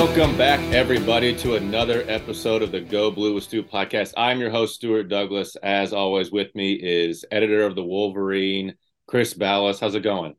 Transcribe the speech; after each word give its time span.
Welcome 0.00 0.38
back, 0.38 0.60
everybody, 0.72 1.36
to 1.36 1.56
another 1.56 2.04
episode 2.08 2.62
of 2.62 2.72
the 2.72 2.80
Go 2.80 3.10
Blue 3.10 3.34
with 3.34 3.44
Stu 3.44 3.62
podcast. 3.62 4.14
I'm 4.16 4.40
your 4.40 4.48
host, 4.48 4.76
Stuart 4.76 5.10
Douglas. 5.10 5.56
As 5.56 5.92
always, 5.92 6.32
with 6.32 6.54
me 6.54 6.72
is 6.72 7.26
editor 7.30 7.66
of 7.66 7.74
the 7.74 7.84
Wolverine, 7.84 8.76
Chris 9.06 9.34
Balas. 9.34 9.78
How's 9.78 9.94
it 9.94 10.02
going? 10.02 10.36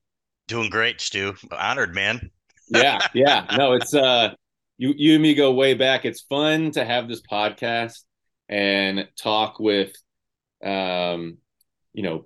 Doing 0.48 0.72
great, 0.72 1.00
Stu. 1.00 1.36
Honored, 1.52 1.94
man. 1.94 2.32
yeah, 2.70 3.06
yeah. 3.14 3.46
No, 3.56 3.74
it's 3.74 3.94
uh, 3.94 4.34
you, 4.80 4.96
you 4.98 5.14
and 5.14 5.22
me 5.22 5.36
go 5.36 5.54
way 5.54 5.76
back. 5.76 6.06
It's 6.06 6.22
fun 6.22 6.72
to 6.72 6.84
have 6.84 7.08
this 7.08 7.22
podcast 7.22 8.00
and 8.50 9.08
talk 9.16 9.60
with, 9.60 9.94
um, 10.66 11.38
you 11.94 12.02
know, 12.02 12.26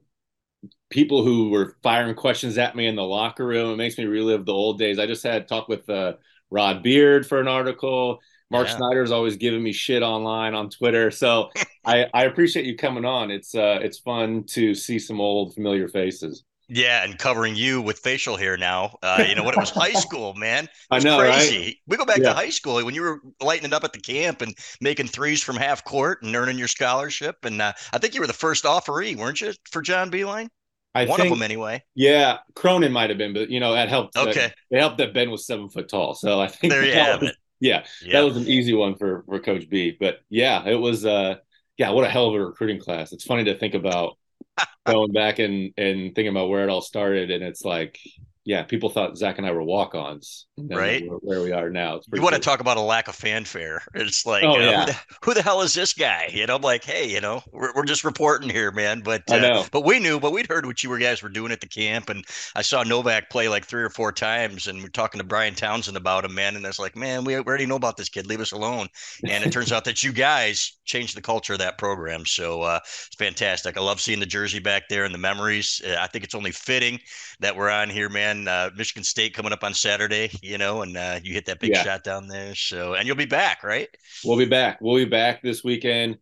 people 0.89 1.25
who 1.25 1.49
were 1.49 1.75
firing 1.83 2.15
questions 2.15 2.57
at 2.57 2.77
me 2.77 2.87
in 2.87 2.95
the 2.95 3.03
locker 3.03 3.45
room. 3.45 3.73
It 3.73 3.77
makes 3.77 3.97
me 3.97 4.05
relive 4.05 4.45
the 4.45 4.53
old 4.53 4.79
days. 4.79 4.99
I 4.99 5.05
just 5.05 5.23
had 5.23 5.49
talk 5.49 5.67
with 5.67 5.89
uh 5.89 6.13
Rod 6.55 6.81
Beard 6.81 7.27
for 7.27 7.39
an 7.41 7.47
article. 7.47 8.19
Mark 8.49 8.67
yeah. 8.67 8.77
Snyder's 8.77 9.11
always 9.11 9.35
giving 9.35 9.61
me 9.61 9.73
shit 9.73 10.01
online 10.01 10.53
on 10.53 10.69
Twitter. 10.69 11.11
So 11.11 11.49
I, 11.85 12.05
I 12.13 12.23
appreciate 12.23 12.65
you 12.65 12.77
coming 12.77 13.03
on. 13.05 13.29
It's 13.29 13.53
uh 13.53 13.79
it's 13.81 13.99
fun 13.99 14.45
to 14.49 14.73
see 14.73 14.97
some 14.97 15.19
old 15.19 15.53
familiar 15.53 15.87
faces. 15.89 16.43
Yeah, 16.67 17.03
and 17.03 17.19
covering 17.19 17.55
you 17.55 17.79
with 17.79 17.99
facial 17.99 18.37
hair 18.37 18.57
now. 18.57 18.97
Uh, 19.03 19.23
you 19.27 19.35
know 19.35 19.43
what? 19.43 19.53
It 19.53 19.59
was 19.59 19.69
high 19.69 19.93
school, 20.07 20.33
man. 20.33 20.67
I 20.89 20.97
know, 20.97 21.19
crazy. 21.19 21.59
Right? 21.59 21.75
We 21.85 21.97
go 21.97 22.05
back 22.05 22.17
yeah. 22.17 22.29
to 22.29 22.33
high 22.33 22.49
school 22.49 22.83
when 22.83 22.95
you 22.95 23.03
were 23.03 23.19
lighting 23.39 23.65
it 23.65 23.73
up 23.73 23.83
at 23.83 23.93
the 23.93 23.99
camp 23.99 24.41
and 24.41 24.55
making 24.81 25.09
threes 25.09 25.43
from 25.43 25.57
half 25.57 25.83
court 25.83 26.23
and 26.23 26.35
earning 26.35 26.57
your 26.57 26.67
scholarship. 26.67 27.35
And 27.43 27.61
uh, 27.61 27.73
I 27.93 27.99
think 27.99 28.15
you 28.15 28.21
were 28.21 28.25
the 28.25 28.33
first 28.33 28.63
offeree, 28.63 29.15
weren't 29.15 29.41
you, 29.41 29.53
for 29.69 29.83
John 29.83 30.09
Beilein? 30.09 30.47
I 30.95 31.05
one 31.05 31.19
think, 31.19 31.31
of 31.31 31.37
them 31.37 31.43
anyway. 31.43 31.83
Yeah, 31.93 32.37
Cronin 32.55 32.91
might 32.91 33.09
have 33.09 33.17
been, 33.17 33.33
but 33.33 33.49
you 33.49 33.59
know 33.59 33.73
that 33.73 33.89
helped. 33.89 34.17
Okay, 34.17 34.33
that, 34.33 34.55
it 34.71 34.79
helped 34.79 34.97
that 34.99 35.13
Ben 35.13 35.29
was 35.29 35.45
seven 35.45 35.69
foot 35.69 35.89
tall, 35.89 36.15
so 36.15 36.39
I 36.39 36.47
think 36.47 36.71
there 36.71 36.85
you 36.85 36.93
have 36.93 37.21
was, 37.21 37.31
it. 37.31 37.35
Yeah, 37.59 37.85
yep. 38.01 38.11
that 38.13 38.21
was 38.21 38.37
an 38.37 38.47
easy 38.47 38.73
one 38.73 38.95
for 38.95 39.23
for 39.27 39.39
Coach 39.39 39.69
B. 39.69 39.95
But 39.99 40.19
yeah, 40.29 40.65
it 40.65 40.75
was. 40.75 41.05
uh 41.05 41.35
Yeah, 41.77 41.89
what 41.91 42.05
a 42.05 42.09
hell 42.09 42.29
of 42.29 42.35
a 42.35 42.45
recruiting 42.45 42.79
class. 42.79 43.11
It's 43.11 43.25
funny 43.25 43.43
to 43.45 43.57
think 43.57 43.73
about 43.73 44.17
going 44.85 45.11
back 45.11 45.39
and 45.39 45.73
and 45.77 46.15
thinking 46.15 46.29
about 46.29 46.49
where 46.49 46.63
it 46.63 46.69
all 46.69 46.81
started, 46.81 47.29
and 47.29 47.43
it's 47.43 47.63
like 47.63 47.99
yeah, 48.45 48.61
people 48.61 48.91
thought 48.91 49.17
Zach 49.17 49.39
and 49.39 49.47
I 49.47 49.51
were 49.51 49.63
walk-ons, 49.63 50.45
right? 50.55 51.03
Where 51.21 51.41
we 51.41 51.51
are 51.51 51.71
now. 51.71 51.99
you 52.13 52.21
want 52.21 52.33
cool. 52.33 52.39
to 52.39 52.39
talk 52.39 52.59
about 52.59 52.77
a 52.77 52.81
lack 52.81 53.07
of 53.07 53.15
fanfare? 53.15 53.81
It's 53.95 54.23
like, 54.23 54.43
oh, 54.43 54.59
yeah. 54.59 54.81
who, 54.81 54.85
the, 54.85 54.99
who, 55.23 55.33
the, 55.33 55.41
hell 55.41 55.61
is 55.63 55.73
this 55.73 55.93
guy? 55.93 56.29
You 56.31 56.45
know, 56.45 56.55
I'm 56.57 56.61
like, 56.61 56.83
hey, 56.83 57.09
you 57.09 57.19
know, 57.21 57.41
we're, 57.51 57.73
we're 57.73 57.85
just 57.85 58.03
reporting 58.03 58.47
here, 58.47 58.71
man. 58.71 59.01
But 59.01 59.23
uh, 59.31 59.35
I 59.35 59.39
know. 59.39 59.65
but 59.71 59.83
we 59.83 59.99
knew, 59.99 60.19
but 60.19 60.31
we'd 60.31 60.47
heard 60.47 60.67
what 60.67 60.83
you 60.83 60.99
guys 60.99 61.23
were 61.23 61.29
doing 61.29 61.51
at 61.51 61.59
the 61.59 61.67
camp, 61.67 62.09
and 62.09 62.23
I 62.55 62.61
saw 62.61 62.83
Novak 62.83 63.31
play 63.31 63.49
like 63.49 63.65
three 63.65 63.81
or 63.81 63.89
four 63.89 64.11
times, 64.11 64.67
and 64.67 64.83
we're 64.83 64.89
talking 64.89 65.17
to 65.17 65.25
Brian 65.25 65.55
Townsend 65.55 65.97
about 65.97 66.23
him, 66.23 66.35
man. 66.35 66.55
And 66.55 66.67
I 66.67 66.69
was 66.69 66.77
like, 66.77 66.95
man, 66.95 67.23
we 67.23 67.35
already 67.35 67.65
know 67.65 67.77
about 67.77 67.97
this 67.97 68.09
kid. 68.09 68.27
Leave 68.27 68.41
us 68.41 68.51
alone. 68.51 68.89
And 69.27 69.43
it 69.43 69.51
turns 69.51 69.71
out 69.73 69.85
that 69.85 70.03
you 70.03 70.13
guys 70.13 70.77
changed 70.85 71.17
the 71.17 71.21
culture 71.21 71.53
of 71.53 71.59
that 71.59 71.79
program, 71.79 72.27
so 72.27 72.61
uh, 72.61 72.79
it's 72.83 73.15
fantastic. 73.17 73.75
I 73.75 73.81
love 73.81 73.99
seeing 73.99 74.19
the 74.19 74.27
jersey 74.27 74.59
back 74.59 74.83
there 74.87 75.03
and 75.03 75.13
the 75.15 75.19
memories. 75.19 75.81
Uh, 75.83 75.95
I 75.99 76.05
think 76.05 76.23
it's 76.23 76.35
only 76.35 76.51
fitting 76.51 76.99
that 77.39 77.55
we're 77.55 77.71
on 77.71 77.89
here, 77.89 78.07
man. 78.07 78.34
Uh, 78.47 78.69
Michigan 78.75 79.03
State 79.03 79.33
coming 79.33 79.51
up 79.51 79.63
on 79.63 79.73
Saturday, 79.73 80.29
you 80.41 80.57
know, 80.57 80.81
and 80.81 80.95
uh, 80.97 81.19
you 81.23 81.33
hit 81.33 81.45
that 81.45 81.59
big 81.59 81.71
yeah. 81.71 81.83
shot 81.83 82.03
down 82.03 82.27
there. 82.27 82.55
So, 82.55 82.93
and 82.93 83.07
you'll 83.07 83.15
be 83.15 83.25
back, 83.25 83.63
right? 83.63 83.87
We'll 84.23 84.37
be 84.37 84.45
back. 84.45 84.79
We'll 84.81 84.95
be 84.95 85.05
back 85.05 85.41
this 85.41 85.63
weekend. 85.63 86.17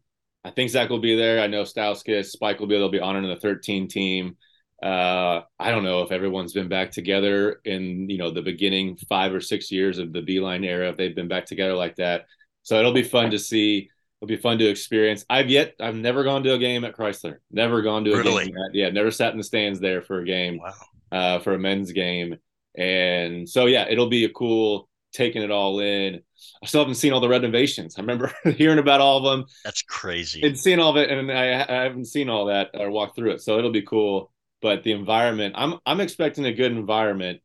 I 0.46 0.52
think 0.52 0.70
Zach 0.70 0.90
will 0.90 1.00
be 1.00 1.16
there. 1.16 1.42
I 1.42 1.48
know 1.48 1.64
Stauskas, 1.64 2.26
Spike 2.26 2.60
will 2.60 2.68
be. 2.68 2.74
There, 2.74 2.80
they'll 2.80 2.90
be 2.90 3.00
honoring 3.00 3.28
the 3.28 3.36
13 3.38 3.88
team. 3.88 4.38
Uh, 4.82 5.42
I 5.60 5.72
don't 5.72 5.84
know 5.84 6.02
if 6.02 6.12
everyone's 6.12 6.52
been 6.52 6.68
back 6.68 6.92
together 6.92 7.62
in 7.64 8.10
you 8.10 8.18
know 8.18 8.32
the 8.32 8.42
beginning 8.42 8.98
five 9.08 9.34
or 9.34 9.40
six 9.40 9.72
years 9.72 9.98
of 9.98 10.12
the 10.12 10.22
Beilein 10.22 10.66
era. 10.66 10.90
If 10.90 10.98
they've 10.98 11.16
been 11.16 11.30
back 11.30 11.46
together 11.46 11.74
like 11.74 11.96
that, 11.96 12.26
so 12.64 12.78
it'll 12.78 12.92
be 12.92 13.04
fun 13.04 13.32
to 13.32 13.40
see. 13.40 13.90
It'll 14.20 14.28
be 14.28 14.36
fun 14.36 14.58
to 14.58 14.68
experience. 14.68 15.24
I've 15.30 15.50
yet 15.50 15.76
I've 15.80 15.96
never 15.96 16.26
gone 16.26 16.44
to 16.44 16.54
a 16.54 16.58
game 16.58 16.84
at 16.84 16.98
Crisler. 16.98 17.38
Never 17.50 17.82
gone 17.82 18.04
to 18.04 18.14
a 18.14 18.18
really? 18.18 18.46
game. 18.46 18.56
At, 18.58 18.76
yeah, 18.76 18.90
never 18.90 19.12
sat 19.12 19.32
in 19.32 19.38
the 19.38 19.44
stands 19.46 19.80
there 19.80 20.02
for 20.02 20.20
a 20.20 20.26
game. 20.26 20.58
Wow 20.58 20.74
uh, 21.14 21.40
for 21.40 21.54
a 21.54 21.60
men's 21.60 21.92
game. 21.92 22.38
And 22.76 23.48
so, 23.48 23.68
yeah, 23.68 23.86
it'll 23.88 24.10
be 24.10 24.26
a 24.26 24.30
cool 24.30 24.90
taking 25.14 25.44
it 25.44 25.52
all 25.52 25.80
in. 25.80 26.20
I 26.62 26.66
still 26.66 26.82
haven't 26.82 26.96
seen 26.96 27.14
all 27.14 27.22
the 27.22 27.30
renovations. 27.30 27.96
I 27.98 28.02
remember 28.02 28.34
hearing 28.58 28.80
about 28.80 29.00
all 29.00 29.18
of 29.18 29.24
them. 29.24 29.48
That's 29.64 29.84
crazy. 29.84 30.42
And 30.42 30.60
seeing 30.60 30.80
all 30.80 30.90
of 30.90 30.98
it, 30.98 31.12
and 31.12 31.32
I, 31.32 31.62
I 31.62 31.84
haven't 31.84 32.06
seen 32.06 32.30
all 32.30 32.48
that 32.48 32.72
or 32.74 32.90
walked 32.90 33.16
through 33.16 33.32
it. 33.32 33.42
So 33.42 33.58
it'll 33.58 33.72
be 33.72 33.84
cool. 33.84 34.32
But 34.62 34.84
the 34.84 34.94
environment, 34.94 35.56
I'm 35.58 35.80
I'm 35.86 36.00
expecting 36.00 36.46
a 36.46 36.54
good 36.54 36.72
environment. 36.72 37.42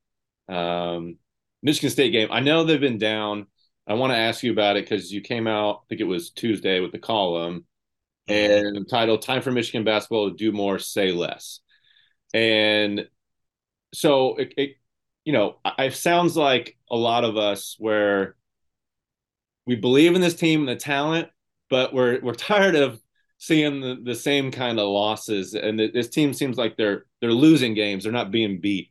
Um, 0.49 1.17
Michigan 1.62 1.91
State 1.91 2.12
game. 2.12 2.29
I 2.31 2.41
know 2.41 2.62
they've 2.65 2.81
been 2.81 2.99
down. 2.99 3.47
I 3.88 3.94
want 3.94 4.12
to 4.12 4.19
ask 4.19 4.43
you 4.43 4.53
about 4.53 4.76
it 4.76 4.85
because 4.85 5.12
you 5.12 5.20
came 5.20 5.47
out, 5.47 5.81
I 5.82 5.85
think 5.88 6.00
it 6.00 6.05
was 6.05 6.31
Tuesday 6.31 6.79
with 6.79 6.93
the 6.93 6.99
column 6.99 7.65
mm-hmm. 8.29 8.76
and 8.76 8.88
titled 8.88 9.23
Time 9.23 9.43
for 9.43 9.50
Michigan 9.50 9.82
Basketball 9.82 10.31
to 10.31 10.37
Do 10.37 10.53
More, 10.53 10.79
Say 10.79 11.11
Less. 11.11 11.61
And 12.32 13.09
so 13.93 14.37
it, 14.37 14.55
it 14.56 14.70
you 15.25 15.32
know 15.32 15.56
it 15.79 15.94
sounds 15.94 16.37
like 16.37 16.76
a 16.90 16.96
lot 16.96 17.25
of 17.25 17.37
us 17.37 17.76
where 17.79 18.37
we 19.67 19.76
believe 19.76 20.14
in 20.14 20.20
this 20.20 20.35
team 20.35 20.61
and 20.61 20.69
the 20.69 20.76
talent 20.76 21.29
but 21.70 21.93
we're 21.93 22.20
we're 22.20 22.35
tired 22.35 22.75
of 22.75 23.00
seeing 23.38 23.81
the, 23.81 23.99
the 24.02 24.14
same 24.14 24.50
kind 24.50 24.79
of 24.79 24.88
losses. 24.88 25.55
And 25.55 25.79
this 25.79 26.08
team 26.08 26.35
seems 26.35 26.58
like 26.58 26.76
they're 26.76 27.06
they're 27.20 27.32
losing 27.32 27.75
games. 27.75 28.05
They're 28.05 28.12
not 28.12 28.31
being 28.31 28.61
beat 28.61 28.90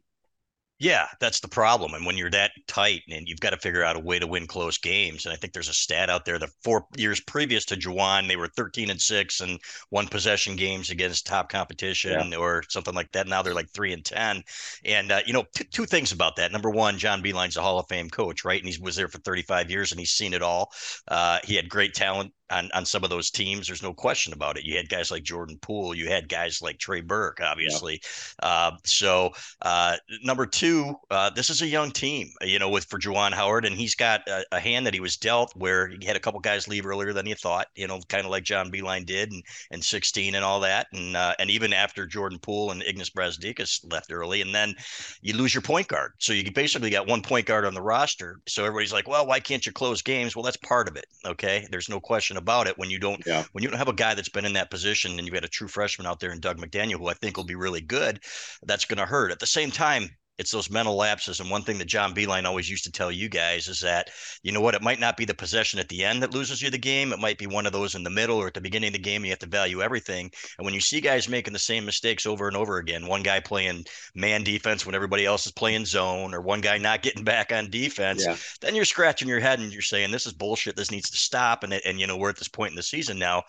Yeah, 0.79 1.07
that's 1.19 1.39
the 1.39 1.47
problem. 1.47 1.95
And 1.95 2.05
when 2.05 2.17
you're 2.17 2.29
that 2.29 2.51
tight 2.67 3.01
and 3.09 3.27
you've 3.27 3.39
got 3.39 3.49
to 3.49 3.57
figure 3.57 3.83
out 3.83 3.95
a 3.95 3.99
way 3.99 4.19
to 4.19 4.27
win 4.27 4.45
close 4.45 4.77
games. 4.77 5.25
And 5.25 5.33
I 5.33 5.35
think 5.35 5.53
there's 5.53 5.69
a 5.69 5.73
stat 5.73 6.09
out 6.09 6.23
there 6.23 6.37
the 6.37 6.51
four 6.63 6.85
years 6.95 7.19
previous 7.19 7.65
to 7.65 7.75
Juwan, 7.75 8.27
they 8.27 8.35
were 8.35 8.47
13 8.47 8.91
and 8.91 9.01
six 9.01 9.41
and 9.41 9.59
one 9.89 10.07
possession 10.07 10.55
games 10.55 10.91
against 10.91 11.25
top 11.25 11.49
competition 11.49 12.31
yeah. 12.31 12.37
or 12.37 12.63
something 12.69 12.93
like 12.93 13.11
that. 13.13 13.27
Now 13.27 13.41
they're 13.41 13.55
like 13.55 13.69
three 13.71 13.91
and 13.91 14.05
10. 14.05 14.43
And, 14.85 15.11
uh, 15.11 15.21
you 15.25 15.33
know, 15.33 15.45
t- 15.55 15.63
two 15.63 15.85
things 15.85 16.11
about 16.11 16.35
that. 16.35 16.51
Number 16.51 16.69
one, 16.69 16.99
John 16.99 17.23
Beilein's 17.23 17.57
a 17.57 17.61
Hall 17.61 17.79
of 17.79 17.87
Fame 17.87 18.11
coach, 18.11 18.45
right? 18.45 18.61
And 18.61 18.71
he 18.71 18.79
was 18.79 18.95
there 18.95 19.07
for 19.07 19.17
35 19.19 19.71
years 19.71 19.91
and 19.91 19.99
he's 19.99 20.11
seen 20.11 20.33
it 20.33 20.43
all. 20.43 20.71
Uh, 21.07 21.39
he 21.43 21.55
had 21.55 21.69
great 21.69 21.95
talent 21.95 22.33
on, 22.49 22.69
on 22.73 22.85
some 22.85 23.03
of 23.03 23.09
those 23.09 23.29
teams. 23.29 23.67
There's 23.67 23.83
no 23.83 23.93
question 23.93 24.33
about 24.33 24.57
it. 24.57 24.63
You 24.63 24.77
had 24.77 24.89
guys 24.89 25.11
like 25.11 25.23
Jordan 25.23 25.57
Poole, 25.61 25.95
you 25.95 26.07
had 26.07 26.29
guys 26.29 26.61
like 26.61 26.77
Trey 26.77 27.01
Burke, 27.01 27.39
obviously. 27.41 28.01
Uh, 28.41 28.71
so 28.83 29.31
uh, 29.61 29.97
number 30.23 30.45
two, 30.45 30.95
uh, 31.11 31.29
this 31.29 31.49
is 31.49 31.61
a 31.61 31.67
young 31.67 31.91
team, 31.91 32.29
you 32.41 32.59
know, 32.59 32.69
with 32.69 32.85
for 32.85 32.99
Juwan 32.99 33.33
Howard, 33.33 33.65
and 33.65 33.75
he's 33.75 33.95
got 33.95 34.27
a, 34.27 34.45
a, 34.51 34.59
hand 34.59 34.85
that 34.85 34.93
he 34.93 34.99
was 34.99 35.17
dealt 35.17 35.53
where 35.55 35.87
he 35.87 36.05
had 36.05 36.15
a 36.15 36.19
couple 36.19 36.39
guys 36.39 36.67
leave 36.67 36.85
earlier 36.85 37.13
than 37.13 37.25
he 37.25 37.33
thought, 37.33 37.67
you 37.75 37.87
know, 37.87 37.99
kind 38.09 38.25
of 38.25 38.31
like 38.31 38.43
John 38.43 38.71
Beilein 38.71 39.05
did, 39.05 39.31
and 39.31 39.43
and 39.71 39.83
16 39.83 40.35
and 40.35 40.43
all 40.43 40.59
that, 40.61 40.87
and 40.93 41.15
uh, 41.15 41.33
and 41.39 41.49
even 41.49 41.73
after 41.73 42.05
Jordan 42.05 42.39
Poole 42.39 42.71
and 42.71 42.81
Ignas 42.81 43.11
Brazdeikis 43.11 43.91
left 43.91 44.11
early, 44.11 44.41
and 44.41 44.53
then 44.53 44.75
you 45.21 45.35
lose 45.35 45.53
your 45.53 45.61
point 45.61 45.87
guard, 45.87 46.13
so 46.19 46.33
you 46.33 46.49
basically 46.51 46.89
got 46.89 47.07
one 47.07 47.21
point 47.21 47.45
guard 47.45 47.65
on 47.65 47.73
the 47.73 47.81
roster. 47.81 48.39
So 48.47 48.63
everybody's 48.63 48.93
like, 48.93 49.07
well, 49.07 49.25
why 49.25 49.39
can't 49.39 49.65
you 49.65 49.71
close 49.71 50.01
games? 50.01 50.35
Well, 50.35 50.43
that's 50.43 50.57
part 50.57 50.87
of 50.87 50.95
it. 50.95 51.05
Okay, 51.25 51.67
there's 51.71 51.89
no 51.89 51.99
question 51.99 52.36
about 52.37 52.67
it 52.67 52.77
when 52.77 52.89
you 52.89 52.99
don't 52.99 53.21
yeah. 53.25 53.43
when 53.51 53.63
you 53.63 53.69
don't 53.69 53.77
have 53.77 53.87
a 53.87 53.93
guy 53.93 54.13
that's 54.13 54.29
been 54.29 54.45
in 54.45 54.53
that 54.53 54.71
position 54.71 55.11
and 55.11 55.27
you've 55.27 55.33
got 55.33 55.43
a 55.43 55.49
true 55.49 55.67
freshman 55.67 56.07
out 56.07 56.19
there 56.19 56.31
in 56.31 56.39
Dug 56.39 56.57
McDaniel 56.57 56.97
who 56.97 57.07
I 57.07 57.13
think 57.13 57.37
will 57.37 57.43
be 57.43 57.55
really 57.55 57.81
good, 57.81 58.19
that's 58.63 58.85
going 58.85 58.99
to 58.99 59.05
hurt. 59.05 59.31
At 59.31 59.39
the 59.39 59.47
same 59.47 59.71
time, 59.71 60.09
it's 60.37 60.51
those 60.51 60.69
mental 60.69 60.95
lapses. 60.95 61.39
And 61.39 61.49
one 61.49 61.63
thing 61.63 61.77
that 61.79 61.85
John 61.85 62.13
Beilein 62.13 62.45
always 62.45 62.69
used 62.69 62.83
to 62.83 62.91
tell 62.91 63.11
you 63.11 63.27
guys 63.27 63.67
is 63.67 63.79
that, 63.81 64.09
you 64.43 64.51
know 64.51 64.61
what, 64.61 64.75
it 64.75 64.83
might 64.83 64.99
not 64.99 65.17
be 65.17 65.25
the 65.25 65.33
possession 65.33 65.79
at 65.79 65.89
the 65.89 66.03
end 66.03 66.21
that 66.21 66.33
loses 66.33 66.61
you 66.61 66.69
the 66.69 66.77
game. 66.77 67.11
It 67.11 67.19
might 67.19 67.37
be 67.37 67.47
one 67.47 67.65
of 67.65 67.73
those 67.73 67.95
in 67.95 68.03
the 68.03 68.09
middle 68.09 68.37
or 68.37 68.47
at 68.47 68.53
the 68.53 68.61
beginning 68.61 68.89
of 68.89 68.93
the 68.93 68.99
game. 68.99 69.25
You 69.25 69.31
have 69.31 69.39
to 69.39 69.47
value 69.47 69.81
everything. 69.81 70.31
And 70.57 70.65
when 70.65 70.73
you 70.73 70.79
see 70.79 71.01
guys 71.01 71.27
making 71.27 71.53
the 71.53 71.59
same 71.59 71.85
mistakes 71.85 72.25
over 72.25 72.47
and 72.47 72.55
over 72.55 72.77
again, 72.77 73.07
one 73.07 73.23
guy 73.23 73.39
playing 73.39 73.85
man 74.13 74.43
defense 74.43 74.85
when 74.85 74.95
everybody 74.95 75.25
else 75.25 75.45
is 75.45 75.51
playing 75.51 75.85
zone, 75.85 76.33
or 76.33 76.41
one 76.41 76.61
guy 76.61 76.77
not 76.77 77.01
getting 77.01 77.23
back 77.23 77.51
on 77.51 77.69
defense, 77.69 78.23
yeah. 78.25 78.35
then 78.61 78.75
you're 78.75 78.85
scratching 78.85 79.27
your 79.27 79.39
head 79.39 79.59
and 79.59 79.73
you're 79.73 79.81
saying, 79.81 80.11
this 80.11 80.27
is 80.27 80.33
bullshit. 80.33 80.75
This 80.75 80.91
needs 80.91 81.09
to 81.09 81.17
stop. 81.17 81.63
And, 81.63 81.73
and, 81.73 81.99
you 81.99 82.05
know, 82.05 82.17
we're 82.17 82.29
at 82.29 82.37
this 82.37 82.47
point 82.47 82.71
in 82.71 82.75
the 82.75 82.83
season 82.83 83.17
now 83.17 83.43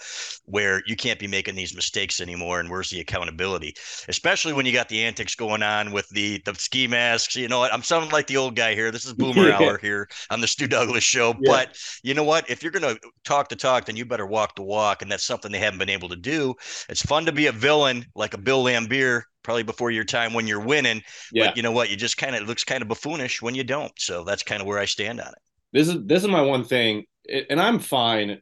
where 0.46 0.82
you 0.86 0.96
can't 0.96 1.18
be 1.18 1.26
making 1.26 1.54
these 1.54 1.74
mistakes 1.74 2.20
anymore. 2.20 2.60
And 2.60 2.70
where's 2.70 2.90
the 2.90 3.00
accountability? 3.00 3.74
Especially 4.08 4.52
when 4.54 4.64
you 4.64 4.72
got 4.72 4.88
the 4.88 5.04
antics 5.04 5.34
going 5.34 5.62
on 5.62 5.92
with 5.92 6.08
the, 6.10 6.40
the 6.44 6.54
ski 6.78 6.88
masks. 6.88 7.36
You 7.36 7.48
know 7.48 7.58
what? 7.58 7.72
I'm 7.72 7.82
sounding 7.82 8.10
like 8.10 8.26
the 8.26 8.36
old 8.36 8.54
guy 8.54 8.74
here. 8.74 8.90
This 8.90 9.04
is 9.04 9.12
Boomer. 9.18 9.52
Hour 9.52 9.78
here 9.78 10.08
on 10.30 10.40
the 10.40 10.46
Stu 10.46 10.66
Douglas 10.66 11.04
Show. 11.04 11.34
Yeah. 11.40 11.50
But 11.50 11.78
you 12.02 12.14
know 12.14 12.24
what? 12.24 12.48
If 12.48 12.62
you're 12.62 12.72
going 12.72 12.94
to 12.94 13.00
talk 13.24 13.48
the 13.48 13.56
talk, 13.56 13.86
then 13.86 13.96
you 13.96 14.04
better 14.04 14.26
walk 14.26 14.54
the 14.56 14.62
walk. 14.62 15.02
And 15.02 15.10
that's 15.10 15.24
something 15.24 15.50
they 15.50 15.58
haven't 15.58 15.78
been 15.78 15.88
able 15.88 16.08
to 16.08 16.16
do. 16.16 16.54
It's 16.88 17.02
fun 17.02 17.26
to 17.26 17.32
be 17.32 17.46
a 17.46 17.52
villain 17.52 18.06
like 18.14 18.34
a 18.34 18.38
Bill 18.38 18.64
Laimbeer, 18.64 19.22
probably 19.42 19.62
before 19.62 19.90
your 19.90 20.04
time 20.04 20.34
when 20.34 20.46
you're 20.46 20.60
winning. 20.60 21.02
Yeah. 21.32 21.46
But 21.46 21.56
you 21.56 21.62
know 21.62 21.72
what? 21.72 21.90
You 21.90 21.96
just 21.96 22.16
kind 22.16 22.36
of 22.36 22.46
looks 22.46 22.64
kind 22.64 22.82
of 22.82 22.88
buffoonish 22.88 23.42
when 23.42 23.54
you 23.54 23.64
don't. 23.64 23.92
So 23.98 24.24
that's 24.24 24.42
kind 24.42 24.60
of 24.60 24.66
where 24.66 24.78
I 24.78 24.84
stand 24.84 25.20
on 25.20 25.28
it. 25.28 25.38
This 25.72 25.88
is 25.88 26.06
this 26.06 26.22
is 26.22 26.28
my 26.28 26.40
one 26.40 26.64
thing, 26.64 27.04
and 27.50 27.60
I'm 27.60 27.78
fine 27.78 28.40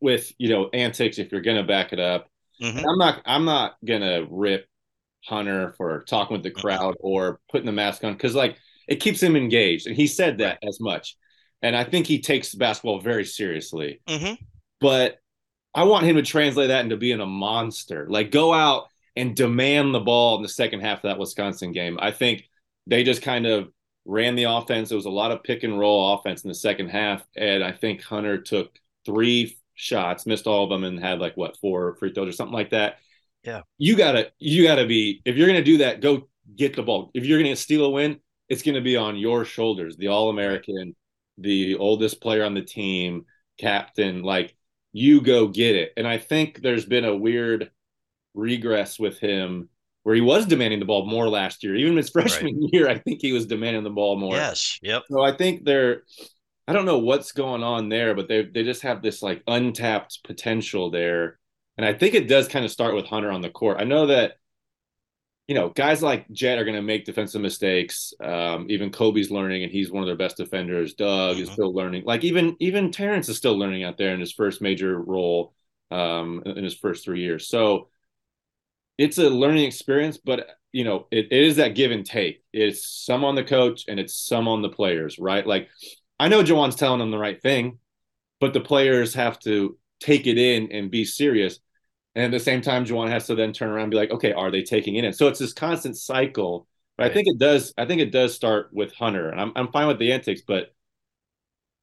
with 0.00 0.32
you 0.38 0.48
know 0.48 0.70
antics 0.72 1.18
if 1.18 1.32
you're 1.32 1.42
going 1.42 1.58
to 1.58 1.64
back 1.64 1.92
it 1.92 2.00
up. 2.00 2.28
Mm-hmm. 2.62 2.88
I'm 2.88 2.98
not 2.98 3.22
I'm 3.26 3.44
not 3.44 3.76
gonna 3.84 4.24
rip 4.30 4.66
Hunter 5.26 5.74
for 5.76 6.04
talking 6.04 6.34
with 6.34 6.42
the 6.42 6.50
crowd 6.50 6.94
or 7.00 7.40
putting 7.50 7.66
the 7.66 7.72
mask 7.72 8.04
on 8.04 8.12
because 8.12 8.34
like 8.34 8.56
it 8.88 8.96
keeps 8.96 9.22
him 9.22 9.36
engaged, 9.36 9.86
and 9.86 9.96
he 9.96 10.06
said 10.06 10.38
that 10.38 10.58
as 10.66 10.80
much. 10.80 11.16
And 11.62 11.76
I 11.76 11.84
think 11.84 12.06
he 12.06 12.20
takes 12.20 12.54
basketball 12.54 13.00
very 13.00 13.24
seriously. 13.24 14.00
Mm-hmm. 14.08 14.34
But 14.80 15.18
I 15.74 15.84
want 15.84 16.06
him 16.06 16.16
to 16.16 16.22
translate 16.22 16.68
that 16.68 16.84
into 16.84 16.96
being 16.96 17.20
a 17.20 17.26
monster. 17.26 18.06
Like 18.08 18.30
go 18.30 18.52
out 18.52 18.88
and 19.16 19.34
demand 19.34 19.94
the 19.94 20.00
ball 20.00 20.36
in 20.36 20.42
the 20.42 20.48
second 20.48 20.80
half 20.80 20.98
of 20.98 21.02
that 21.02 21.18
Wisconsin 21.18 21.72
game. 21.72 21.98
I 22.00 22.10
think 22.10 22.44
they 22.86 23.02
just 23.02 23.22
kind 23.22 23.46
of 23.46 23.70
ran 24.04 24.36
the 24.36 24.44
offense. 24.44 24.90
It 24.90 24.96
was 24.96 25.06
a 25.06 25.10
lot 25.10 25.32
of 25.32 25.42
pick 25.42 25.64
and 25.64 25.78
roll 25.78 26.14
offense 26.14 26.44
in 26.44 26.48
the 26.48 26.54
second 26.54 26.88
half, 26.88 27.24
and 27.36 27.64
I 27.64 27.72
think 27.72 28.02
Hunter 28.02 28.38
took 28.38 28.78
three 29.04 29.58
shots, 29.74 30.26
missed 30.26 30.46
all 30.46 30.64
of 30.64 30.70
them, 30.70 30.84
and 30.84 31.00
had 31.00 31.18
like 31.18 31.36
what 31.36 31.56
four 31.56 31.96
free 31.96 32.12
throws 32.12 32.28
or 32.28 32.32
something 32.32 32.54
like 32.54 32.70
that. 32.70 32.98
Yeah. 33.46 33.62
You 33.78 33.96
gotta 33.96 34.32
you 34.38 34.64
gotta 34.64 34.86
be 34.86 35.22
if 35.24 35.36
you're 35.36 35.46
gonna 35.46 35.62
do 35.62 35.78
that, 35.78 36.00
go 36.00 36.28
get 36.56 36.74
the 36.74 36.82
ball. 36.82 37.10
If 37.14 37.24
you're 37.24 37.40
gonna 37.40 37.56
steal 37.56 37.84
a 37.84 37.90
win, 37.90 38.18
it's 38.48 38.62
gonna 38.62 38.80
be 38.80 38.96
on 38.96 39.16
your 39.16 39.44
shoulders. 39.44 39.96
The 39.96 40.08
All 40.08 40.30
American, 40.30 40.96
the 41.38 41.76
oldest 41.76 42.20
player 42.20 42.44
on 42.44 42.54
the 42.54 42.62
team, 42.62 43.26
captain. 43.58 44.22
Like 44.22 44.56
you 44.92 45.20
go 45.20 45.46
get 45.46 45.76
it. 45.76 45.92
And 45.96 46.06
I 46.06 46.18
think 46.18 46.60
there's 46.60 46.84
been 46.84 47.04
a 47.04 47.16
weird 47.16 47.70
regress 48.34 48.98
with 48.98 49.18
him 49.18 49.68
where 50.02 50.14
he 50.14 50.20
was 50.20 50.46
demanding 50.46 50.80
the 50.80 50.86
ball 50.86 51.06
more 51.06 51.28
last 51.28 51.62
year. 51.62 51.76
Even 51.76 51.96
his 51.96 52.10
freshman 52.10 52.60
right. 52.60 52.68
year, 52.72 52.88
I 52.88 52.98
think 52.98 53.20
he 53.22 53.32
was 53.32 53.46
demanding 53.46 53.84
the 53.84 53.90
ball 53.90 54.16
more. 54.16 54.34
Yes. 54.34 54.78
Yep. 54.82 55.04
So 55.10 55.22
I 55.22 55.36
think 55.36 55.64
they're 55.64 56.02
I 56.68 56.72
don't 56.72 56.84
know 56.84 56.98
what's 56.98 57.30
going 57.30 57.62
on 57.62 57.88
there, 57.90 58.16
but 58.16 58.26
they 58.26 58.42
they 58.42 58.64
just 58.64 58.82
have 58.82 59.02
this 59.02 59.22
like 59.22 59.42
untapped 59.46 60.24
potential 60.24 60.90
there 60.90 61.38
and 61.76 61.86
I 61.86 61.92
think 61.92 62.14
it 62.14 62.28
does 62.28 62.48
kind 62.48 62.64
of 62.64 62.70
start 62.70 62.94
with 62.94 63.06
Hunter 63.06 63.30
on 63.30 63.42
the 63.42 63.50
court. 63.50 63.78
I 63.80 63.84
know 63.84 64.06
that, 64.06 64.38
you 65.46 65.54
know, 65.54 65.68
guys 65.68 66.02
like 66.02 66.30
Jett 66.30 66.58
are 66.58 66.64
going 66.64 66.76
to 66.76 66.82
make 66.82 67.04
defensive 67.04 67.40
mistakes. 67.40 68.14
Um, 68.22 68.66
even 68.68 68.90
Kobe's 68.90 69.30
learning, 69.30 69.62
and 69.62 69.70
he's 69.70 69.90
one 69.90 70.02
of 70.02 70.06
their 70.06 70.16
best 70.16 70.36
defenders. 70.36 70.94
Dug 70.94 71.34
mm-hmm. 71.34 71.42
is 71.42 71.50
still 71.50 71.72
learning. 71.72 72.04
Like 72.04 72.24
even 72.24 72.56
even 72.60 72.90
Terrance 72.90 73.28
is 73.28 73.36
still 73.36 73.58
learning 73.58 73.84
out 73.84 73.98
there 73.98 74.14
in 74.14 74.20
his 74.20 74.32
first 74.32 74.60
major 74.60 74.98
role 74.98 75.54
um, 75.90 76.42
in 76.46 76.64
his 76.64 76.74
first 76.74 77.04
three 77.04 77.20
years. 77.20 77.48
So 77.48 77.88
it's 78.98 79.18
a 79.18 79.28
learning 79.28 79.64
experience, 79.64 80.16
but 80.16 80.48
you 80.72 80.84
know, 80.84 81.06
it, 81.10 81.28
it 81.30 81.42
is 81.42 81.56
that 81.56 81.74
give 81.74 81.90
and 81.90 82.04
take. 82.04 82.42
It's 82.52 82.86
some 82.86 83.24
on 83.24 83.34
the 83.34 83.44
coach 83.44 83.84
and 83.88 84.00
it's 84.00 84.14
some 84.14 84.48
on 84.48 84.62
the 84.62 84.68
players, 84.68 85.18
right? 85.18 85.46
Like 85.46 85.68
I 86.18 86.28
know 86.28 86.42
Juwan's 86.42 86.76
telling 86.76 86.98
them 86.98 87.10
the 87.10 87.18
right 87.18 87.40
thing, 87.40 87.78
but 88.40 88.52
the 88.52 88.60
players 88.60 89.14
have 89.14 89.38
to 89.40 89.78
take 90.00 90.26
it 90.26 90.38
in 90.38 90.72
and 90.72 90.90
be 90.90 91.04
serious. 91.04 91.58
And 92.16 92.24
at 92.24 92.30
the 92.30 92.40
same 92.40 92.62
time, 92.62 92.86
Juwan 92.86 93.10
has 93.10 93.26
to 93.26 93.34
then 93.34 93.52
turn 93.52 93.68
around 93.68 93.82
and 93.82 93.90
be 93.90 93.98
like, 93.98 94.10
okay, 94.10 94.32
are 94.32 94.50
they 94.50 94.62
taking 94.62 94.96
it 94.96 95.04
in? 95.04 95.12
So 95.12 95.28
it's 95.28 95.38
this 95.38 95.52
constant 95.52 95.98
cycle. 95.98 96.66
But 96.96 97.04
right. 97.04 97.10
I 97.10 97.14
think 97.14 97.28
it 97.28 97.38
does. 97.38 97.74
I 97.76 97.84
think 97.84 98.00
it 98.00 98.10
does 98.10 98.34
start 98.34 98.70
with 98.72 98.94
Hunter, 98.94 99.28
and 99.28 99.38
I'm 99.38 99.52
I'm 99.54 99.70
fine 99.70 99.86
with 99.86 99.98
the 99.98 100.12
antics, 100.12 100.40
but 100.40 100.74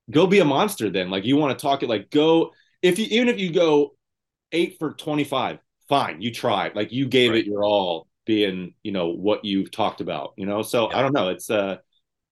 go 0.10 0.26
be 0.26 0.40
a 0.40 0.46
monster 0.46 0.90
then. 0.90 1.12
Like 1.12 1.24
you 1.24 1.38
want 1.38 1.58
to 1.58 1.62
talk 1.62 1.84
it, 1.84 1.90
like 1.90 2.10
go 2.10 2.52
if 2.82 2.98
you 2.98 3.06
even 3.12 3.30
if 3.30 3.40
you 3.40 3.54
go 3.54 3.96
eight 4.52 4.78
for 4.80 4.94
twenty 4.94 5.24
five, 5.24 5.60
fine, 5.88 6.20
you 6.20 6.34
tried. 6.34 6.76
Like 6.76 6.92
you 6.92 7.08
gave 7.08 7.30
right. 7.30 7.42
it 7.42 7.46
your 7.46 7.64
all, 7.64 8.08
being 8.26 8.74
you 8.82 8.92
know 8.92 9.10
what 9.10 9.46
you've 9.46 9.70
talked 9.70 10.02
about. 10.02 10.34
You 10.36 10.48
know, 10.48 10.64
so 10.64 10.90
yeah. 10.90 10.98
I 10.98 11.02
don't 11.04 11.14
know. 11.14 11.30
It's 11.30 11.52
uh, 11.52 11.78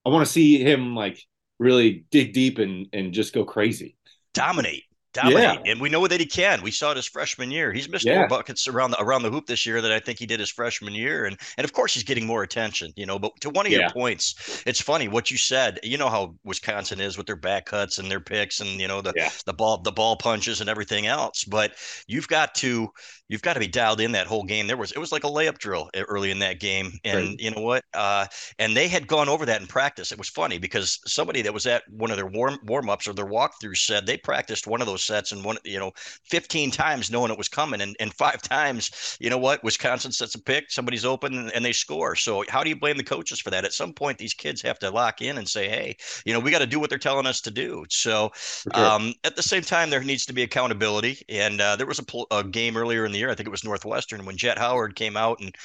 I 0.04 0.10
want 0.10 0.26
to 0.26 0.32
see 0.32 0.58
him 0.58 0.96
like 0.96 1.24
really 1.60 2.06
dig 2.10 2.34
deep 2.34 2.58
and 2.58 2.88
and 2.94 3.14
just 3.14 3.32
go 3.32 3.46
crazy, 3.46 3.96
dominate 4.34 4.86
dominate, 5.14 5.60
yeah. 5.66 5.72
and 5.72 5.82
we 5.82 5.90
know 5.90 6.08
that 6.08 6.20
he 6.20 6.26
can. 6.26 6.62
We 6.62 6.72
saw 6.72 6.92
it 6.92 6.98
his 6.98 7.08
freshman 7.08 7.52
year. 7.52 7.72
He's 7.72 7.90
missed 7.90 8.06
yeah. 8.06 8.20
more 8.20 8.28
buckets 8.28 8.68
around 8.68 8.92
the 8.92 9.02
around 9.02 9.24
the 9.24 9.30
hoop 9.30 9.46
this 9.46 9.66
year 9.66 9.82
than 9.82 9.92
I 9.92 10.00
think 10.00 10.20
he 10.20 10.26
did 10.26 10.40
his 10.40 10.50
freshman 10.50 10.94
year, 10.94 11.26
and 11.26 11.38
and 11.58 11.66
of 11.66 11.74
course 11.74 11.94
he's 11.94 12.04
getting 12.04 12.26
more 12.26 12.44
attention. 12.44 12.94
You 12.96 13.06
know, 13.06 13.20
but 13.20 13.40
to 13.42 13.50
one 13.50 13.66
of 13.66 13.72
yeah. 13.72 13.80
your 13.80 13.90
points, 13.90 14.64
it's 14.66 14.82
funny 14.82 15.08
what 15.08 15.32
you 15.32 15.38
said. 15.38 15.80
You 15.84 15.98
know 15.98 16.10
how 16.10 16.36
Wisconsin 16.44 17.00
is 17.00 17.18
with 17.18 17.28
their 17.28 17.36
back 17.36 17.66
cuts 17.66 17.98
and 17.98 18.10
their 18.10 18.20
picks, 18.20 18.60
and 18.60 18.70
you 18.70 18.88
know 18.88 19.02
the 19.02 19.14
the 19.46 19.54
ball 19.54 19.78
the 19.82 19.92
ball 19.92 20.16
punches 20.16 20.62
and 20.62 20.70
everything 20.70 21.08
else. 21.08 21.44
But 21.44 21.74
you've 22.08 22.28
got 22.28 22.56
to 22.56 22.92
you've 23.32 23.42
got 23.42 23.54
to 23.54 23.60
be 23.60 23.68
dialed 23.68 24.02
in 24.02 24.12
that 24.12 24.28
whole 24.28 24.44
game. 24.44 24.68
There 24.68 24.78
was 24.78 24.92
it 24.92 25.00
was 25.00 25.12
like 25.12 25.24
a 25.24 25.28
layup 25.28 25.58
drill 25.58 25.90
early 25.96 26.32
in 26.32 26.40
that 26.40 26.60
game, 26.60 26.92
and 27.04 27.30
right. 27.30 27.40
you 27.40 27.52
know 27.52 27.62
what? 27.62 27.84
Uh, 27.94 28.26
and 28.60 28.76
they 28.76 28.88
had 28.88 29.08
gone 29.08 29.30
over 29.30 29.46
that 29.46 29.62
in 29.62 29.68
practice. 29.68 30.12
It 30.12 30.18
was 30.18 30.30
funny 30.30 30.58
because 30.58 31.00
somebody 31.06 31.42
that 31.42 31.54
was 31.54 31.66
at 31.66 31.84
one 31.90 32.12
of 32.12 32.18
their 32.18 32.28
warm 32.28 32.60
warm 32.66 32.90
ups 32.90 33.08
or 33.08 33.14
their 33.14 33.26
walkthroughs 33.26 33.78
said 33.78 34.06
they 34.06 34.18
practiced 34.18 34.68
one 34.68 34.82
of 34.82 34.88
those 34.88 35.01
sets 35.02 35.32
and 35.32 35.44
one 35.44 35.58
you 35.64 35.80
know 35.80 35.92
15 36.26 36.72
times 36.72 37.12
knowing 37.12 37.32
it 37.32 37.38
was 37.38 37.50
coming, 37.50 37.82
and, 37.82 37.96
and 38.00 38.14
five 38.14 38.42
times 38.42 39.18
you 39.20 39.30
know 39.30 39.38
what? 39.38 39.64
Wisconsin 39.64 40.12
sets 40.12 40.36
a 40.36 40.42
pick, 40.42 40.72
somebody's 40.72 41.06
open, 41.06 41.38
and, 41.38 41.52
and 41.54 41.64
they 41.64 41.74
score. 41.74 42.16
So 42.16 42.44
how 42.50 42.64
do 42.64 42.70
you 42.70 42.76
blame 42.76 42.98
the 42.98 43.04
coaches 43.04 43.40
for 43.40 43.50
that? 43.52 43.66
At 43.66 43.74
some 43.74 43.94
point, 43.94 44.18
these 44.18 44.34
kids 44.34 44.62
have 44.62 44.80
to 44.80 44.90
lock 44.90 45.22
in 45.22 45.38
and 45.38 45.48
say, 45.48 45.70
hey, 45.70 45.96
you 46.26 46.34
know, 46.34 46.40
we 46.40 46.52
got 46.52 46.60
to 46.60 46.68
do 46.68 46.80
what 46.80 46.90
they're 46.90 47.00
telling 47.00 47.26
us 47.26 47.42
to 47.42 47.52
do. 47.52 47.86
So 47.90 48.32
sure. 48.36 48.76
um, 48.76 49.14
at 49.24 49.36
the 49.36 49.44
same 49.44 49.62
time, 49.62 49.90
there 49.90 50.04
needs 50.04 50.26
to 50.26 50.34
be 50.34 50.44
accountability, 50.44 51.20
and 51.30 51.60
uh, 51.62 51.76
there 51.76 51.88
was 51.88 52.00
a, 52.00 52.36
a 52.36 52.44
game 52.44 52.78
earlier 52.78 53.06
in 53.06 53.12
the 53.12 53.20
year. 53.20 53.30
I 53.30 53.36
think 53.36 53.48
it 53.48 53.52
was 53.52 53.64
Northwestern 53.64 54.26
when 54.26 54.38
Jett 54.38 54.58
Howard 54.58 54.96
came 54.96 55.18
out 55.18 55.40
and 55.40 55.56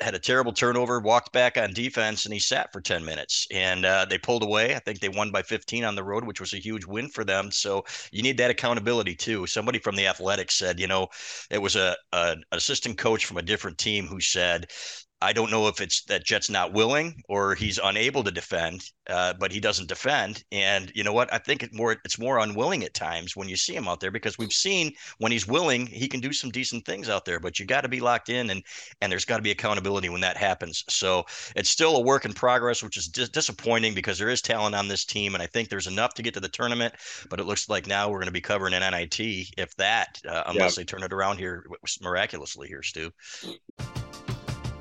had 0.00 0.14
a 0.14 0.18
terrible 0.18 0.52
turnover, 0.52 1.00
walked 1.00 1.32
back 1.32 1.56
on 1.56 1.72
defense, 1.72 2.24
and 2.24 2.32
he 2.32 2.38
sat 2.40 2.72
for 2.72 2.80
10 2.80 3.04
minutes. 3.04 3.46
And 3.52 3.84
uh, 3.84 4.06
they 4.08 4.18
pulled 4.18 4.42
away. 4.42 4.74
I 4.74 4.78
think 4.78 5.00
they 5.00 5.08
won 5.08 5.30
by 5.30 5.42
15 5.42 5.84
on 5.84 5.94
the 5.94 6.04
road, 6.04 6.24
which 6.24 6.40
was 6.40 6.52
a 6.54 6.58
huge 6.58 6.84
win 6.84 7.08
for 7.08 7.24
them. 7.24 7.50
So 7.50 7.84
you 8.12 8.22
need 8.22 8.38
that 8.38 8.50
accountability 8.50 9.14
too. 9.14 9.46
Somebody 9.46 9.78
from 9.78 9.96
the 9.96 10.06
Athletics 10.06 10.54
said, 10.54 10.80
you 10.80 10.86
know, 10.86 11.08
it 11.50 11.58
was 11.60 11.76
a, 11.76 11.96
a 12.12 12.28
an 12.28 12.44
assistant 12.52 12.98
coach 12.98 13.26
from 13.26 13.38
a 13.38 13.42
different 13.42 13.78
team 13.78 14.06
who 14.06 14.20
said, 14.20 14.66
I 15.20 15.32
don't 15.32 15.50
know 15.50 15.66
if 15.66 15.80
it's 15.80 16.04
that 16.04 16.24
Jett's 16.24 16.48
not 16.48 16.72
willing 16.72 17.22
or 17.28 17.54
he's 17.56 17.80
unable 17.82 18.22
to 18.22 18.30
defend, 18.30 18.88
uh, 19.10 19.34
but 19.38 19.50
he 19.50 19.58
doesn't 19.58 19.88
defend. 19.88 20.44
And 20.52 20.92
you 20.94 21.02
know 21.02 21.12
what? 21.12 21.32
I 21.32 21.38
think 21.38 21.64
it 21.64 21.74
more 21.74 21.92
it's 22.04 22.20
more 22.20 22.38
unwilling 22.38 22.84
at 22.84 22.94
times 22.94 23.34
when 23.34 23.48
you 23.48 23.56
see 23.56 23.74
him 23.74 23.88
out 23.88 23.98
there 23.98 24.12
because 24.12 24.38
we've 24.38 24.52
seen 24.52 24.92
when 25.18 25.32
he's 25.32 25.46
willing, 25.46 25.86
he 25.86 26.06
can 26.06 26.20
do 26.20 26.32
some 26.32 26.50
decent 26.50 26.84
things 26.84 27.08
out 27.08 27.24
there. 27.24 27.40
But 27.40 27.58
you 27.58 27.66
got 27.66 27.80
to 27.80 27.88
be 27.88 28.00
locked 28.00 28.28
in, 28.28 28.50
and 28.50 28.62
and 29.00 29.10
there's 29.10 29.24
got 29.24 29.38
to 29.38 29.42
be 29.42 29.50
accountability 29.50 30.08
when 30.08 30.20
that 30.20 30.36
happens. 30.36 30.84
So 30.88 31.24
it's 31.56 31.70
still 31.70 31.96
a 31.96 32.00
work 32.00 32.24
in 32.24 32.32
progress, 32.32 32.82
which 32.82 32.96
is 32.96 33.08
dis- 33.08 33.28
disappointing 33.28 33.94
because 33.94 34.18
there 34.18 34.28
is 34.28 34.40
talent 34.40 34.76
on 34.76 34.86
this 34.86 35.04
team, 35.04 35.34
and 35.34 35.42
I 35.42 35.46
think 35.46 35.68
there's 35.68 35.88
enough 35.88 36.14
to 36.14 36.22
get 36.22 36.34
to 36.34 36.40
the 36.40 36.48
tournament. 36.48 36.94
But 37.28 37.40
it 37.40 37.44
looks 37.44 37.68
like 37.68 37.88
now 37.88 38.08
we're 38.08 38.18
going 38.18 38.26
to 38.26 38.32
be 38.32 38.40
covering 38.40 38.74
an 38.74 38.88
NIT, 38.88 39.18
if 39.18 39.74
that, 39.78 40.20
uh, 40.28 40.44
unless 40.46 40.76
they 40.76 40.84
turn 40.84 41.02
it 41.02 41.12
around 41.12 41.38
here 41.38 41.64
miraculously 42.00 42.68
here, 42.68 42.84
Stu. 42.84 43.12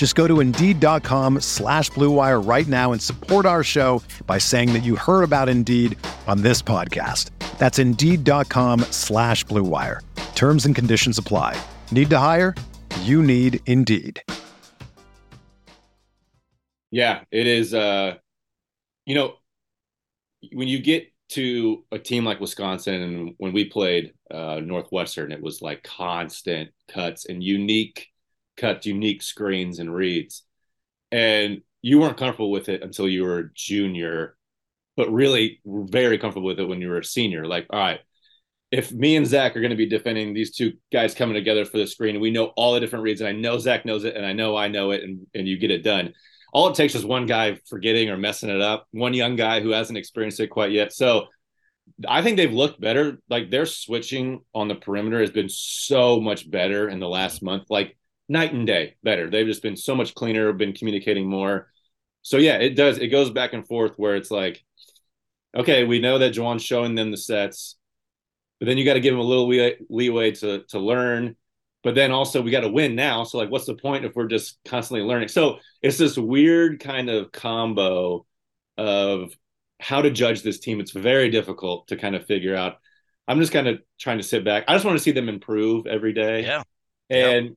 Just 0.00 0.14
go 0.14 0.26
to 0.26 0.40
Indeed.com 0.40 1.40
slash 1.40 1.90
BlueWire 1.90 2.48
right 2.48 2.66
now 2.66 2.92
and 2.92 3.02
support 3.02 3.44
our 3.44 3.62
show 3.62 4.02
by 4.26 4.38
saying 4.38 4.72
that 4.72 4.82
you 4.82 4.96
heard 4.96 5.24
about 5.24 5.50
Indeed 5.50 5.98
on 6.26 6.40
this 6.40 6.62
podcast. 6.62 7.28
That's 7.58 7.78
Indeed.com 7.78 8.80
slash 8.92 9.44
BlueWire. 9.44 10.00
Terms 10.34 10.64
and 10.64 10.74
conditions 10.74 11.18
apply. 11.18 11.62
Need 11.92 12.08
to 12.08 12.18
hire? 12.18 12.54
You 13.02 13.22
need 13.22 13.60
Indeed. 13.66 14.22
Yeah, 16.90 17.20
it 17.30 17.46
is. 17.46 17.74
Uh, 17.74 18.14
you 19.04 19.14
know, 19.14 19.34
when 20.54 20.66
you 20.66 20.78
get 20.78 21.12
to 21.32 21.84
a 21.92 21.98
team 21.98 22.24
like 22.24 22.40
Wisconsin, 22.40 23.02
and 23.02 23.34
when 23.36 23.52
we 23.52 23.66
played 23.66 24.14
uh, 24.30 24.60
Northwestern, 24.64 25.30
it 25.30 25.42
was 25.42 25.60
like 25.60 25.82
constant 25.82 26.70
cuts 26.88 27.26
and 27.26 27.44
unique 27.44 28.06
cuts, 28.60 28.86
unique 28.86 29.22
screens 29.22 29.78
and 29.78 29.94
reads. 29.94 30.44
And 31.10 31.62
you 31.82 31.98
weren't 31.98 32.18
comfortable 32.18 32.50
with 32.50 32.68
it 32.68 32.82
until 32.82 33.08
you 33.08 33.24
were 33.24 33.38
a 33.38 33.50
junior, 33.54 34.36
but 34.96 35.12
really 35.12 35.60
very 35.64 36.18
comfortable 36.18 36.46
with 36.46 36.60
it 36.60 36.68
when 36.68 36.80
you 36.80 36.88
were 36.88 36.98
a 36.98 37.04
senior. 37.04 37.46
Like, 37.46 37.66
all 37.70 37.78
right, 37.78 38.00
if 38.70 38.92
me 38.92 39.16
and 39.16 39.26
Zach 39.26 39.56
are 39.56 39.60
going 39.60 39.70
to 39.70 39.76
be 39.76 39.88
defending 39.88 40.32
these 40.32 40.54
two 40.54 40.74
guys 40.92 41.14
coming 41.14 41.34
together 41.34 41.64
for 41.64 41.78
the 41.78 41.86
screen, 41.86 42.20
we 42.20 42.30
know 42.30 42.46
all 42.56 42.74
the 42.74 42.80
different 42.80 43.02
reads, 43.02 43.20
and 43.20 43.28
I 43.28 43.32
know 43.32 43.58
Zach 43.58 43.84
knows 43.84 44.04
it, 44.04 44.14
and 44.14 44.24
I 44.24 44.32
know 44.32 44.56
I 44.56 44.68
know 44.68 44.92
it, 44.92 45.02
and, 45.02 45.26
and 45.34 45.48
you 45.48 45.58
get 45.58 45.72
it 45.72 45.82
done. 45.82 46.12
All 46.52 46.68
it 46.68 46.74
takes 46.74 46.94
is 46.94 47.04
one 47.04 47.26
guy 47.26 47.58
forgetting 47.68 48.10
or 48.10 48.16
messing 48.16 48.50
it 48.50 48.60
up, 48.60 48.86
one 48.92 49.14
young 49.14 49.36
guy 49.36 49.60
who 49.60 49.70
hasn't 49.70 49.98
experienced 49.98 50.40
it 50.40 50.48
quite 50.48 50.72
yet. 50.72 50.92
So 50.92 51.26
I 52.06 52.22
think 52.22 52.36
they've 52.36 52.52
looked 52.52 52.80
better. 52.80 53.18
Like 53.28 53.50
their 53.50 53.66
switching 53.66 54.40
on 54.54 54.68
the 54.68 54.74
perimeter 54.74 55.20
has 55.20 55.30
been 55.30 55.48
so 55.48 56.20
much 56.20 56.50
better 56.50 56.88
in 56.88 56.98
the 56.98 57.08
last 57.08 57.42
month. 57.42 57.64
Like 57.70 57.96
night 58.30 58.52
and 58.54 58.66
day 58.66 58.94
better. 59.02 59.28
They've 59.28 59.46
just 59.46 59.62
been 59.62 59.76
so 59.76 59.94
much 59.94 60.14
cleaner, 60.14 60.52
been 60.52 60.72
communicating 60.72 61.28
more. 61.28 61.70
So 62.22 62.36
yeah, 62.36 62.58
it 62.58 62.76
does. 62.76 62.98
It 62.98 63.08
goes 63.08 63.30
back 63.30 63.52
and 63.52 63.66
forth 63.66 63.94
where 63.96 64.14
it's 64.14 64.30
like, 64.30 64.62
okay, 65.56 65.84
we 65.84 65.98
know 65.98 66.18
that 66.18 66.32
Juwan's 66.32 66.62
showing 66.62 66.94
them 66.94 67.10
the 67.10 67.16
sets, 67.16 67.76
but 68.60 68.66
then 68.66 68.78
you 68.78 68.84
got 68.84 68.94
to 68.94 69.00
give 69.00 69.12
them 69.12 69.20
a 69.20 69.24
little 69.24 69.48
leeway, 69.48 69.76
leeway 69.88 70.30
to 70.30 70.62
to 70.68 70.78
learn. 70.78 71.34
But 71.82 71.94
then 71.94 72.12
also 72.12 72.42
we 72.42 72.50
got 72.50 72.60
to 72.60 72.68
win 72.68 72.94
now. 72.94 73.24
So 73.24 73.38
like, 73.38 73.50
what's 73.50 73.64
the 73.64 73.74
point 73.74 74.04
if 74.04 74.14
we're 74.14 74.28
just 74.28 74.58
constantly 74.64 75.04
learning? 75.04 75.28
So 75.28 75.58
it's 75.82 75.98
this 75.98 76.16
weird 76.16 76.78
kind 76.78 77.10
of 77.10 77.32
combo 77.32 78.26
of 78.76 79.32
how 79.80 80.02
to 80.02 80.10
judge 80.10 80.42
this 80.42 80.60
team. 80.60 80.78
It's 80.78 80.92
very 80.92 81.30
difficult 81.30 81.88
to 81.88 81.96
kind 81.96 82.14
of 82.14 82.26
figure 82.26 82.54
out. 82.54 82.76
I'm 83.26 83.40
just 83.40 83.52
kind 83.52 83.66
of 83.66 83.80
trying 83.98 84.18
to 84.18 84.24
sit 84.24 84.44
back. 84.44 84.64
I 84.68 84.74
just 84.74 84.84
want 84.84 84.98
to 84.98 85.02
see 85.02 85.12
them 85.12 85.28
improve 85.28 85.86
every 85.86 86.12
day. 86.12 86.42
Yeah. 86.42 86.62
And 87.08 87.56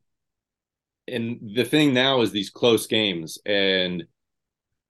and 1.08 1.52
the 1.56 1.66
thing 1.66 1.94
now 1.94 2.22
is 2.22 2.32
these 2.32 2.50
close 2.50 2.88
games 2.88 3.38
and 3.46 4.04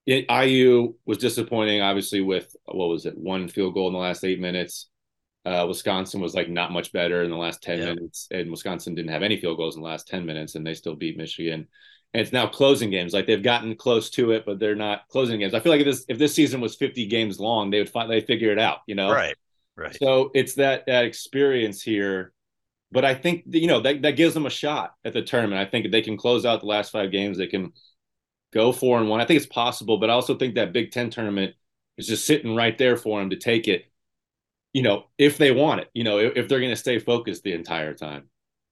it, 0.05 0.25
IU 0.29 0.96
was 1.05 1.17
disappointing 1.17 1.82
obviously 1.82 2.22
with 2.22 2.55
what 2.65 2.89
was 2.89 3.05
it 3.05 3.17
one 3.17 3.48
field 3.48 3.74
goal 3.74 3.88
in 3.88 3.93
the 3.93 4.00
last 4.00 4.24
8 4.24 4.39
minutes. 4.39 4.89
Uh, 5.46 5.65
Wisconsin 5.67 6.22
was 6.22 6.34
like 6.34 6.50
not 6.50 6.72
much 6.72 6.93
better 6.93 7.24
in 7.24 7.29
the 7.29 7.38
last 7.38 7.62
10 7.63 7.79
yeah. 7.79 7.86
minutes 7.86 8.27
and 8.32 8.50
Wisconsin 8.50 8.96
didn't 8.96 9.12
have 9.12 9.24
any 9.24 9.38
field 9.38 9.58
goals 9.58 9.75
in 9.75 9.82
the 9.82 9.88
last 9.88 10.08
10 10.08 10.25
minutes 10.25 10.55
and 10.55 10.65
they 10.65 10.74
still 10.74 10.96
beat 10.96 11.17
Michigan. 11.17 11.67
And 12.13 12.22
it's 12.22 12.32
now 12.32 12.48
closing 12.48 12.91
games. 12.91 13.13
Like 13.13 13.25
they've 13.25 13.41
gotten 13.41 13.75
close 13.75 14.10
to 14.12 14.32
it, 14.32 14.46
but 14.46 14.60
they're 14.60 14.75
not 14.75 15.08
closing 15.10 15.39
games. 15.39 15.53
I 15.53 15.60
feel 15.60 15.72
like 15.72 15.82
if 15.82 15.86
this 15.86 16.05
if 16.08 16.17
this 16.20 16.36
season 16.36 16.62
was 16.62 16.75
50 16.75 17.08
games 17.08 17.39
long, 17.39 17.72
they 17.72 17.79
would 17.79 17.89
finally 17.89 18.22
figure 18.22 18.51
it 18.51 18.60
out, 18.60 18.79
you 18.86 18.96
know? 18.96 19.12
Right. 19.12 19.36
Right. 19.75 19.96
So 19.96 20.29
it's 20.36 20.53
that 20.55 20.86
that 20.86 21.05
experience 21.05 21.82
here 21.82 22.32
but 22.93 23.03
I 23.03 23.15
think 23.15 23.43
you 23.47 23.67
know 23.67 23.79
that, 23.81 24.03
that 24.03 24.12
gives 24.12 24.33
them 24.33 24.45
a 24.45 24.51
shot 24.51 24.93
at 25.03 25.13
the 25.13 25.23
tournament. 25.23 25.59
I 25.59 25.69
think 25.69 25.91
they 25.91 26.01
can 26.01 26.15
close 26.15 26.45
out 26.45 26.62
the 26.62 26.67
last 26.67 26.91
five 26.91 27.12
games. 27.12 27.38
They 27.38 27.47
can 27.47 27.73
go 28.53 28.71
four 28.71 29.00
and 29.00 29.09
one. 29.09 29.19
I 29.19 29.25
think 29.25 29.38
it's 29.38 29.47
possible, 29.47 29.97
but 29.97 30.09
I 30.09 30.13
also 30.13 30.35
think 30.38 30.55
that 30.55 30.73
Big 30.73 30.91
Ten 30.91 31.09
tournament 31.09 31.55
is 31.97 32.07
just 32.07 32.25
sitting 32.25 32.55
right 32.55 32.77
there 32.77 32.95
for 32.95 33.19
them 33.19 33.31
to 33.31 33.35
take 33.35 33.67
it. 33.67 33.85
You 34.73 34.83
know, 34.83 35.05
if 35.17 35.38
they 35.38 35.51
want 35.51 35.81
it. 35.81 35.89
You 35.93 36.03
know, 36.03 36.19
if, 36.19 36.38
if 36.38 36.47
they're 36.47 36.59
going 36.59 36.71
to 36.71 36.75
stay 36.75 37.00
focused 37.00 37.43
the 37.43 37.53
entire 37.53 37.93
time. 37.93 38.29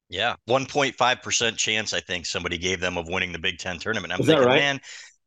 Yeah, 0.10 0.36
one 0.46 0.66
point 0.66 0.96
five 0.96 1.24
percent 1.24 1.58
chance. 1.58 1.94
I 1.94 2.02
think 2.02 2.26
somebody 2.28 2.58
gave 2.58 2.80
them 2.80 2.98
of 2.98 3.08
winning 3.08 3.32
the 3.32 3.40
Big 3.40 3.58
Ten 3.58 3.80
tournament. 3.80 4.14
I'm 4.14 4.20
is 4.20 4.28
thinking, 4.28 4.46
right? 4.46 4.60
man, 4.60 4.82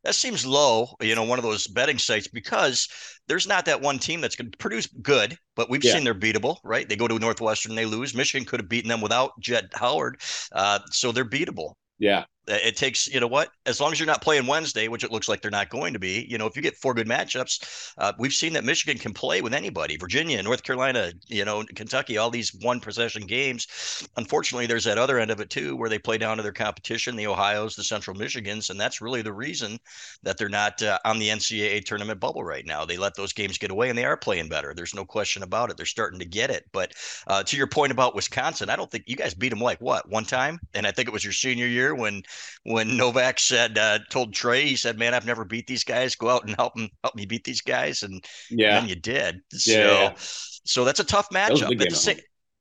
that 0.05 0.15
seems 0.15 0.47
low, 0.47 0.95
you 1.01 1.15
know, 1.15 1.25
one 1.25 1.39
of 1.39 1.43
those 1.43 1.67
betting 1.67 1.99
sites 1.99 2.29
because 2.29 2.89
there's 3.27 3.47
not 3.47 3.65
that 3.65 3.81
one 3.81 3.99
team 3.99 4.21
that's 4.21 4.37
going 4.37 4.51
to 4.51 4.59
produce 4.59 4.87
good, 4.87 5.37
but 5.57 5.71
we've 5.71 5.83
yeah. 5.83 5.95
seen 5.95 6.05
they're 6.05 6.15
beatable, 6.15 6.59
right? 6.63 6.89
They 6.89 6.97
go 6.97 7.09
to 7.09 7.19
Northwestern, 7.19 7.75
they 7.75 7.87
lose. 7.87 8.15
Michigan 8.15 8.47
could 8.47 8.61
have 8.61 8.69
beaten 8.69 8.89
them 8.89 9.01
without 9.01 9.33
Jett 9.41 9.73
Howard, 9.75 10.21
uh, 10.53 10.81
so 10.91 11.11
they're 11.11 11.25
beatable. 11.25 11.75
Yeah, 11.99 12.25
it 12.47 12.77
takes 12.77 13.09
you 13.13 13.21
know 13.21 13.27
what 13.27 13.51
as 13.67 13.81
long 13.81 13.93
as 13.93 13.99
you're 13.99 14.07
not 14.07 14.23
playing 14.23 14.47
wednesday 14.47 14.89
which 14.89 15.05
it 15.05 15.11
looks 15.11 15.29
like 15.29 15.41
they're 15.41 15.51
not 15.51 15.71
going 15.71 15.93
to 15.93 15.99
be 15.99 16.27
you 16.29 16.39
know 16.39 16.47
if 16.47 16.57
you 16.57 16.63
get 16.63 16.77
four 16.77 16.95
good 16.95 17.07
matchups 17.07 17.93
uh, 17.99 18.13
we've 18.19 18.33
seen 18.33 18.53
that 18.53 18.65
michigan 18.65 18.99
can 18.99 19.13
play 19.13 19.41
with 19.41 19.55
anybody. 19.55 19.97
Virginia 19.97 20.43
north 20.43 20.63
carolina 20.63 21.13
you 21.29 21.45
know 21.45 21.65
kentucky 21.75 22.19
all 22.19 22.31
these 22.31 22.55
one 22.55 22.81
possession 22.81 23.27
games. 23.27 24.07
Unfortunately 24.17 24.67
there's 24.67 24.85
that 24.85 24.99
other 24.99 25.19
end 25.19 25.31
of 25.31 25.41
it 25.41 25.51
too 25.51 25.77
where 25.77 25.89
they 25.89 25.99
play 25.99 26.19
down 26.19 26.37
to 26.37 26.43
their 26.43 26.53
competition. 26.53 27.17
The 27.17 27.27
ohio's 27.27 27.77
the 27.77 27.85
central 27.85 28.17
michigans 28.17 28.71
and 28.71 28.79
that's 28.79 29.01
really 29.01 29.23
the 29.23 29.33
reason 29.33 29.79
that 30.23 30.39
they're 30.39 30.49
not 30.49 30.83
uh, 30.83 30.99
on 31.05 31.19
the 31.19 31.29
ncaa 31.29 31.85
tournament 31.85 32.21
bubble 32.21 32.45
right 32.45 32.67
now. 32.67 32.85
They 32.85 32.97
let 32.97 33.15
those 33.15 33.33
games 33.33 33.59
get 33.59 33.71
away 33.71 33.89
and 33.89 33.99
they 33.99 34.05
are 34.05 34.17
playing 34.17 34.49
better. 34.49 34.75
There's 34.75 34.95
no 34.95 35.05
question 35.05 35.43
about 35.43 35.71
it. 35.71 35.77
They're 35.77 35.87
starting 35.87 36.19
to 36.19 36.25
get 36.25 36.51
it. 36.51 36.65
But 36.73 36.93
uh, 37.27 37.43
to 37.45 37.57
your 37.57 37.67
point 37.67 37.93
about 37.93 38.15
wisconsin 38.15 38.71
i 38.71 38.77
don't 38.77 38.91
think 38.91 39.05
you 39.07 39.17
guys 39.17 39.35
beat 39.35 39.51
them 39.51 39.61
like 39.61 39.81
what 39.81 40.09
one 40.09 40.25
time? 40.25 40.59
And 40.75 40.87
i 40.87 40.91
think 40.91 41.09
it 41.09 41.15
was 41.15 41.25
your 41.25 41.33
senior 41.33 41.67
year 41.67 41.95
when 41.95 42.23
when 42.65 42.97
Novak 42.97 43.39
said 43.39 43.79
uh, 43.79 43.99
told 44.11 44.35
Trey, 44.35 44.67
he 44.67 44.77
said, 44.77 44.99
"Man, 44.99 45.15
I've 45.15 45.27
never 45.27 45.45
beat 45.45 45.67
these 45.67 45.85
guys. 45.85 46.15
Go 46.15 46.29
out 46.29 46.47
and 46.47 46.55
help 46.57 46.75
them, 46.75 46.89
help 47.03 47.15
me 47.15 47.27
beat 47.27 47.45
these 47.45 47.61
guys." 47.61 48.03
And 48.03 48.25
yeah, 48.51 48.79
and 48.79 48.89
you 48.89 48.97
did. 48.97 49.41
So, 49.53 49.73
yeah. 49.73 50.13
so 50.17 50.85
that's 50.85 51.01
a 51.01 51.05
tough 51.05 51.29
matchup. 51.31 51.79
That 51.79 52.21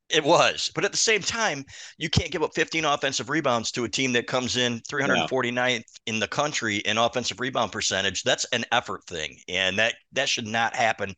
it 0.10 0.24
was, 0.24 0.72
but 0.75 0.86
at 0.86 0.92
the 0.92 0.98
same 0.98 1.22
time, 1.22 1.65
you 1.98 2.10
can't 2.10 2.30
give 2.30 2.44
up 2.44 2.53
15 2.53 2.86
offensive 2.86 3.30
rebounds 3.30 3.72
to 3.72 3.86
a 3.86 3.89
team 3.89 4.13
that 4.13 4.27
comes 4.27 4.58
in 4.58 4.80
349th 4.82 5.53
no. 5.56 5.82
in 6.06 6.20
the 6.20 6.27
country 6.27 6.77
in 6.77 6.98
offensive 6.98 7.39
rebound 7.39 7.72
percentage. 7.72 8.22
That's 8.22 8.46
an 8.51 8.65
effort 8.72 9.03
thing, 9.06 9.38
and 9.48 9.80
that 9.80 9.96
that 10.12 10.30
should 10.30 10.46
not 10.46 10.75
happen 10.75 11.15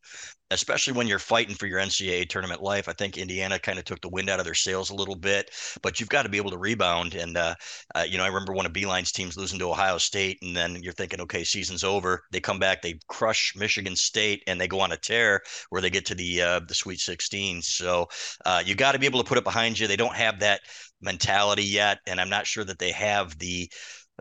especially 0.50 0.92
when 0.92 1.06
you're 1.06 1.18
fighting 1.18 1.54
for 1.54 1.66
your 1.66 1.80
NCAA 1.80 2.28
tournament 2.28 2.62
life. 2.62 2.88
I 2.88 2.92
think 2.92 3.18
Indiana 3.18 3.58
kind 3.58 3.78
of 3.78 3.84
took 3.84 4.00
the 4.00 4.08
wind 4.08 4.30
out 4.30 4.38
of 4.38 4.44
their 4.44 4.54
sails 4.54 4.90
a 4.90 4.94
little 4.94 5.16
bit, 5.16 5.50
but 5.82 5.98
you've 5.98 6.08
got 6.08 6.22
to 6.22 6.28
be 6.28 6.36
able 6.36 6.50
to 6.50 6.58
rebound. 6.58 7.14
And, 7.14 7.36
uh, 7.36 7.54
uh, 7.94 8.04
you 8.08 8.16
know, 8.16 8.24
I 8.24 8.28
remember 8.28 8.52
one 8.52 8.66
of 8.66 8.72
Beilein's 8.72 9.12
teams 9.12 9.36
losing 9.36 9.58
to 9.58 9.70
Ohio 9.70 9.98
State, 9.98 10.38
and 10.42 10.56
then 10.56 10.82
you're 10.82 10.92
thinking, 10.92 11.20
okay, 11.22 11.42
season's 11.42 11.84
over. 11.84 12.22
They 12.30 12.40
come 12.40 12.58
back, 12.58 12.82
they 12.82 12.98
crush 13.08 13.54
Michigan 13.56 13.96
State, 13.96 14.42
and 14.46 14.60
they 14.60 14.68
go 14.68 14.80
on 14.80 14.92
a 14.92 14.96
tear 14.96 15.42
where 15.70 15.82
they 15.82 15.90
get 15.90 16.06
to 16.06 16.14
the 16.14 16.42
uh, 16.42 16.60
the 16.60 16.74
Sweet 16.74 17.00
16. 17.00 17.62
So 17.62 18.08
uh, 18.44 18.62
you 18.64 18.74
got 18.74 18.92
to 18.92 18.98
be 18.98 19.06
able 19.06 19.22
to 19.22 19.28
put 19.28 19.38
it 19.38 19.44
behind 19.44 19.78
you. 19.78 19.86
They 19.86 19.96
don't 19.96 20.14
have 20.14 20.40
that 20.40 20.60
mentality 21.00 21.64
yet, 21.64 21.98
and 22.06 22.20
I'm 22.20 22.30
not 22.30 22.46
sure 22.46 22.64
that 22.64 22.78
they 22.78 22.92
have 22.92 23.38
the 23.38 23.70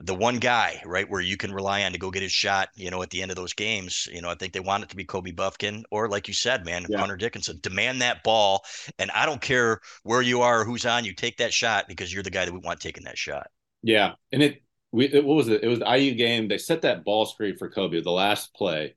the 0.01 0.15
one 0.15 0.39
guy, 0.39 0.81
right, 0.85 1.09
where 1.09 1.21
you 1.21 1.37
can 1.37 1.53
rely 1.53 1.83
on 1.83 1.93
to 1.93 1.97
go 1.97 2.11
get 2.11 2.21
his 2.21 2.31
shot, 2.31 2.69
you 2.75 2.91
know, 2.91 3.01
at 3.01 3.09
the 3.11 3.21
end 3.21 3.31
of 3.31 3.37
those 3.37 3.53
games. 3.53 4.07
You 4.11 4.21
know, 4.21 4.29
I 4.29 4.35
think 4.35 4.51
they 4.51 4.59
want 4.59 4.83
it 4.83 4.89
to 4.89 4.95
be 4.95 5.05
Kobe 5.05 5.31
Bufkin 5.31 5.83
or, 5.89 6.09
like 6.09 6.27
you 6.27 6.33
said, 6.33 6.65
man, 6.65 6.85
yeah. 6.89 6.97
Hunter 6.97 7.15
Dickinson. 7.15 7.59
Demand 7.61 8.01
that 8.01 8.21
ball. 8.23 8.65
And 8.99 9.09
I 9.11 9.25
don't 9.25 9.41
care 9.41 9.79
where 10.03 10.21
you 10.21 10.41
are 10.41 10.61
or 10.61 10.65
who's 10.65 10.85
on 10.85 11.05
you, 11.05 11.13
take 11.13 11.37
that 11.37 11.53
shot 11.53 11.85
because 11.87 12.13
you're 12.13 12.23
the 12.23 12.29
guy 12.29 12.43
that 12.43 12.53
we 12.53 12.59
want 12.59 12.81
taking 12.81 13.05
that 13.05 13.17
shot. 13.17 13.47
Yeah. 13.83 14.13
And 14.33 14.43
it, 14.43 14.63
we, 14.91 15.05
it, 15.05 15.23
what 15.23 15.35
was 15.35 15.47
it? 15.47 15.63
It 15.63 15.67
was 15.67 15.79
the 15.79 15.97
IU 15.97 16.13
game. 16.15 16.49
They 16.49 16.57
set 16.57 16.81
that 16.81 17.05
ball 17.05 17.25
screen 17.25 17.55
for 17.57 17.69
Kobe, 17.69 18.01
the 18.01 18.11
last 18.11 18.53
play. 18.53 18.95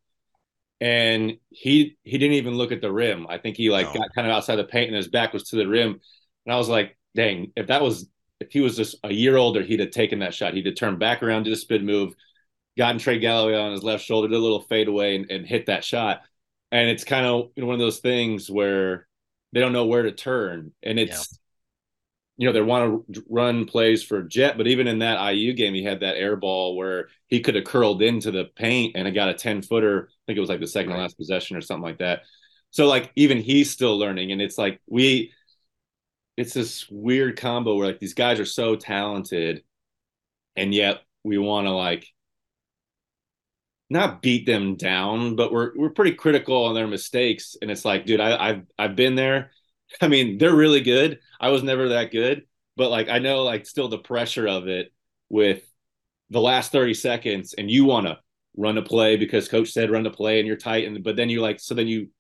And 0.80 1.38
he 1.50 1.96
he 2.04 2.18
didn't 2.18 2.36
even 2.36 2.54
look 2.54 2.70
at 2.70 2.80
the 2.80 2.92
rim. 2.92 3.26
I 3.28 3.38
think 3.38 3.56
he 3.56 3.68
like 3.68 3.86
no. 3.86 4.00
got 4.00 4.14
kind 4.14 4.28
of 4.28 4.32
outside 4.32 4.56
the 4.56 4.64
paint 4.64 4.88
and 4.88 4.96
his 4.96 5.08
back 5.08 5.32
was 5.32 5.44
to 5.50 5.56
the 5.56 5.66
rim. 5.66 6.00
And 6.46 6.54
I 6.54 6.56
was 6.56 6.68
like, 6.68 6.96
dang, 7.16 7.52
if 7.56 7.66
that 7.66 7.82
was 7.82 8.08
if 8.40 8.52
he 8.52 8.60
was 8.60 8.76
just 8.76 8.96
a 9.04 9.12
year 9.12 9.36
older, 9.36 9.62
he'd 9.62 9.80
have 9.80 9.90
taken 9.90 10.20
that 10.20 10.34
shot. 10.34 10.54
He'd 10.54 10.66
have 10.66 10.76
turned 10.76 10.98
back 10.98 11.22
around, 11.22 11.44
did 11.44 11.52
a 11.52 11.56
spin 11.56 11.84
move, 11.84 12.14
gotten 12.76 12.98
Trey 12.98 13.18
Galloway 13.18 13.56
on 13.56 13.72
his 13.72 13.82
left 13.82 14.04
shoulder, 14.04 14.28
did 14.28 14.36
a 14.36 14.40
little 14.40 14.62
fadeaway, 14.62 15.16
and, 15.16 15.30
and 15.30 15.46
hit 15.46 15.66
that 15.66 15.84
shot. 15.84 16.22
And 16.70 16.88
it's 16.88 17.04
kind 17.04 17.26
of 17.26 17.50
you 17.56 17.62
know, 17.62 17.66
one 17.66 17.74
of 17.74 17.80
those 17.80 17.98
things 17.98 18.50
where 18.50 19.06
they 19.52 19.60
don't 19.60 19.72
know 19.72 19.86
where 19.86 20.02
to 20.02 20.12
turn, 20.12 20.72
and 20.82 20.98
it's 20.98 21.38
yeah. 22.36 22.36
you 22.36 22.46
know 22.46 22.52
they 22.52 22.60
want 22.60 23.12
to 23.12 23.24
run 23.28 23.64
plays 23.64 24.02
for 24.02 24.22
Jett, 24.22 24.56
but 24.58 24.66
even 24.66 24.86
in 24.86 24.98
that 25.00 25.32
IU 25.32 25.54
game, 25.54 25.74
he 25.74 25.82
had 25.82 26.00
that 26.00 26.16
air 26.16 26.36
ball 26.36 26.76
where 26.76 27.08
he 27.26 27.40
could 27.40 27.54
have 27.54 27.64
curled 27.64 28.02
into 28.02 28.30
the 28.30 28.44
paint 28.56 28.96
and 28.96 29.08
it 29.08 29.12
got 29.12 29.30
a 29.30 29.34
ten 29.34 29.62
footer. 29.62 30.08
I 30.10 30.20
think 30.26 30.36
it 30.36 30.40
was 30.40 30.50
like 30.50 30.60
the 30.60 30.66
second 30.66 30.92
right. 30.92 31.00
last 31.00 31.16
possession 31.16 31.56
or 31.56 31.62
something 31.62 31.82
like 31.82 31.98
that. 31.98 32.22
So 32.70 32.86
like 32.86 33.10
even 33.16 33.38
he's 33.38 33.70
still 33.70 33.98
learning, 33.98 34.30
and 34.30 34.42
it's 34.42 34.58
like 34.58 34.80
we 34.86 35.32
it's 36.38 36.54
this 36.54 36.88
weird 36.88 37.36
combo 37.36 37.74
where 37.74 37.88
like 37.88 37.98
these 37.98 38.14
guys 38.14 38.38
are 38.38 38.44
so 38.44 38.76
talented 38.76 39.64
and 40.54 40.72
yet 40.72 41.00
we 41.24 41.36
want 41.36 41.66
to 41.66 41.72
like 41.72 42.06
not 43.90 44.22
beat 44.22 44.46
them 44.46 44.76
down 44.76 45.34
but 45.34 45.50
we're 45.50 45.72
we're 45.76 45.90
pretty 45.90 46.14
critical 46.14 46.66
on 46.66 46.76
their 46.76 46.86
mistakes. 46.86 47.56
And 47.60 47.72
it's 47.72 47.84
like 47.84 48.06
dude 48.06 48.20
I, 48.20 48.50
I've 48.50 48.62
I've 48.78 48.94
been 48.94 49.16
there. 49.16 49.50
I 50.00 50.06
mean 50.06 50.38
they're 50.38 50.54
really 50.54 50.80
good. 50.80 51.18
I 51.40 51.48
was 51.48 51.64
never 51.64 51.88
that 51.88 52.12
good. 52.12 52.46
But 52.76 52.90
like 52.90 53.08
I 53.08 53.18
know 53.18 53.42
like 53.42 53.66
still 53.66 53.88
the 53.88 53.98
pressure 53.98 54.46
of 54.46 54.68
it 54.68 54.92
with 55.28 55.64
the 56.30 56.40
last 56.40 56.70
30 56.70 56.94
seconds 56.94 57.54
and 57.58 57.68
you 57.68 57.84
want 57.84 58.06
to 58.06 58.16
run 58.56 58.78
a 58.78 58.82
play 58.82 59.16
because 59.16 59.48
coach 59.48 59.72
said 59.72 59.90
run 59.90 60.06
a 60.06 60.10
play 60.10 60.38
and 60.38 60.46
you're 60.46 60.56
tight 60.56 60.86
and 60.86 61.02
but 61.02 61.16
then 61.16 61.30
you 61.30 61.40
like 61.40 61.58
so 61.58 61.74
then 61.74 61.88
you 61.88 62.10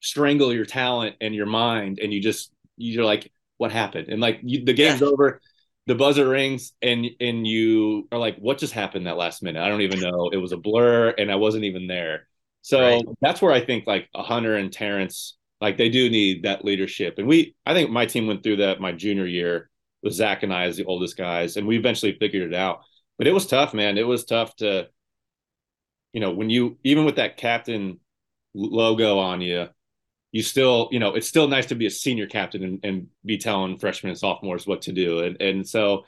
strangle 0.00 0.52
your 0.52 0.64
talent 0.64 1.16
and 1.20 1.34
your 1.34 1.46
mind 1.46 1.98
and 2.00 2.12
you 2.12 2.20
just 2.20 2.52
you're 2.76 3.04
like 3.04 3.32
what 3.58 3.72
happened. 3.72 4.08
And 4.08 4.20
like 4.20 4.40
you, 4.42 4.64
the 4.64 4.72
game's 4.72 5.00
yeah. 5.00 5.08
over 5.08 5.40
the 5.86 5.94
buzzer 5.94 6.28
rings 6.28 6.72
and 6.80 7.06
and 7.20 7.46
you 7.46 8.08
are 8.10 8.18
like 8.18 8.36
what 8.38 8.58
just 8.58 8.72
happened 8.72 9.06
that 9.06 9.16
last 9.16 9.42
minute? 9.42 9.62
I 9.62 9.68
don't 9.68 9.82
even 9.82 10.00
know. 10.00 10.30
It 10.32 10.38
was 10.38 10.52
a 10.52 10.56
blur 10.56 11.10
and 11.10 11.30
i 11.30 11.36
wasn't 11.36 11.64
even 11.64 11.86
there. 11.86 12.26
So 12.62 12.80
right. 12.80 13.04
that's 13.20 13.42
where 13.42 13.52
i 13.52 13.64
think 13.64 13.86
like 13.86 14.08
a 14.14 14.22
hunter 14.22 14.56
and 14.56 14.72
terrance 14.72 15.36
like 15.60 15.76
they 15.78 15.88
do 15.88 16.10
need 16.10 16.44
that 16.44 16.64
leadership. 16.64 17.14
And 17.18 17.26
we 17.26 17.54
i 17.66 17.74
think 17.74 17.90
my 17.90 18.06
team 18.06 18.26
went 18.26 18.42
through 18.42 18.56
that 18.56 18.80
my 18.80 18.92
junior 18.92 19.26
year 19.26 19.70
with 20.02 20.14
zach 20.14 20.42
and 20.42 20.52
i 20.52 20.64
as 20.64 20.76
the 20.76 20.84
oldest 20.84 21.16
guys 21.16 21.56
and 21.56 21.66
we 21.66 21.76
eventually 21.76 22.16
figured 22.18 22.52
it 22.52 22.56
out. 22.56 22.80
But 23.18 23.26
it 23.26 23.32
was 23.32 23.46
tough 23.46 23.74
man. 23.74 23.98
It 23.98 24.06
was 24.06 24.24
tough 24.24 24.56
to 24.56 24.88
you 26.12 26.20
know 26.20 26.32
when 26.32 26.48
you 26.48 26.78
even 26.84 27.04
with 27.04 27.16
that 27.16 27.36
captain 27.36 28.00
logo 28.54 29.18
on 29.18 29.40
you 29.40 29.68
you 30.34 30.42
still, 30.42 30.88
you 30.90 30.98
know, 30.98 31.14
it's 31.14 31.28
still 31.28 31.46
nice 31.46 31.66
to 31.66 31.76
be 31.76 31.86
a 31.86 31.90
senior 31.90 32.26
captain 32.26 32.64
and, 32.64 32.80
and 32.82 33.06
be 33.24 33.38
telling 33.38 33.78
freshmen 33.78 34.10
and 34.10 34.18
sophomores 34.18 34.66
what 34.66 34.82
to 34.82 34.92
do. 34.92 35.20
And 35.20 35.40
and 35.40 35.66
so, 35.66 36.04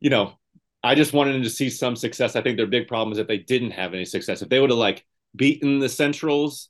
you 0.00 0.10
know, 0.10 0.34
I 0.82 0.94
just 0.94 1.14
wanted 1.14 1.42
to 1.42 1.48
see 1.48 1.70
some 1.70 1.96
success. 1.96 2.36
I 2.36 2.42
think 2.42 2.58
their 2.58 2.66
big 2.66 2.88
problem 2.88 3.10
is 3.10 3.16
that 3.16 3.28
they 3.28 3.38
didn't 3.38 3.70
have 3.70 3.94
any 3.94 4.04
success. 4.04 4.42
If 4.42 4.50
they 4.50 4.60
would 4.60 4.68
have 4.68 4.78
like 4.78 5.06
beaten 5.34 5.78
the 5.78 5.88
Centrals 5.88 6.68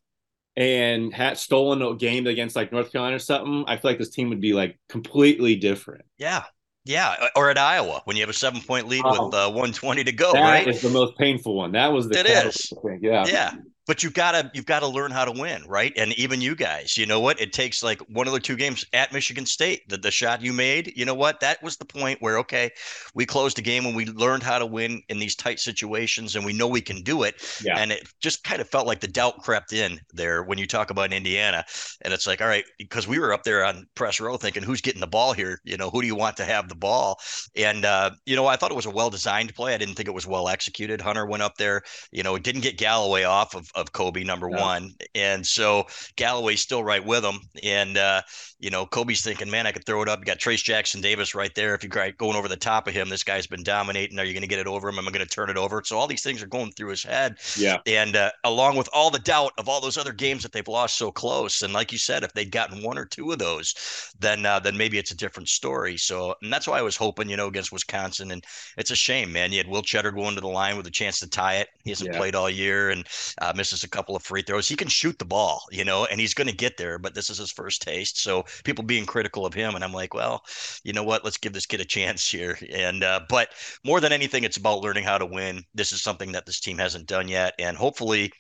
and 0.55 1.13
had 1.13 1.37
stolen 1.37 1.83
a 1.83 1.97
game 1.97 2.29
against 2.29 2.55
like 2.55 2.71
North 2.71 2.93
Carolina 2.93 3.17
or 3.17 3.19
something, 3.19 3.65
I 3.67 3.77
feel 3.77 3.91
like 3.91 3.99
this 3.99 4.11
team 4.11 4.29
would 4.29 4.41
be 4.41 4.53
like 4.53 4.79
completely 4.89 5.57
different. 5.57 6.05
Yeah. 6.17 6.45
Yeah, 6.85 7.29
or 7.37 7.49
at 7.49 7.59
Iowa 7.59 8.03
when 8.05 8.17
you 8.17 8.23
have 8.23 8.31
a 8.31 8.33
seven 8.33 8.61
point 8.61 8.89
lead 8.89 9.05
with 9.05 9.35
uh, 9.35 9.47
120 9.51 10.03
to 10.03 10.13
go. 10.13 10.33
That 10.33 10.41
right? 10.41 10.69
is 10.69 10.83
the 10.83 10.91
most 10.91 11.17
painful 11.17 11.55
one. 11.55 11.73
That 11.73 11.93
was 11.93 12.09
the. 12.09 12.19
It 12.19 12.27
is. 12.27 12.73
Yeah. 13.01 13.25
Yeah 13.27 13.53
but 13.87 14.03
you've 14.03 14.15
got 14.15 14.33
to 14.33 14.51
you've 14.55 14.67
got 14.67 14.81
to 14.81 14.87
learn 14.87 15.11
how 15.11 15.25
to 15.25 15.33
win 15.33 15.65
right? 15.67 15.93
And 15.97 16.13
even 16.19 16.41
you 16.41 16.55
guys 16.55 16.97
you 16.97 17.07
know 17.07 17.21
what? 17.21 17.41
It 17.41 17.53
takes 17.53 17.83
like 17.83 18.01
one 18.09 18.27
of 18.27 18.33
the 18.33 18.41
two 18.41 18.57
games 18.57 18.85
at 18.93 19.13
michigan 19.13 19.47
state 19.47 19.89
the, 19.89 19.97
the 19.97 20.11
shot 20.11 20.43
you 20.43 20.53
made 20.53 20.93
you 20.97 21.05
know 21.05 21.15
what? 21.15 21.41
That 21.41 21.63
was 21.63 21.77
the 21.77 21.85
point 21.85 22.21
where 22.21 22.39
okay 22.39 22.71
we 23.15 23.27
closed 23.27 23.57
the 23.57 23.63
game 23.63 23.87
and 23.87 23.97
we 23.97 24.07
learned 24.07 24.43
how 24.43 24.59
to 24.59 24.67
win 24.67 25.03
in 25.09 25.19
these 25.19 25.35
tight 25.35 25.61
situations 25.61 26.37
and 26.37 26.45
we 26.45 26.53
know 26.53 26.67
we 26.67 26.81
can 26.81 27.03
do 27.03 27.23
it. 27.23 27.35
Yeah. 27.63 27.79
and 27.79 27.93
it 27.93 28.09
just 28.21 28.45
kind 28.45 28.61
of 28.61 28.69
felt 28.69 28.87
like 28.87 29.01
the 29.01 29.09
doubt 29.09 29.39
crept 29.39 29.73
in 29.73 30.01
there 30.13 30.43
when 30.43 30.59
you 30.59 30.67
talk 30.67 30.91
about 30.91 31.13
indiana. 31.13 31.65
And 32.03 32.13
it's 32.13 32.27
like 32.27 32.41
all 32.41 32.49
right 32.49 32.65
because 32.79 33.09
we 33.09 33.19
were 33.19 33.33
up 33.33 33.45
there 33.45 33.65
on 33.65 33.87
press 33.95 34.21
row 34.21 34.37
thinking 34.37 34.63
who's 34.63 34.81
getting 34.81 35.01
the 35.01 35.07
ball 35.07 35.33
here? 35.33 35.61
You 35.65 35.77
know 35.77 35.91
who 35.91 36.01
do 36.01 36.07
you 36.07 36.17
want 36.17 36.37
to 36.39 36.45
have 36.45 36.69
the 36.69 36.75
ball? 36.75 37.19
And 37.57 37.85
uh, 37.85 38.11
you 38.27 38.37
know 38.37 38.47
i 38.47 38.57
thought 38.57 38.71
it 38.71 38.77
was 38.77 38.87
a 38.87 38.91
well 38.91 39.11
designed 39.11 39.55
play. 39.55 39.75
I 39.75 39.79
didn't 39.79 39.95
think 39.95 40.09
it 40.09 40.15
was 40.15 40.27
well 40.27 40.49
executed 40.49 41.01
hunter 41.01 41.27
went 41.27 41.43
up 41.43 41.57
there 41.57 41.83
you 42.11 42.23
know 42.23 42.35
it 42.35 42.43
didn't 42.43 42.63
get 42.63 42.79
galloway 42.79 43.25
off 43.25 43.55
of, 43.55 43.71
of 43.75 43.82
Kobe, 43.91 44.23
number 44.23 44.49
yeah. 44.49 44.61
one. 44.61 44.95
And 45.15 45.45
so 45.45 45.87
Galloway's 46.15 46.61
still 46.61 46.85
right 46.85 47.05
with 47.05 47.25
him. 47.25 47.41
And, 47.65 47.97
uh, 47.97 48.23
you 48.61 48.71
know, 48.71 48.87
Kobe's 48.87 49.23
thinking, 49.23 49.51
man, 49.51 49.67
I 49.67 49.73
could 49.73 49.85
throw 49.85 50.03
it 50.03 50.09
up. 50.09 50.21
You 50.21 50.25
got 50.25 50.39
Trayce 50.39 50.63
Jackson 50.63 51.01
Davis 51.01 51.35
right 51.35 51.55
there. 51.55 51.75
If 51.75 51.83
you're 51.83 52.13
going 52.13 52.37
over 52.37 52.47
the 52.47 52.57
top 52.57 52.87
of 52.87 52.95
him, 52.95 53.09
this 53.09 53.25
guy's 53.25 53.47
been 53.47 53.65
dominating. 53.65 54.19
Are 54.19 54.25
you 54.25 54.33
going 54.33 54.43
to 54.43 54.47
get 54.49 54.61
it 54.61 54.69
over 54.69 54.89
him? 54.89 54.99
Am 54.99 55.09
I 55.09 55.11
going 55.11 55.27
to 55.27 55.35
turn 55.35 55.51
it 55.51 55.57
over? 55.57 55.83
So 55.85 55.99
all 55.99 56.07
these 56.07 56.23
things 56.23 56.43
are 56.43 56.47
going 56.47 56.71
through 56.73 56.91
his 56.91 57.03
head. 57.03 57.39
Yeah. 57.57 57.79
And 57.87 58.15
uh, 58.15 58.31
along 58.45 58.77
with 58.77 58.89
all 58.93 59.11
the 59.11 59.19
doubt 59.19 59.53
of 59.59 59.69
all 59.69 59.81
those 59.81 59.99
other 59.99 60.13
games 60.13 60.43
that 60.43 60.53
they've 60.53 60.69
lost 60.69 60.97
so 60.97 61.11
close. 61.11 61.63
And 61.63 61.73
like 61.73 61.91
you 61.91 61.99
said, 61.99 62.23
if 62.23 62.33
they'd 62.35 62.53
gotten 62.53 62.83
one 62.83 62.99
or 62.99 63.05
two 63.05 63.33
of 63.33 63.39
those, 63.39 63.75
then 64.19 64.47
uh, 64.47 64.61
then 64.61 64.77
maybe 64.77 64.99
it's 64.99 65.11
a 65.11 65.17
different 65.17 65.49
story. 65.49 65.97
So 65.97 66.35
and 66.43 66.53
that's 66.53 66.69
why 66.69 66.79
I 66.79 66.83
was 66.83 66.97
hoping, 66.97 67.29
you 67.29 67.37
know, 67.37 67.49
against 67.49 67.73
Wisconsin. 67.73 68.31
And 68.31 68.45
it's 68.77 68.91
a 68.91 68.97
shame, 68.97 69.33
man. 69.33 69.51
You 69.51 69.59
had 69.59 69.69
Will 69.69 69.83
Tschetter 69.83 70.15
going 70.15 70.35
to 70.35 70.41
the 70.41 70.49
line 70.49 70.77
with 70.77 70.87
a 70.87 70.91
chance 70.91 71.19
to 71.21 71.29
tie 71.29 71.57
it. 71.57 71.69
He 71.85 71.91
hasn't 71.91 72.13
yeah. 72.13 72.19
played 72.19 72.35
all 72.35 72.51
year 72.51 72.91
and 72.91 73.07
uh, 73.41 73.53
misses 73.63 73.85
a 73.85 73.89
couple 73.89 74.17
of 74.17 74.25
free 74.25 74.43
throws. 74.43 74.69
He 74.69 74.75
can 74.75 74.89
shoot 74.89 75.17
the 75.21 75.25
ball, 75.25 75.63
you 75.71 75.85
know, 75.85 76.05
and 76.07 76.21
he's 76.21 76.35
going 76.35 76.49
to 76.49 76.57
get 76.57 76.77
there. 76.77 76.99
But 76.99 77.15
this 77.15 77.31
is 77.31 77.39
his 77.39 77.53
first 77.53 77.81
taste. 77.81 78.21
So 78.21 78.45
people 78.65 78.83
being 78.83 79.07
critical 79.07 79.47
of 79.47 79.55
him, 79.55 79.77
and 79.77 79.85
I'm 79.85 79.93
like, 79.93 80.15
well, 80.15 80.43
you 80.83 80.93
know 80.93 81.05
what? 81.05 81.23
Let's 81.23 81.39
give 81.39 81.53
this 81.53 81.67
kid 81.67 81.81
a 81.81 81.85
chance 81.97 82.29
here. 82.29 82.59
And 82.73 83.05
uh, 83.05 83.21
but 83.29 83.51
more 83.85 84.01
than 84.01 84.11
anything, 84.13 84.43
it's 84.43 84.57
about 84.57 84.81
learning 84.81 85.05
how 85.05 85.17
to 85.17 85.27
win. 85.27 85.63
This 85.77 85.93
is 85.93 86.03
something 86.03 86.33
that 86.33 86.45
this 86.45 86.59
team 86.59 86.77
hasn't 86.77 87.07
done 87.07 87.29
yet, 87.29 87.55
and 87.61 87.77
hopefully 87.77 88.33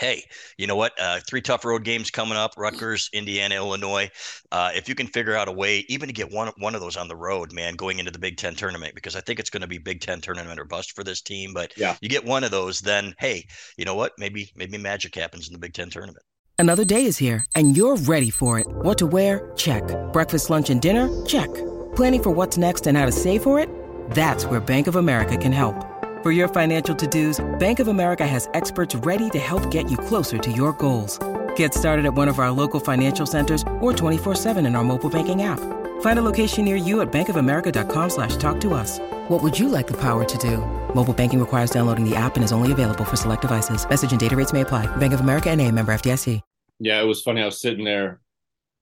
hey, 0.00 0.24
you 0.56 0.66
know 0.66 0.74
what? 0.74 0.92
Uh, 0.98 1.20
three 1.28 1.42
tough 1.42 1.64
road 1.64 1.84
games 1.84 2.10
coming 2.10 2.36
up: 2.36 2.54
Rutgers, 2.56 3.08
Indiana, 3.12 3.54
Illinois. 3.54 4.10
Uh, 4.50 4.70
if 4.74 4.88
you 4.88 4.94
can 4.94 5.06
figure 5.06 5.36
out 5.36 5.46
a 5.46 5.52
way, 5.52 5.84
even 5.88 6.08
to 6.08 6.12
get 6.12 6.32
one 6.32 6.50
one 6.58 6.74
of 6.74 6.80
those 6.80 6.96
on 6.96 7.06
the 7.06 7.14
road, 7.14 7.52
man, 7.52 7.76
going 7.76 7.98
into 7.98 8.10
the 8.10 8.18
Big 8.18 8.36
Ten 8.36 8.54
tournament, 8.54 8.94
because 8.94 9.14
I 9.14 9.20
think 9.20 9.38
it's 9.38 9.50
going 9.50 9.60
to 9.60 9.68
be 9.68 9.78
Big 9.78 10.00
Ten 10.00 10.20
tournament 10.20 10.58
or 10.58 10.64
bust 10.64 10.96
for 10.96 11.04
this 11.04 11.20
team. 11.20 11.52
But 11.54 11.72
yeah. 11.76 11.96
you 12.00 12.08
get 12.08 12.24
one 12.24 12.42
of 12.42 12.50
those, 12.50 12.80
then 12.80 13.14
hey, 13.18 13.46
you 13.76 13.84
know 13.84 13.94
what? 13.94 14.12
Maybe 14.18 14.50
maybe 14.56 14.78
magic 14.78 15.14
happens 15.14 15.46
in 15.46 15.52
the 15.52 15.58
Big 15.60 15.74
Ten 15.74 15.90
tournament. 15.90 16.24
Another 16.58 16.84
day 16.84 17.04
is 17.04 17.16
here, 17.18 17.44
and 17.54 17.76
you're 17.76 17.96
ready 17.96 18.30
for 18.30 18.58
it. 18.58 18.66
What 18.68 18.98
to 18.98 19.06
wear? 19.06 19.52
Check. 19.56 19.82
Breakfast, 20.12 20.50
lunch, 20.50 20.70
and 20.70 20.80
dinner? 20.80 21.08
Check. 21.24 21.48
Planning 21.94 22.22
for 22.22 22.30
what's 22.30 22.58
next 22.58 22.86
and 22.86 22.98
how 22.98 23.06
to 23.06 23.12
save 23.12 23.42
for 23.42 23.58
it? 23.58 23.68
That's 24.10 24.44
where 24.44 24.60
Bank 24.60 24.86
of 24.86 24.96
America 24.96 25.36
can 25.36 25.52
help. 25.52 25.89
For 26.22 26.32
your 26.32 26.48
financial 26.48 26.94
to-dos, 26.94 27.42
Bank 27.58 27.80
of 27.80 27.88
America 27.88 28.26
has 28.26 28.46
experts 28.52 28.94
ready 28.94 29.30
to 29.30 29.38
help 29.38 29.70
get 29.70 29.90
you 29.90 29.96
closer 29.96 30.36
to 30.36 30.52
your 30.52 30.74
goals. 30.74 31.18
Get 31.56 31.72
started 31.72 32.04
at 32.04 32.12
one 32.12 32.28
of 32.28 32.38
our 32.38 32.50
local 32.50 32.78
financial 32.78 33.24
centers 33.24 33.62
or 33.80 33.94
24-7 33.94 34.58
in 34.66 34.76
our 34.76 34.84
mobile 34.84 35.08
banking 35.08 35.44
app. 35.44 35.60
Find 36.02 36.18
a 36.18 36.22
location 36.22 36.66
near 36.66 36.76
you 36.76 37.00
at 37.00 37.10
bankofamerica.com 37.10 38.10
slash 38.10 38.36
talk 38.36 38.60
to 38.60 38.74
us. 38.74 38.98
What 39.28 39.42
would 39.42 39.58
you 39.58 39.70
like 39.70 39.86
the 39.86 39.96
power 39.96 40.26
to 40.26 40.38
do? 40.38 40.58
Mobile 40.94 41.14
banking 41.14 41.40
requires 41.40 41.70
downloading 41.70 42.04
the 42.04 42.16
app 42.16 42.36
and 42.36 42.44
is 42.44 42.52
only 42.52 42.70
available 42.70 43.06
for 43.06 43.16
select 43.16 43.40
devices. 43.40 43.88
Message 43.88 44.10
and 44.10 44.20
data 44.20 44.36
rates 44.36 44.52
may 44.52 44.60
apply. 44.60 44.94
Bank 44.96 45.14
of 45.14 45.20
America 45.20 45.48
and 45.48 45.58
a 45.58 45.72
member 45.72 45.90
FDIC. 45.90 46.42
Yeah, 46.80 47.00
it 47.00 47.06
was 47.06 47.22
funny. 47.22 47.40
I 47.40 47.46
was 47.46 47.62
sitting 47.62 47.84
there 47.86 48.20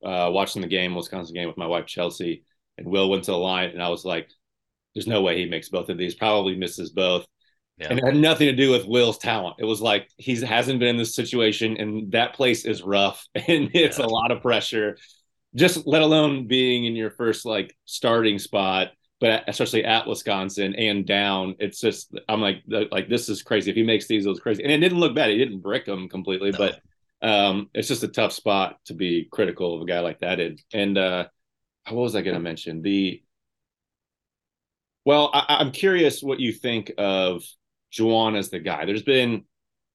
uh, 0.05 0.29
watching 0.33 0.61
the 0.61 0.69
game, 0.69 0.97
Wisconsin 0.97 1.35
game, 1.35 1.47
with 1.47 1.57
my 1.57 1.67
wife 1.67 1.87
Chelsea, 1.87 2.43
and 2.79 2.89
Will 2.89 3.09
went 3.09 3.25
to 3.25 3.31
the 3.31 3.39
line, 3.39 3.71
and 3.71 3.83
I 3.83 3.91
was 3.91 4.05
like, 4.05 4.29
"There's 4.95 5.07
no 5.07 5.23
way 5.23 5.39
he 5.39 5.49
makes 5.49 5.69
both 5.69 5.89
of 5.89 5.99
these. 5.99 6.15
Probably 6.15 6.57
misses 6.57 6.91
both." 6.91 7.27
Yeah. 7.79 7.89
And 7.91 7.99
it 7.99 8.05
had 8.05 8.17
nothing 8.17 8.49
to 8.49 8.57
do 8.57 8.71
with 8.71 8.87
Will's 8.87 9.19
talent. 9.19 9.57
It 9.61 9.65
was 9.65 9.81
like 9.81 10.09
he 10.17 10.35
hasn't 10.41 10.81
been 10.81 10.89
in 10.89 10.97
this 10.97 11.15
situation, 11.15 11.77
and 11.77 12.11
that 12.13 12.35
place 12.35 12.65
is 12.65 12.83
rough, 12.83 13.25
and 13.35 13.71
it's 13.75 13.99
yeah. 13.99 14.05
a 14.05 14.09
lot 14.09 14.31
of 14.31 14.43
pressure. 14.43 14.99
Just 15.55 15.87
let 15.87 16.03
alone 16.03 16.47
being 16.47 16.85
in 16.85 16.97
your 16.97 17.11
first 17.11 17.47
like 17.47 17.75
starting 17.85 18.39
spot, 18.39 18.89
but 19.21 19.45
especially 19.47 19.85
at 19.85 20.07
Wisconsin 20.07 20.75
and 20.75 21.07
down. 21.07 21.55
It's 21.59 21.81
just 21.81 22.13
I'm 22.29 22.41
like 22.41 22.63
like 22.67 23.09
this 23.09 23.29
is 23.29 23.43
crazy. 23.43 23.71
If 23.71 23.77
he 23.77 23.83
makes 23.83 24.09
these, 24.09 24.27
it 24.27 24.29
was 24.29 24.41
crazy, 24.41 24.63
and 24.63 24.73
it 24.73 24.79
didn't 24.79 25.01
look 25.01 25.15
bad. 25.15 25.31
He 25.31 25.39
didn't 25.39 25.61
brick 25.61 25.87
them 25.87 26.09
completely, 26.09 26.51
no. 26.51 26.59
but 26.59 26.81
um, 27.21 27.71
it's 27.75 27.89
just 27.89 28.03
a 28.03 28.09
tough 28.09 28.33
spot 28.33 28.79
to 28.87 28.95
be 28.95 29.29
critical 29.31 29.77
of 29.77 29.83
a 29.83 29.87
guy 29.87 30.01
like 30.01 30.21
that. 30.21 30.41
And 30.41 30.61
and 30.73 30.99
uh, 30.99 31.29
what 31.89 32.03
was 32.03 32.17
I 32.17 32.23
going 32.23 32.35
to 32.35 32.41
mention? 32.41 32.83
The 32.83 33.23
well, 35.09 35.31
I, 35.33 35.63
am 35.63 35.71
curious 35.73 36.23
what 36.23 36.39
you 36.39 36.53
think 36.53 36.93
of 36.99 37.43
Juwan 37.91 38.37
as 38.37 38.51
the 38.51 38.59
guy. 38.59 38.85
There's 38.85 39.03
been, 39.03 39.45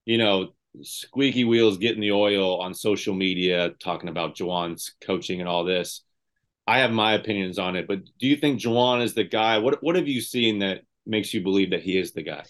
you 0.06 0.18
know, 0.18 0.56
squeaky 0.82 1.44
wheels 1.44 1.78
getting 1.78 2.02
the 2.02 2.14
oil 2.14 2.60
on 2.60 2.74
social 2.74 3.14
media 3.14 3.76
talking 3.80 4.10
about 4.10 4.36
Juwan's 4.36 4.96
coaching 5.02 5.40
and 5.40 5.48
all 5.48 5.66
this. 5.66 6.02
I 6.66 6.80
have 6.80 6.90
my 6.90 7.14
opinions 7.14 7.60
on 7.60 7.76
it, 7.76 7.88
but 7.88 8.00
do 8.18 8.26
you 8.26 8.36
think 8.38 8.60
Juwan 8.60 9.04
is 9.04 9.14
the 9.14 9.24
guy? 9.24 9.60
What 9.60 9.84
what 9.84 9.98
have 9.98 10.08
you 10.08 10.20
seen 10.20 10.58
that 10.60 10.82
makes 11.06 11.32
you 11.32 11.44
believe 11.44 11.70
that 11.70 11.84
he 11.84 11.96
is 11.96 12.14
the 12.14 12.24
guy? 12.24 12.46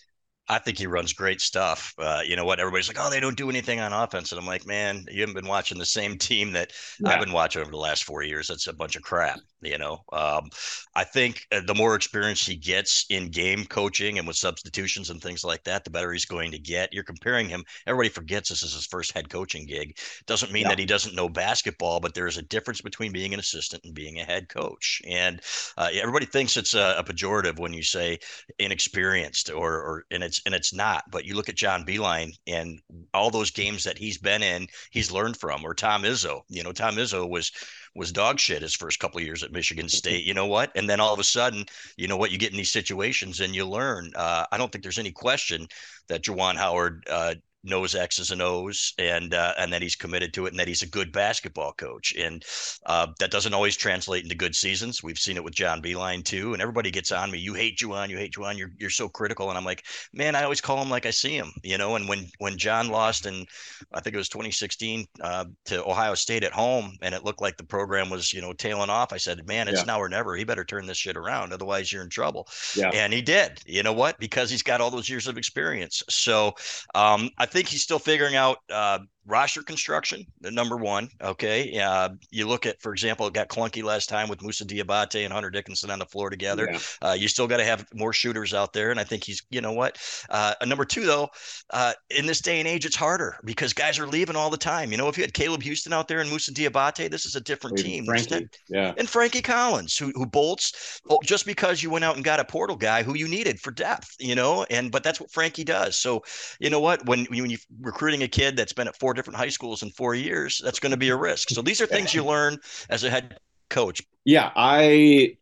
I 0.50 0.60
think 0.60 0.78
he 0.78 0.88
runs 0.88 1.14
great 1.14 1.40
stuff. 1.40 1.94
Uh, 1.98 2.22
you 2.26 2.36
know 2.36 2.44
what? 2.44 2.60
Everybody's 2.60 2.90
like, 2.90 2.98
oh, 3.00 3.10
they 3.10 3.22
don't 3.22 3.38
do 3.38 3.50
anything 3.50 3.80
on 3.80 3.94
offense. 3.94 4.32
And 4.32 4.40
I'm 4.40 4.46
like, 4.46 4.68
man, 4.68 5.06
you 5.10 5.22
haven't 5.22 5.36
been 5.36 5.48
watching 5.48 5.78
the 5.78 5.86
same 5.86 6.18
team 6.18 6.52
that 6.52 6.74
yeah. 7.00 7.12
I've 7.12 7.22
been 7.22 7.32
watching 7.32 7.62
over 7.62 7.72
the 7.72 7.78
last 7.78 8.04
four 8.04 8.24
years. 8.24 8.48
That's 8.48 8.68
a 8.68 8.74
bunch 8.74 8.98
of 8.98 9.04
crap. 9.04 9.40
You 9.62 9.78
know, 9.78 10.04
um, 10.12 10.50
I 10.94 11.06
think 11.06 11.48
uh, 11.52 11.62
the 11.66 11.74
more 11.74 11.96
experience 11.96 12.46
he 12.46 12.58
gets 12.58 13.06
in 13.10 13.32
game 13.32 13.64
coaching 13.64 14.20
and 14.20 14.28
with 14.28 14.36
substitutions 14.36 15.10
and 15.10 15.22
things 15.22 15.46
like 15.46 15.64
that, 15.64 15.86
the 15.86 15.90
better 15.90 16.12
he's 16.12 16.26
going 16.26 16.52
to 16.52 16.60
get. 16.60 16.92
You're 16.92 17.06
comparing 17.06 17.48
him. 17.48 17.64
Everybody 17.88 18.10
forgets 18.10 18.50
this 18.50 18.64
is 18.64 18.74
his 18.74 18.86
first 18.86 19.14
head 19.14 19.30
coaching 19.30 19.66
gig. 19.66 19.98
Doesn't 20.26 20.52
mean 20.52 20.64
yeah. 20.64 20.70
that 20.70 20.80
he 20.80 20.86
doesn't 20.86 21.16
know 21.16 21.30
basketball, 21.30 22.02
but 22.02 22.14
there 22.14 22.28
is 22.28 22.38
a 22.38 22.42
difference 22.42 22.82
between 22.82 23.14
being 23.14 23.34
an 23.34 23.40
assistant 23.40 23.86
and 23.86 23.94
being 23.94 24.20
a 24.20 24.26
head 24.26 24.50
coach. 24.50 25.02
And 25.08 25.42
uh, 25.78 25.88
everybody 25.94 26.26
thinks 26.26 26.58
it's 26.58 26.74
a, 26.74 26.96
a, 26.98 27.04
pejorative 27.04 27.60
when 27.60 27.74
you 27.74 27.84
say 27.84 28.20
inexperienced 28.60 29.50
or, 29.50 29.76
or 29.76 30.06
and 30.12 30.24
it's 30.24 30.33
and 30.46 30.56
it's 30.56 30.74
not. 30.74 31.04
But 31.12 31.26
you 31.26 31.36
look 31.36 31.50
at 31.50 31.56
John 31.56 31.86
Beilein 31.86 32.32
and 32.48 32.80
all 33.14 33.30
those 33.30 33.52
games 33.52 33.84
that 33.84 33.98
he's 33.98 34.18
been 34.18 34.44
in, 34.44 34.68
he's 34.92 35.12
learned 35.12 35.38
from. 35.38 35.64
Or 35.64 35.74
Tom 35.74 36.04
Izzo. 36.04 36.42
You 36.50 36.64
know, 36.64 36.72
Tom 36.72 36.96
Izzo 36.96 37.30
was 37.30 37.52
was 37.96 38.12
dog 38.12 38.40
shit 38.40 38.62
his 38.62 38.74
first 38.74 39.00
couple 39.00 39.20
of 39.20 39.26
years 39.26 39.44
at 39.44 39.52
Michigan 39.52 39.86
mm-hmm. 39.86 39.96
State. 39.96 40.26
You 40.26 40.34
know 40.34 40.48
what? 40.48 40.72
And 40.76 40.90
then 40.90 41.00
all 41.00 41.14
of 41.14 41.20
a 41.20 41.24
sudden, 41.24 41.66
you 41.98 42.08
know 42.08 42.18
what? 42.18 42.32
You 42.32 42.38
get 42.38 42.52
in 42.52 42.58
these 42.58 42.72
situations 42.72 43.40
and 43.40 43.56
you 43.56 43.68
learn. 43.68 44.12
Uh, 44.16 44.46
I 44.52 44.58
don't 44.58 44.72
think 44.72 44.84
there's 44.84 45.00
any 45.00 45.12
question 45.12 45.68
that 46.08 46.24
Juwan 46.24 46.56
Howard 46.56 47.06
uh, 47.10 47.36
knows 47.64 47.96
X's 47.96 48.32
and 48.32 48.42
O's 48.42 48.94
and 48.98 49.34
uh, 49.34 49.54
and 49.58 49.72
that 49.72 49.82
he's 49.82 49.96
committed 49.96 50.34
to 50.34 50.46
it 50.46 50.50
and 50.50 50.60
that 50.60 50.68
he's 50.68 50.82
a 50.82 50.88
good 50.88 51.12
basketball 51.12 51.74
coach. 51.74 52.14
And 52.16 52.44
uh, 52.86 53.08
that 53.20 53.32
doesn't 53.32 53.54
always 53.54 53.78
translate 53.78 54.24
into 54.24 54.36
good 54.36 54.56
seasons. 54.56 55.02
We've 55.02 55.18
seen 55.18 55.38
it 55.38 55.44
with 55.44 55.54
John 55.54 55.82
Beilein 55.82 56.24
too. 56.24 56.54
And 56.54 56.62
everybody 56.62 56.92
gets 56.92 57.12
on 57.12 57.32
me. 57.32 57.40
You 57.40 57.54
hate 57.54 57.78
Juwan. 57.78 58.10
You 58.10 58.18
hate 58.18 58.34
Juwan. 58.34 58.58
You're 58.58 58.72
you're 58.78 58.90
so 58.90 59.08
critical. 59.08 59.50
And 59.50 59.58
I'm 59.58 59.66
like, 59.66 59.84
man, 60.14 60.36
I 60.36 60.44
always 60.44 60.62
call 60.62 60.82
him 60.82 60.90
like 60.90 61.06
I 61.06 61.12
see 61.12 61.36
him. 61.36 61.52
You 61.64 61.78
know. 61.78 61.96
And 61.96 62.08
when 62.08 62.30
when 62.40 62.58
John 62.58 62.90
lost 62.90 63.26
and 63.26 63.48
I 63.94 64.02
think 64.02 64.16
it 64.16 64.18
was 64.18 64.30
2016 64.30 65.08
uh, 65.22 65.46
to 65.66 65.86
Ohio 65.86 66.16
State 66.16 66.44
at 66.44 66.52
home, 66.52 66.98
and 67.02 67.16
it 67.16 67.24
looked 67.24 67.42
like 67.42 67.58
the 67.58 67.64
program 67.64 68.10
was 68.10 68.34
you 68.34 68.42
know 68.42 68.54
tailing 68.54 68.90
off. 68.90 69.14
I 69.14 69.18
said, 69.18 69.48
man, 69.48 69.68
it's 69.68 69.80
yeah. 69.80 69.86
now 69.86 70.00
or 70.00 70.10
never. 70.10 70.36
He 70.36 70.44
better 70.44 70.66
turn 70.66 70.86
this 70.86 70.98
shit 70.98 71.18
around. 71.18 71.54
Otherwise, 71.54 71.92
you're 71.92 72.04
in 72.04 72.10
trouble. 72.10 72.48
Yeah. 72.76 72.90
And 72.90 73.14
he 73.14 73.22
did. 73.22 73.62
You 73.66 73.84
know 73.84 73.94
what? 73.94 74.20
Because 74.20 74.50
he's 74.50 74.64
got 74.64 74.82
all 74.82 74.92
those 74.92 75.10
years 75.10 75.28
of 75.28 75.38
experience. 75.38 76.04
So 76.10 76.54
um, 76.96 77.30
I 77.38 77.46
think 77.54 77.68
he's 77.70 77.84
still 77.84 78.00
figuring 78.00 78.36
out 78.36 78.58
uh, 78.70 79.00
roster 79.26 79.64
construction, 79.64 80.26
the 80.42 80.52
number 80.52 80.78
one. 80.78 81.10
Okay. 81.22 81.80
Uh, 81.80 82.10
you 82.30 82.48
look 82.48 82.66
at, 82.66 82.82
for 82.82 82.92
example, 82.92 83.26
it 83.28 83.34
got 83.34 83.48
clunky 83.48 83.84
last 83.84 84.10
time 84.10 84.28
with 84.28 84.42
Moussa 84.42 84.66
Diabate 84.66 85.24
and 85.24 85.32
Hunter 85.32 85.50
Dickinson 85.50 85.90
on 85.90 86.00
the 86.00 86.06
floor 86.06 86.30
together. 86.30 86.70
Yeah. 86.72 86.80
Uh, 87.02 87.14
you 87.14 87.28
still 87.28 87.48
got 87.48 87.58
to 87.58 87.64
have 87.64 87.86
more 87.94 88.14
shooters 88.14 88.54
out 88.54 88.74
there. 88.74 88.92
And 88.92 89.00
I 89.00 89.04
think 89.04 89.24
he's, 89.24 89.42
you 89.50 89.62
know 89.62 89.72
what? 89.72 89.98
Uh, 90.30 90.54
number 90.66 90.86
two, 90.86 91.06
though, 91.06 91.30
uh, 91.70 91.94
in 92.10 92.26
this 92.26 92.42
day 92.42 92.60
and 92.60 92.68
age, 92.68 92.86
it's 92.86 92.96
harder 92.96 93.38
because 93.46 93.74
guys 93.74 93.98
are 93.98 94.08
leaving 94.08 94.36
all 94.36 94.50
the 94.50 94.58
time. 94.58 94.92
You 94.92 94.98
know, 94.98 95.08
if 95.08 95.18
you 95.18 95.24
had 95.24 95.34
Caleb 95.34 95.64
Houston 95.64 95.94
out 95.94 96.08
there 96.08 96.20
and 96.20 96.30
Moussa 96.30 96.52
Diabate, 96.52 97.10
this 97.10 97.26
is 97.26 97.36
a 97.36 97.42
different 97.42 97.78
team. 97.78 98.06
Frankie, 98.06 98.50
yeah. 98.70 98.94
And 98.98 99.10
Frankie 99.10 99.42
Collins, 99.42 99.98
who, 99.98 100.12
who 100.16 100.26
bolts 100.26 101.02
oh, 101.10 101.20
just 101.24 101.46
because 101.46 101.82
you 101.82 101.90
went 101.90 102.04
out 102.04 102.16
and 102.16 102.26
got 102.26 102.40
a 102.40 102.46
portal 102.46 102.76
guy 102.76 103.04
who 103.04 103.16
you 103.16 103.28
needed 103.28 103.60
for 103.60 103.72
depth, 103.72 104.16
you 104.20 104.36
know, 104.36 104.66
and 104.70 104.92
but 104.92 105.04
that's 105.04 105.20
what 105.22 105.32
Frankie 105.32 105.64
does. 105.64 105.98
So, 105.98 106.24
you 106.60 106.70
know 106.70 106.80
what? 106.80 107.06
When, 107.06 107.26
when 107.26 107.50
you're 107.50 107.60
recruiting 107.82 108.24
a 108.24 108.28
kid 108.28 108.58
that's 108.58 108.74
been 108.74 108.88
at 108.88 108.98
four 108.98 109.13
different 109.14 109.38
high 109.38 109.50
schools 109.50 109.84
in 109.84 109.90
four 109.92 110.16
years, 110.16 110.62
that's 110.64 110.80
going 110.80 110.92
to 110.92 110.98
be 110.98 111.10
a 111.10 111.16
risk. 111.16 111.50
So 111.50 111.62
these 111.62 111.82
are 111.82 111.86
things 111.86 112.14
you 112.14 112.24
learn 112.26 112.58
as 112.90 113.04
a 113.04 113.10
head 113.10 113.38
coach. 113.70 114.02
Yeah, 114.26 114.52
I 114.56 115.38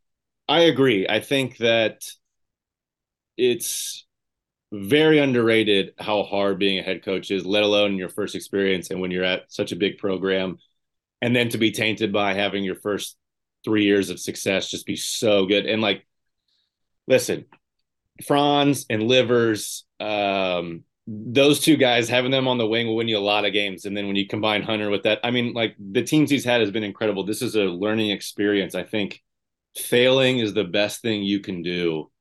I 0.48 0.62
agree. 0.62 1.08
I 1.08 1.20
think 1.20 1.58
that 1.58 2.04
it's 3.38 4.06
very 4.72 5.20
underrated 5.20 5.94
how 6.00 6.24
hard 6.24 6.60
being 6.60 6.80
a 6.80 6.84
head 6.84 7.04
coach 7.04 7.32
is, 7.32 7.46
let 7.46 7.64
alone 7.64 7.98
your 7.98 8.10
first 8.10 8.36
experience 8.36 8.90
and 8.90 9.02
when 9.02 9.12
you're 9.12 9.24
at 9.24 9.52
such 9.52 9.72
a 9.72 9.76
big 9.76 9.98
program. 9.98 10.58
And 11.22 11.36
then 11.36 11.50
to 11.50 11.58
be 11.58 11.72
tainted 11.72 12.12
by 12.12 12.34
having 12.34 12.64
your 12.64 12.76
first 12.76 13.18
three 13.64 13.84
years 13.84 14.10
of 14.10 14.20
success 14.20 14.70
just 14.70 14.86
be 14.86 14.96
so 14.96 15.46
good. 15.46 15.66
And 15.66 15.82
like, 15.82 16.06
listen, 17.08 17.46
Franz 18.26 18.86
and 18.90 19.04
Livers, 19.04 19.86
um, 20.00 20.84
those 21.08 21.60
two 21.60 21.78
guys 21.78 22.08
having 22.08 22.32
them 22.32 22.48
on 22.48 22.58
the 22.58 22.68
wing 22.68 22.88
will 22.88 22.96
win 22.96 23.08
you 23.08 23.18
a 23.18 23.20
lot 23.20 23.46
of 23.46 23.54
games. 23.54 23.86
And 23.86 23.96
then 23.98 24.08
when 24.08 24.16
you 24.16 24.28
combine 24.28 24.62
Hunter 24.62 24.90
with 24.90 25.04
that, 25.04 25.20
I 25.24 25.32
mean, 25.32 25.54
like 25.54 25.76
the 25.80 26.04
teams 26.04 26.30
he's 26.30 26.46
had 26.46 26.62
has 26.62 26.72
been 26.72 26.84
incredible. 26.84 27.26
This 27.26 27.42
is 27.42 27.56
a 27.56 27.64
learning 27.64 28.12
experience. 28.12 28.76
I 28.76 28.84
think 28.84 29.22
failing 29.76 30.40
is 30.40 30.54
the 30.54 30.64
best 30.64 31.02
thing 31.02 31.24
you 31.24 31.40
can 31.40 31.64
do 31.64 32.12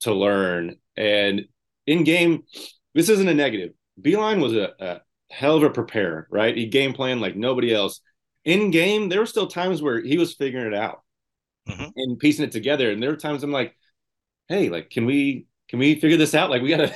to 0.00 0.14
learn. 0.14 0.76
And 0.96 1.46
in 1.86 2.04
game, 2.04 2.44
this 2.94 3.08
isn't 3.08 3.28
a 3.28 3.34
negative. 3.34 3.72
Beilein 4.00 4.40
was 4.40 4.54
a, 4.54 4.72
a 4.80 5.00
hell 5.30 5.56
of 5.56 5.62
a 5.62 5.70
preparer, 5.70 6.26
right? 6.30 6.56
He 6.56 6.66
game 6.66 6.92
planned 6.92 7.20
like 7.20 7.36
nobody 7.36 7.72
else. 7.74 8.00
In 8.44 8.70
game, 8.70 9.08
there 9.08 9.20
were 9.20 9.26
still 9.26 9.46
times 9.46 9.82
where 9.82 10.00
he 10.00 10.18
was 10.18 10.34
figuring 10.34 10.66
it 10.66 10.74
out 10.74 11.02
mm-hmm. 11.68 11.90
and 11.94 12.18
piecing 12.18 12.44
it 12.44 12.52
together. 12.52 12.90
And 12.90 13.02
there 13.02 13.10
were 13.10 13.16
times 13.16 13.42
I'm 13.42 13.52
like, 13.52 13.76
hey, 14.48 14.68
like, 14.68 14.90
can 14.90 15.06
we 15.06 15.46
can 15.68 15.78
we 15.78 15.94
figure 15.94 16.16
this 16.16 16.34
out? 16.34 16.50
Like, 16.50 16.62
we 16.62 16.68
gotta 16.68 16.94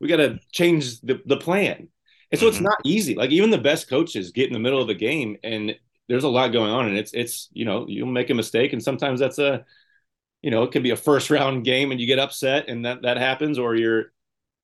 we 0.00 0.08
got 0.08 0.16
to 0.16 0.38
change 0.52 1.00
the, 1.00 1.20
the 1.26 1.36
plan. 1.36 1.88
And 2.30 2.40
so 2.40 2.46
mm-hmm. 2.46 2.54
it's 2.54 2.60
not 2.60 2.78
easy. 2.84 3.14
Like 3.14 3.30
even 3.30 3.50
the 3.50 3.58
best 3.58 3.88
coaches 3.88 4.32
get 4.32 4.48
in 4.48 4.52
the 4.52 4.58
middle 4.58 4.80
of 4.80 4.88
the 4.88 4.94
game 4.94 5.36
and 5.42 5.74
there's 6.08 6.24
a 6.24 6.28
lot 6.28 6.52
going 6.52 6.70
on 6.70 6.86
and 6.86 6.96
it's 6.96 7.12
it's 7.12 7.48
you 7.52 7.64
know, 7.64 7.86
you'll 7.88 8.06
make 8.06 8.30
a 8.30 8.34
mistake 8.34 8.72
and 8.72 8.82
sometimes 8.82 9.20
that's 9.20 9.38
a 9.38 9.64
you 10.42 10.50
know, 10.50 10.62
it 10.62 10.70
could 10.70 10.82
be 10.82 10.90
a 10.90 10.96
first 10.96 11.30
round 11.30 11.64
game 11.64 11.90
and 11.90 12.00
you 12.00 12.06
get 12.06 12.18
upset 12.18 12.68
and 12.68 12.84
that 12.84 13.02
that 13.02 13.16
happens 13.16 13.58
or 13.58 13.74
you're 13.74 14.12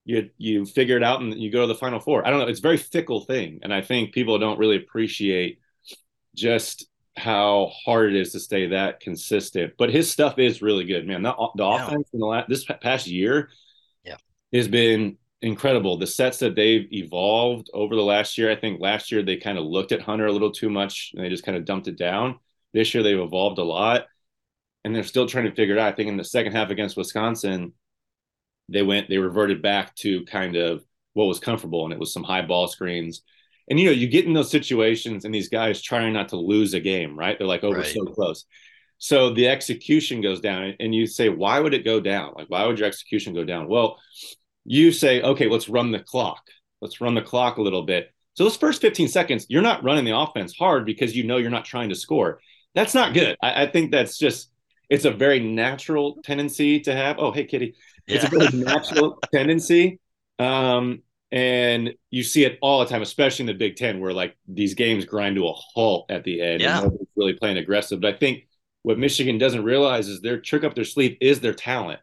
you 0.05 0.31
you 0.38 0.66
figure 0.66 0.97
it 0.97 1.05
out 1.05 1.21
and 1.21 1.35
you 1.35 1.51
go 1.51 1.62
to 1.62 1.66
the 1.66 1.75
final 1.75 2.01
four. 2.01 2.27
I 2.27 2.31
don't 2.31 2.40
know, 2.40 2.49
it's 2.49 2.59
a 2.59 2.62
very 2.62 2.77
fickle 2.77 3.25
thing 3.25 3.61
and 3.62 3.73
I 3.73 3.81
think 3.81 4.12
people 4.12 4.38
don't 4.38 4.59
really 4.59 4.77
appreciate 4.77 5.59
just 6.35 6.87
how 7.16 7.71
hard 7.85 8.14
it 8.14 8.18
is 8.18 8.33
to 8.33 8.40
stay 8.40 8.68
that 8.68 9.01
consistent. 9.01 9.75
But 9.79 9.90
his 9.90 10.11
stuff 10.11 10.38
is 10.38 10.62
really 10.62 10.85
good, 10.85 11.07
man. 11.07 11.23
The, 11.23 11.35
the 11.55 11.64
yeah. 11.64 11.87
offense 11.87 12.09
in 12.12 12.21
the 12.21 12.27
last 12.27 12.49
this 12.49 12.64
past 12.81 13.07
year 13.07 13.51
yeah. 14.05 14.16
has 14.53 14.66
been 14.66 15.18
incredible. 15.43 15.99
The 15.99 16.07
sets 16.07 16.39
that 16.39 16.55
they've 16.55 16.91
evolved 16.93 17.69
over 17.75 17.95
the 17.95 18.03
last 18.03 18.39
year, 18.39 18.51
I 18.51 18.57
think 18.57 18.81
last 18.81 19.11
year 19.11 19.23
they 19.23 19.37
kind 19.37 19.59
of 19.59 19.65
looked 19.65 19.93
at 19.93 20.01
Hunter 20.01 20.27
a 20.27 20.33
little 20.33 20.53
too 20.53 20.71
much 20.71 21.11
and 21.15 21.23
they 21.23 21.29
just 21.29 21.45
kind 21.45 21.59
of 21.59 21.65
dumped 21.65 21.89
it 21.89 21.99
down. 21.99 22.39
This 22.73 22.95
year 22.95 23.03
they've 23.03 23.19
evolved 23.19 23.59
a 23.59 23.65
lot 23.65 24.07
and 24.85 24.95
they're 24.95 25.03
still 25.03 25.27
trying 25.27 25.45
to 25.45 25.55
figure 25.55 25.75
it 25.75 25.81
out. 25.81 25.93
I 25.93 25.97
think 25.97 26.09
in 26.09 26.17
the 26.17 26.25
second 26.25 26.53
half 26.53 26.71
against 26.71 26.97
Wisconsin, 26.97 27.73
they 28.69 28.83
went, 28.83 29.09
they 29.09 29.19
reverted 29.19 29.61
back 29.61 29.95
to 29.97 30.25
kind 30.25 30.57
of 30.57 30.85
what 31.15 31.27
was 31.27 31.41
comfortable 31.41 31.85
and 31.85 31.93
it 31.93 31.99
was 31.99 32.13
some 32.13 32.25
high 32.25 32.43
ball 32.43 32.69
screens. 32.69 33.23
And 33.69 33.79
you 33.79 33.87
know, 33.87 33.93
you 33.93 34.09
get 34.09 34.25
in 34.25 34.33
those 34.33 34.51
situations 34.51 35.25
and 35.25 35.35
these 35.35 35.49
guys 35.49 35.83
trying 35.83 36.13
not 36.13 36.29
to 36.31 36.37
lose 36.37 36.75
a 36.75 36.81
game, 36.81 37.19
right? 37.19 37.37
They're 37.37 37.47
like, 37.47 37.65
oh, 37.65 37.71
right. 37.71 37.79
we're 37.79 37.85
so 37.85 38.05
close. 38.07 38.45
So 38.99 39.35
the 39.35 39.49
execution 39.49 40.21
goes 40.21 40.41
down 40.41 40.75
and 40.79 40.95
you 40.95 41.07
say, 41.07 41.29
why 41.29 41.59
would 41.59 41.75
it 41.75 41.85
go 41.85 41.99
down? 41.99 42.35
Like, 42.37 42.49
why 42.49 42.65
would 42.65 42.79
your 42.79 42.87
execution 42.87 43.35
go 43.35 43.45
down? 43.45 43.69
Well, 43.69 43.99
you 44.64 44.92
say, 44.92 45.22
okay, 45.22 45.48
let's 45.48 45.68
run 45.68 45.90
the 45.90 46.01
clock. 46.01 46.42
Let's 46.81 47.01
run 47.01 47.14
the 47.14 47.22
clock 47.22 47.59
a 47.59 47.62
little 47.62 47.83
bit. 47.83 48.12
So 48.35 48.44
those 48.44 48.57
first 48.57 48.81
15 48.81 49.09
seconds, 49.09 49.46
you're 49.48 49.62
not 49.62 49.85
running 49.85 50.05
the 50.05 50.16
offense 50.16 50.55
hard 50.57 50.87
because 50.87 51.14
you 51.14 51.25
know 51.25 51.37
you're 51.37 51.51
not 51.51 51.64
trying 51.64 51.90
to 51.90 51.94
score. 51.94 52.40
That's 52.75 52.94
not 52.94 53.14
good. 53.14 53.37
I, 53.42 53.64
I 53.64 53.66
think 53.66 53.90
that's 53.90 54.18
just 54.18 54.51
it's 54.88 55.05
a 55.05 55.11
very 55.11 55.40
natural 55.40 56.18
tendency 56.22 56.81
to 56.81 56.94
have. 56.94 57.18
Oh, 57.18 57.33
hey, 57.33 57.44
Kitty. 57.44 57.75
Yeah. 58.07 58.16
It's 58.16 58.25
a 58.25 58.29
very 58.29 58.48
natural 58.64 59.18
tendency. 59.33 60.01
Um, 60.38 61.03
and 61.31 61.94
you 62.11 62.22
see 62.22 62.44
it 62.44 62.59
all 62.61 62.81
the 62.81 62.87
time, 62.87 63.03
especially 63.03 63.44
in 63.44 63.46
the 63.46 63.55
Big 63.55 63.77
Ten, 63.77 64.01
where 64.01 64.12
like 64.12 64.37
these 64.46 64.75
games 64.75 65.05
grind 65.05 65.37
to 65.37 65.48
a 65.48 65.53
halt 65.53 66.11
at 66.11 66.25
the 66.25 66.40
end. 66.40 66.61
Yeah. 66.61 66.83
And 66.83 66.98
really 67.16 67.35
playing 67.35 67.59
aggressive. 67.59 68.01
But 68.01 68.14
I 68.14 68.18
think 68.18 68.48
what 68.83 68.98
Michigan 68.98 69.38
doesn't 69.38 69.64
realize 69.64 70.09
is 70.09 70.20
their 70.20 70.40
trick 70.40 70.64
up 70.64 70.75
their 70.75 70.85
sleeve 70.85 71.16
is 71.20 71.40
their 71.40 71.55
talent. 71.55 72.01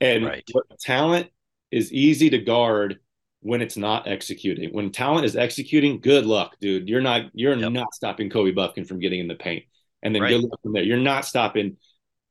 And 0.00 0.24
right. 0.24 0.44
what 0.52 0.64
talent 0.80 1.28
is 1.72 1.92
easy 1.92 2.30
to 2.30 2.38
guard 2.38 3.00
when 3.40 3.60
it's 3.60 3.76
not 3.76 4.06
executing. 4.06 4.72
When 4.72 4.92
talent 4.92 5.24
is 5.24 5.36
executing, 5.36 6.00
good 6.00 6.26
luck, 6.26 6.56
dude. 6.60 6.88
You're 6.88 7.00
not 7.00 7.30
you're 7.34 7.56
yep. 7.56 7.72
not 7.72 7.94
stopping 7.94 8.30
Kobe 8.30 8.52
Bufkin 8.52 8.86
from 8.86 9.00
getting 9.00 9.20
in 9.20 9.28
the 9.28 9.34
paint. 9.34 9.64
And 10.02 10.14
then 10.14 10.22
right. 10.22 10.30
good 10.30 10.42
luck 10.42 10.60
from 10.62 10.72
there. 10.72 10.82
You're 10.82 10.98
not 10.98 11.24
stopping 11.24 11.76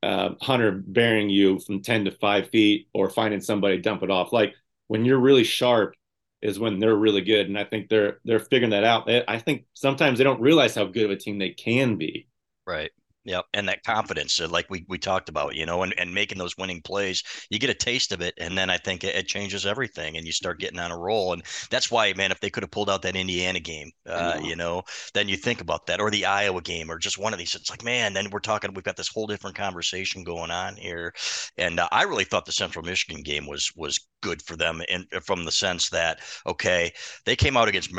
uh, 0.02 0.30
Hunter 0.40 0.72
burying 0.72 1.30
you 1.30 1.58
from 1.60 1.82
10 1.82 2.06
to 2.06 2.10
5 2.10 2.50
feet 2.50 2.88
or 2.92 3.08
finding 3.08 3.40
somebody 3.40 3.78
dump 3.78 4.02
it 4.02 4.10
off. 4.10 4.32
Like 4.32 4.54
when 4.88 5.04
you're 5.04 5.18
really 5.18 5.44
sharp 5.44 5.94
is 6.42 6.58
when 6.58 6.80
they're 6.80 6.96
really 6.96 7.20
good. 7.20 7.46
And 7.46 7.58
I 7.58 7.64
think 7.64 7.88
they're 7.88 8.18
they're 8.24 8.40
figuring 8.40 8.70
that 8.70 8.84
out. 8.84 9.08
I 9.28 9.38
think 9.38 9.64
sometimes 9.74 10.18
they 10.18 10.24
don't 10.24 10.40
realize 10.40 10.74
how 10.74 10.84
good 10.84 11.04
of 11.04 11.10
a 11.10 11.16
team 11.16 11.38
they 11.38 11.50
can 11.50 11.96
be. 11.96 12.26
Right. 12.66 12.90
Yep. 13.24 13.44
And 13.54 13.68
that 13.68 13.84
confidence, 13.84 14.40
uh, 14.40 14.48
like 14.48 14.68
we, 14.68 14.84
we 14.88 14.98
talked 14.98 15.28
about, 15.28 15.54
you 15.54 15.64
know, 15.64 15.84
and, 15.84 15.94
and 15.96 16.12
making 16.12 16.38
those 16.38 16.56
winning 16.56 16.82
plays, 16.82 17.22
you 17.50 17.60
get 17.60 17.70
a 17.70 17.74
taste 17.74 18.10
of 18.10 18.20
it. 18.20 18.34
And 18.38 18.58
then 18.58 18.68
I 18.68 18.78
think 18.78 19.04
it, 19.04 19.14
it 19.14 19.28
changes 19.28 19.64
everything 19.64 20.16
and 20.16 20.26
you 20.26 20.32
start 20.32 20.58
getting 20.58 20.80
on 20.80 20.90
a 20.90 20.98
roll. 20.98 21.32
And 21.32 21.42
that's 21.70 21.88
why, 21.88 22.12
man, 22.14 22.32
if 22.32 22.40
they 22.40 22.50
could 22.50 22.64
have 22.64 22.72
pulled 22.72 22.90
out 22.90 23.02
that 23.02 23.14
Indiana 23.14 23.60
game, 23.60 23.92
uh, 24.06 24.40
you 24.42 24.56
know, 24.56 24.82
then 25.14 25.28
you 25.28 25.36
think 25.36 25.60
about 25.60 25.86
that 25.86 26.00
or 26.00 26.10
the 26.10 26.26
Iowa 26.26 26.62
game 26.62 26.90
or 26.90 26.98
just 26.98 27.16
one 27.16 27.32
of 27.32 27.38
these. 27.38 27.54
It's 27.54 27.70
like, 27.70 27.84
man, 27.84 28.12
then 28.12 28.28
we're 28.30 28.40
talking, 28.40 28.74
we've 28.74 28.82
got 28.82 28.96
this 28.96 29.08
whole 29.08 29.28
different 29.28 29.56
conversation 29.56 30.24
going 30.24 30.50
on 30.50 30.74
here. 30.74 31.14
And 31.56 31.78
uh, 31.78 31.88
I 31.92 32.02
really 32.02 32.24
thought 32.24 32.44
the 32.44 32.50
Central 32.52 32.84
Michigan 32.84 33.22
game 33.22 33.46
was, 33.46 33.70
was 33.76 34.00
good 34.20 34.42
for 34.42 34.56
them. 34.56 34.82
And 34.90 35.06
from 35.22 35.44
the 35.44 35.52
sense 35.52 35.90
that, 35.90 36.18
okay, 36.44 36.90
they 37.24 37.36
came 37.36 37.56
out 37.56 37.68
against 37.68 37.92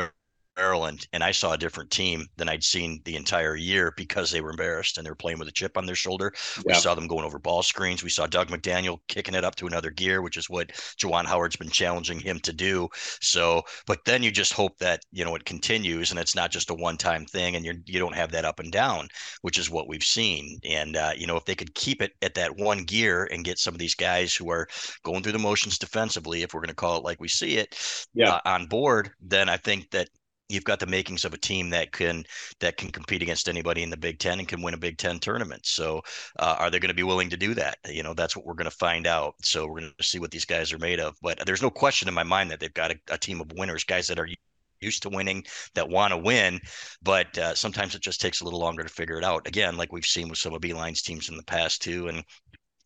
Maryland, 0.56 1.06
and 1.12 1.22
I 1.24 1.32
saw 1.32 1.52
a 1.52 1.58
different 1.58 1.90
team 1.90 2.26
than 2.36 2.48
I'd 2.48 2.62
seen 2.62 3.00
the 3.04 3.16
entire 3.16 3.56
year 3.56 3.92
because 3.96 4.30
they 4.30 4.40
were 4.40 4.50
embarrassed 4.50 4.96
and 4.96 5.06
they 5.06 5.10
were 5.10 5.16
playing 5.16 5.38
with 5.38 5.48
a 5.48 5.52
chip 5.52 5.76
on 5.76 5.86
their 5.86 5.94
shoulder. 5.94 6.32
We 6.64 6.74
saw 6.74 6.94
them 6.94 7.08
going 7.08 7.24
over 7.24 7.38
ball 7.38 7.62
screens. 7.62 8.02
We 8.02 8.10
saw 8.10 8.26
Dug 8.26 8.48
McDaniel 8.48 8.98
kicking 9.08 9.34
it 9.34 9.44
up 9.44 9.56
to 9.56 9.66
another 9.66 9.90
gear, 9.90 10.22
which 10.22 10.36
is 10.36 10.48
what 10.48 10.68
Juwan 10.98 11.26
Howard's 11.26 11.56
been 11.56 11.70
challenging 11.70 12.20
him 12.20 12.38
to 12.40 12.52
do. 12.52 12.88
So, 13.20 13.62
but 13.86 14.04
then 14.04 14.22
you 14.22 14.30
just 14.30 14.52
hope 14.52 14.78
that 14.78 15.00
you 15.12 15.24
know 15.24 15.34
it 15.34 15.44
continues 15.44 16.10
and 16.10 16.20
it's 16.20 16.36
not 16.36 16.50
just 16.50 16.70
a 16.70 16.74
one-time 16.74 17.26
thing, 17.26 17.56
and 17.56 17.64
you 17.64 17.74
you 17.86 17.98
don't 17.98 18.14
have 18.14 18.30
that 18.32 18.44
up 18.44 18.60
and 18.60 18.70
down, 18.70 19.08
which 19.42 19.58
is 19.58 19.70
what 19.70 19.88
we've 19.88 20.04
seen. 20.04 20.58
And 20.64 20.96
uh, 20.96 21.12
you 21.16 21.26
know, 21.26 21.36
if 21.36 21.44
they 21.44 21.54
could 21.54 21.74
keep 21.74 22.02
it 22.02 22.12
at 22.22 22.34
that 22.34 22.56
one 22.56 22.84
gear 22.84 23.28
and 23.30 23.44
get 23.44 23.58
some 23.58 23.74
of 23.74 23.80
these 23.80 23.94
guys 23.94 24.34
who 24.34 24.50
are 24.50 24.68
going 25.02 25.22
through 25.22 25.32
the 25.32 25.38
motions 25.38 25.78
defensively, 25.78 26.42
if 26.42 26.54
we're 26.54 26.60
going 26.60 26.68
to 26.68 26.74
call 26.74 26.98
it 26.98 27.04
like 27.04 27.20
we 27.20 27.28
see 27.28 27.56
it, 27.56 27.76
yeah. 28.14 28.34
Uh, 28.34 28.40
on 28.44 28.66
board, 28.66 29.10
then 29.20 29.48
I 29.48 29.56
think 29.56 29.90
that 29.90 30.08
you've 30.48 30.64
got 30.64 30.80
the 30.80 30.86
makings 30.86 31.24
of 31.24 31.34
a 31.34 31.38
team 31.38 31.70
that 31.70 31.92
can 31.92 32.24
that 32.60 32.76
can 32.76 32.90
compete 32.90 33.22
against 33.22 33.48
anybody 33.48 33.82
in 33.82 33.90
the 33.90 33.96
Big 33.96 34.18
Ten 34.18 34.38
and 34.38 34.48
can 34.48 34.62
win 34.62 34.74
a 34.74 34.78
Big 34.78 34.98
Ten 34.98 35.18
tournament. 35.18 35.66
So, 35.66 36.02
uh, 36.38 36.56
are 36.58 36.70
they 36.70 36.78
going 36.78 36.88
to 36.88 36.94
be 36.94 37.02
willing 37.02 37.30
to 37.30 37.36
do 37.36 37.54
that? 37.54 37.78
You 37.88 38.02
know, 38.02 38.14
that's 38.14 38.36
what 38.36 38.44
we're 38.44 38.54
going 38.54 38.70
to 38.70 38.76
find 38.76 39.06
out. 39.06 39.34
So, 39.42 39.66
we're 39.66 39.80
going 39.80 39.92
to 39.96 40.04
see 40.04 40.18
what 40.18 40.30
these 40.30 40.44
guys 40.44 40.72
are 40.72 40.78
made 40.78 41.00
of. 41.00 41.16
But 41.22 41.44
there's 41.46 41.62
no 41.62 41.70
question 41.70 42.08
in 42.08 42.14
my 42.14 42.22
mind 42.22 42.50
that 42.50 42.60
they've 42.60 42.72
got 42.72 42.92
a, 42.92 43.00
a 43.10 43.18
team 43.18 43.40
of 43.40 43.52
winners, 43.52 43.84
guys 43.84 44.06
that 44.08 44.18
are 44.18 44.28
used 44.80 45.02
to 45.02 45.08
winning 45.08 45.44
that 45.74 45.88
want 45.88 46.12
to 46.12 46.18
win 46.18 46.60
but 47.02 47.38
uh, 47.38 47.54
sometimes 47.54 47.94
it 47.94 48.02
just 48.02 48.20
takes 48.20 48.40
a 48.40 48.44
little 48.44 48.60
longer 48.60 48.82
to 48.82 48.88
figure 48.88 49.16
it 49.16 49.24
out 49.24 49.46
again 49.46 49.76
like 49.78 49.92
we've 49.92 50.04
seen 50.04 50.28
with 50.28 50.36
some 50.36 50.52
of 50.52 50.60
Beilein's 50.60 51.00
teams 51.00 51.30
in 51.30 51.36
the 51.36 51.42
past 51.44 51.80
too 51.80 52.08
and 52.08 52.22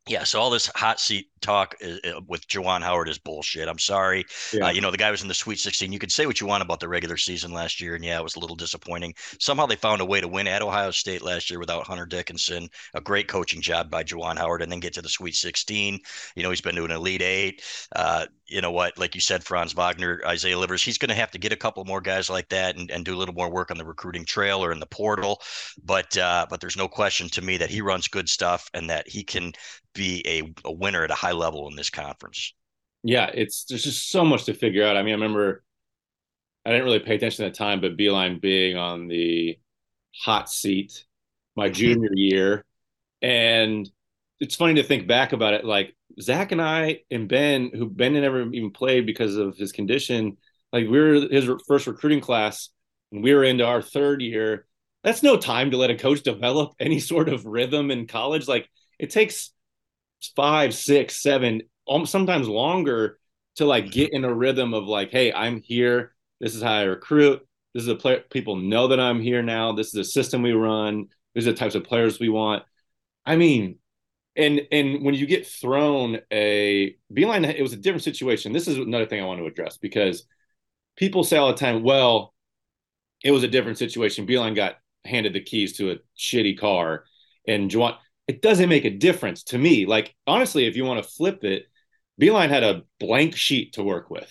yeah, 0.08 0.24
so 0.24 0.40
all 0.40 0.50
this 0.50 0.70
hot 0.74 1.00
seat 1.00 1.28
talk 1.40 1.74
is, 1.80 2.00
uh, 2.04 2.20
with 2.26 2.46
Juwan 2.48 2.82
Howard 2.82 3.08
is 3.08 3.18
bullshit. 3.18 3.68
I'm 3.68 3.78
sorry. 3.78 4.24
Yeah. 4.52 4.66
Uh, 4.66 4.70
you 4.70 4.80
know, 4.80 4.90
the 4.90 4.96
guy 4.96 5.10
was 5.10 5.22
in 5.22 5.28
the 5.28 5.34
Sweet 5.34 5.58
16. 5.58 5.92
You 5.92 5.98
could 5.98 6.12
say 6.12 6.26
what 6.26 6.40
you 6.40 6.46
want 6.46 6.62
about 6.62 6.80
the 6.80 6.88
regular 6.88 7.16
season 7.16 7.52
last 7.52 7.80
year, 7.80 7.94
and 7.94 8.04
yeah, 8.04 8.18
it 8.18 8.22
was 8.22 8.36
a 8.36 8.40
little 8.40 8.56
disappointing. 8.56 9.14
Somehow 9.38 9.66
they 9.66 9.76
found 9.76 10.00
a 10.00 10.06
way 10.06 10.20
to 10.20 10.28
win 10.28 10.48
at 10.48 10.62
Ohio 10.62 10.90
State 10.90 11.22
last 11.22 11.50
year 11.50 11.60
without 11.60 11.86
Hunter 11.86 12.06
Dickinson. 12.06 12.68
A 12.94 13.00
great 13.00 13.28
coaching 13.28 13.60
job 13.60 13.90
by 13.90 14.02
Juwan 14.02 14.38
Howard, 14.38 14.62
and 14.62 14.72
then 14.72 14.80
get 14.80 14.94
to 14.94 15.02
the 15.02 15.08
Sweet 15.08 15.34
16. 15.34 16.00
You 16.34 16.42
know, 16.42 16.50
he's 16.50 16.60
been 16.60 16.76
to 16.76 16.84
an 16.84 16.90
Elite 16.90 17.22
Eight. 17.22 17.62
Uh, 17.94 18.26
you 18.48 18.60
know 18.60 18.70
what? 18.70 18.98
Like 18.98 19.14
you 19.14 19.20
said, 19.20 19.44
Franz 19.44 19.72
Wagner, 19.74 20.20
Isaiah 20.26 20.58
Livers, 20.58 20.82
he's 20.82 20.98
going 20.98 21.10
to 21.10 21.14
have 21.14 21.30
to 21.32 21.38
get 21.38 21.52
a 21.52 21.56
couple 21.56 21.84
more 21.84 22.00
guys 22.00 22.30
like 22.30 22.48
that 22.48 22.76
and, 22.76 22.90
and 22.90 23.04
do 23.04 23.14
a 23.14 23.18
little 23.18 23.34
more 23.34 23.50
work 23.50 23.70
on 23.70 23.78
the 23.78 23.84
recruiting 23.84 24.24
trail 24.24 24.64
or 24.64 24.72
in 24.72 24.80
the 24.80 24.86
portal. 24.86 25.40
But 25.84 26.16
uh, 26.16 26.46
but 26.48 26.60
there's 26.60 26.76
no 26.76 26.88
question 26.88 27.28
to 27.30 27.42
me 27.42 27.58
that 27.58 27.70
he 27.70 27.80
runs 27.80 28.08
good 28.08 28.28
stuff 28.28 28.70
and 28.74 28.90
that 28.90 29.08
he 29.08 29.22
can 29.24 29.52
be 29.94 30.22
a, 30.26 30.68
a 30.68 30.72
winner 30.72 31.04
at 31.04 31.10
a 31.10 31.14
high 31.14 31.32
level 31.32 31.68
in 31.68 31.76
this 31.76 31.90
conference. 31.90 32.54
Yeah, 33.02 33.30
it's 33.32 33.64
there's 33.64 33.84
just 33.84 34.10
so 34.10 34.24
much 34.24 34.44
to 34.44 34.54
figure 34.54 34.84
out. 34.84 34.96
I 34.96 35.02
mean, 35.02 35.12
I 35.12 35.16
remember 35.16 35.62
I 36.64 36.70
didn't 36.70 36.84
really 36.84 36.98
pay 37.00 37.14
attention 37.14 37.44
at 37.44 37.52
the 37.52 37.58
time, 37.58 37.80
but 37.80 37.96
Beilein 37.96 38.40
being 38.40 38.76
on 38.76 39.08
the 39.08 39.58
hot 40.22 40.50
seat 40.50 41.04
my 41.58 41.68
junior 41.68 42.10
year. 42.14 42.64
And 43.20 43.88
it's 44.40 44.54
funny 44.54 44.74
to 44.74 44.82
think 44.82 45.06
back 45.06 45.32
about 45.32 45.54
it. 45.54 45.64
Like 45.64 45.94
Zach 46.20 46.52
and 46.52 46.60
I 46.62 47.00
and 47.10 47.28
Ben, 47.28 47.70
who 47.72 47.88
Ben 47.88 48.14
had 48.14 48.22
never 48.22 48.42
even 48.52 48.70
played 48.70 49.06
because 49.06 49.36
of 49.36 49.56
his 49.56 49.72
condition, 49.72 50.36
like 50.72 50.88
we 50.88 50.98
were 50.98 51.14
his 51.30 51.48
first 51.66 51.86
recruiting 51.86 52.20
class 52.20 52.70
and 53.12 53.22
we 53.22 53.34
were 53.34 53.44
into 53.44 53.64
our 53.64 53.82
third 53.82 54.20
year. 54.20 54.66
That's 55.04 55.22
no 55.22 55.36
time 55.36 55.70
to 55.70 55.76
let 55.76 55.90
a 55.90 55.96
coach 55.96 56.22
develop 56.22 56.72
any 56.80 57.00
sort 57.00 57.28
of 57.28 57.46
rhythm 57.46 57.90
in 57.90 58.06
college. 58.06 58.48
Like 58.48 58.68
it 58.98 59.10
takes 59.10 59.52
five, 60.34 60.74
six, 60.74 61.22
seven, 61.22 61.62
sometimes 62.04 62.48
longer 62.48 63.18
to 63.56 63.64
like 63.64 63.84
mm-hmm. 63.84 63.92
get 63.92 64.12
in 64.12 64.24
a 64.24 64.34
rhythm 64.34 64.74
of 64.74 64.84
like, 64.84 65.10
hey, 65.10 65.32
I'm 65.32 65.60
here. 65.60 66.14
This 66.40 66.54
is 66.54 66.62
how 66.62 66.72
I 66.72 66.82
recruit. 66.82 67.46
This 67.74 67.82
is 67.82 67.88
a 67.88 67.94
player. 67.94 68.22
People 68.30 68.56
know 68.56 68.88
that 68.88 69.00
I'm 69.00 69.20
here 69.20 69.42
now. 69.42 69.72
This 69.72 69.88
is 69.88 69.92
the 69.92 70.04
system 70.04 70.42
we 70.42 70.52
run. 70.52 71.06
These 71.34 71.46
are 71.46 71.52
the 71.52 71.58
types 71.58 71.74
of 71.74 71.84
players 71.84 72.18
we 72.18 72.28
want. 72.28 72.64
I 73.26 73.36
mean, 73.36 73.78
and 74.38 74.62
and 74.70 75.04
when 75.04 75.14
you 75.14 75.26
get 75.26 75.46
thrown 75.46 76.20
a 76.30 76.96
Beilein, 77.12 77.44
it 77.44 77.62
was 77.62 77.72
a 77.72 77.76
different 77.76 78.04
situation. 78.04 78.52
This 78.52 78.68
is 78.68 78.78
another 78.78 79.06
thing 79.06 79.20
I 79.20 79.26
want 79.26 79.40
to 79.40 79.46
address 79.46 79.76
because 79.76 80.24
people 80.96 81.24
say 81.24 81.36
all 81.36 81.48
the 81.48 81.58
time, 81.58 81.82
well, 81.82 82.34
it 83.22 83.32
was 83.32 83.42
a 83.42 83.48
different 83.48 83.78
situation. 83.78 84.26
Beilein 84.26 84.54
got 84.54 84.76
handed 85.04 85.32
the 85.32 85.40
keys 85.40 85.76
to 85.78 85.90
a 85.90 85.96
shitty 86.16 86.58
car, 86.58 87.04
and 87.46 87.70
Juwan 87.70 87.96
it 88.28 88.40
doesn't 88.40 88.68
make 88.68 88.84
a 88.84 88.90
difference 88.90 89.42
to 89.44 89.58
me. 89.58 89.86
Like 89.86 90.14
honestly, 90.26 90.66
if 90.66 90.76
you 90.76 90.84
want 90.84 91.02
to 91.02 91.10
flip 91.10 91.42
it, 91.44 91.66
Beilein 92.20 92.48
had 92.48 92.62
a 92.62 92.82
blank 93.00 93.34
sheet 93.36 93.74
to 93.74 93.82
work 93.82 94.08
with. 94.08 94.30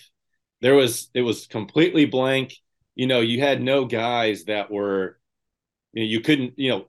There 0.62 0.74
was 0.74 1.10
it 1.14 1.22
was 1.22 1.46
completely 1.46 2.06
blank. 2.06 2.54
You 2.94 3.06
know, 3.06 3.20
you 3.20 3.40
had 3.40 3.62
no 3.62 3.84
guys 3.84 4.44
that 4.44 4.70
were 4.70 5.18
you, 5.92 6.02
know, 6.02 6.08
you 6.08 6.20
couldn't, 6.20 6.54
you 6.58 6.70
know, 6.70 6.88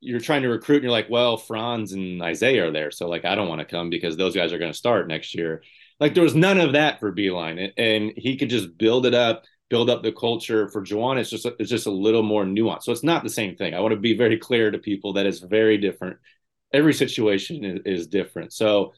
you're 0.00 0.20
trying 0.20 0.42
to 0.42 0.48
recruit 0.48 0.76
and 0.76 0.84
you're 0.84 0.92
like, 0.92 1.10
well, 1.10 1.36
Franz 1.36 1.92
and 1.92 2.22
Isaiah 2.22 2.68
are 2.68 2.70
there. 2.70 2.90
So 2.90 3.08
like 3.08 3.24
I 3.24 3.34
don't 3.34 3.48
want 3.48 3.60
to 3.60 3.64
come 3.64 3.90
because 3.90 4.16
those 4.16 4.34
guys 4.34 4.52
are 4.52 4.58
going 4.58 4.72
to 4.72 4.76
start 4.76 5.08
next 5.08 5.34
year. 5.34 5.62
Like 5.98 6.14
there 6.14 6.22
was 6.22 6.34
none 6.34 6.58
of 6.58 6.72
that 6.72 6.98
for 6.98 7.12
Beilein 7.12 7.62
And, 7.62 7.72
and 7.76 8.12
he 8.16 8.36
could 8.36 8.48
just 8.48 8.76
build 8.78 9.04
it 9.04 9.14
up, 9.14 9.44
build 9.68 9.90
up 9.90 10.02
the 10.02 10.12
culture. 10.12 10.68
For 10.68 10.82
Juwan, 10.82 11.18
it's 11.18 11.30
just 11.30 11.46
it's 11.58 11.70
just 11.70 11.86
a 11.86 11.90
little 11.90 12.22
more 12.22 12.44
nuanced. 12.44 12.84
So 12.84 12.92
it's 12.92 13.04
not 13.04 13.22
the 13.22 13.30
same 13.30 13.56
thing. 13.56 13.74
I 13.74 13.80
want 13.80 13.92
to 13.92 14.00
be 14.00 14.16
very 14.16 14.38
clear 14.38 14.70
to 14.70 14.78
people 14.78 15.12
that 15.14 15.26
it's 15.26 15.40
very 15.40 15.76
different. 15.76 16.16
Every 16.72 16.94
situation 16.94 17.64
is, 17.64 17.80
is 17.84 18.06
different. 18.06 18.52
So 18.52 18.94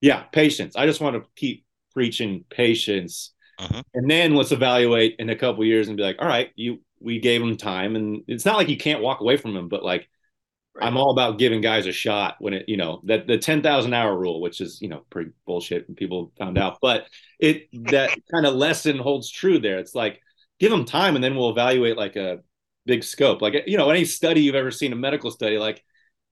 yeah, 0.00 0.22
patience. 0.24 0.76
I 0.76 0.86
just 0.86 1.00
want 1.00 1.16
to 1.16 1.28
keep 1.36 1.64
preaching 1.92 2.44
patience. 2.50 3.32
Uh-huh. 3.58 3.82
And 3.94 4.10
then 4.10 4.34
let's 4.34 4.52
evaluate 4.52 5.16
in 5.18 5.30
a 5.30 5.36
couple 5.36 5.64
years 5.64 5.88
and 5.88 5.96
be 5.96 6.02
like, 6.02 6.16
all 6.18 6.28
right, 6.28 6.50
you 6.56 6.80
we 7.00 7.20
gave 7.20 7.42
him 7.42 7.58
time 7.58 7.94
and 7.94 8.22
it's 8.26 8.46
not 8.46 8.56
like 8.56 8.70
you 8.70 8.76
can't 8.78 9.02
walk 9.02 9.20
away 9.20 9.36
from 9.36 9.54
him, 9.54 9.68
but 9.68 9.84
like 9.84 10.08
Right. 10.76 10.86
I'm 10.86 10.96
all 10.98 11.10
about 11.10 11.38
giving 11.38 11.62
guys 11.62 11.86
a 11.86 11.92
shot 11.92 12.36
when 12.38 12.52
it, 12.52 12.68
you 12.68 12.76
know, 12.76 13.00
that 13.04 13.26
the 13.26 13.38
10,000 13.38 13.94
hour 13.94 14.16
rule, 14.16 14.42
which 14.42 14.60
is, 14.60 14.80
you 14.82 14.88
know, 14.88 15.04
pretty 15.08 15.30
bullshit 15.46 15.88
and 15.88 15.96
people 15.96 16.32
found 16.38 16.58
out, 16.58 16.78
but 16.82 17.06
it, 17.38 17.68
that 17.90 18.10
kind 18.32 18.44
of 18.44 18.54
lesson 18.54 18.98
holds 18.98 19.30
true 19.30 19.58
there. 19.58 19.78
It's 19.78 19.94
like, 19.94 20.20
give 20.60 20.70
them 20.70 20.84
time 20.84 21.14
and 21.14 21.24
then 21.24 21.34
we'll 21.34 21.50
evaluate 21.50 21.96
like 21.96 22.16
a 22.16 22.40
big 22.84 23.04
scope. 23.04 23.40
Like, 23.40 23.54
you 23.66 23.78
know, 23.78 23.88
any 23.88 24.04
study 24.04 24.42
you've 24.42 24.54
ever 24.54 24.70
seen, 24.70 24.92
a 24.92 24.96
medical 24.96 25.30
study, 25.30 25.56
like, 25.56 25.82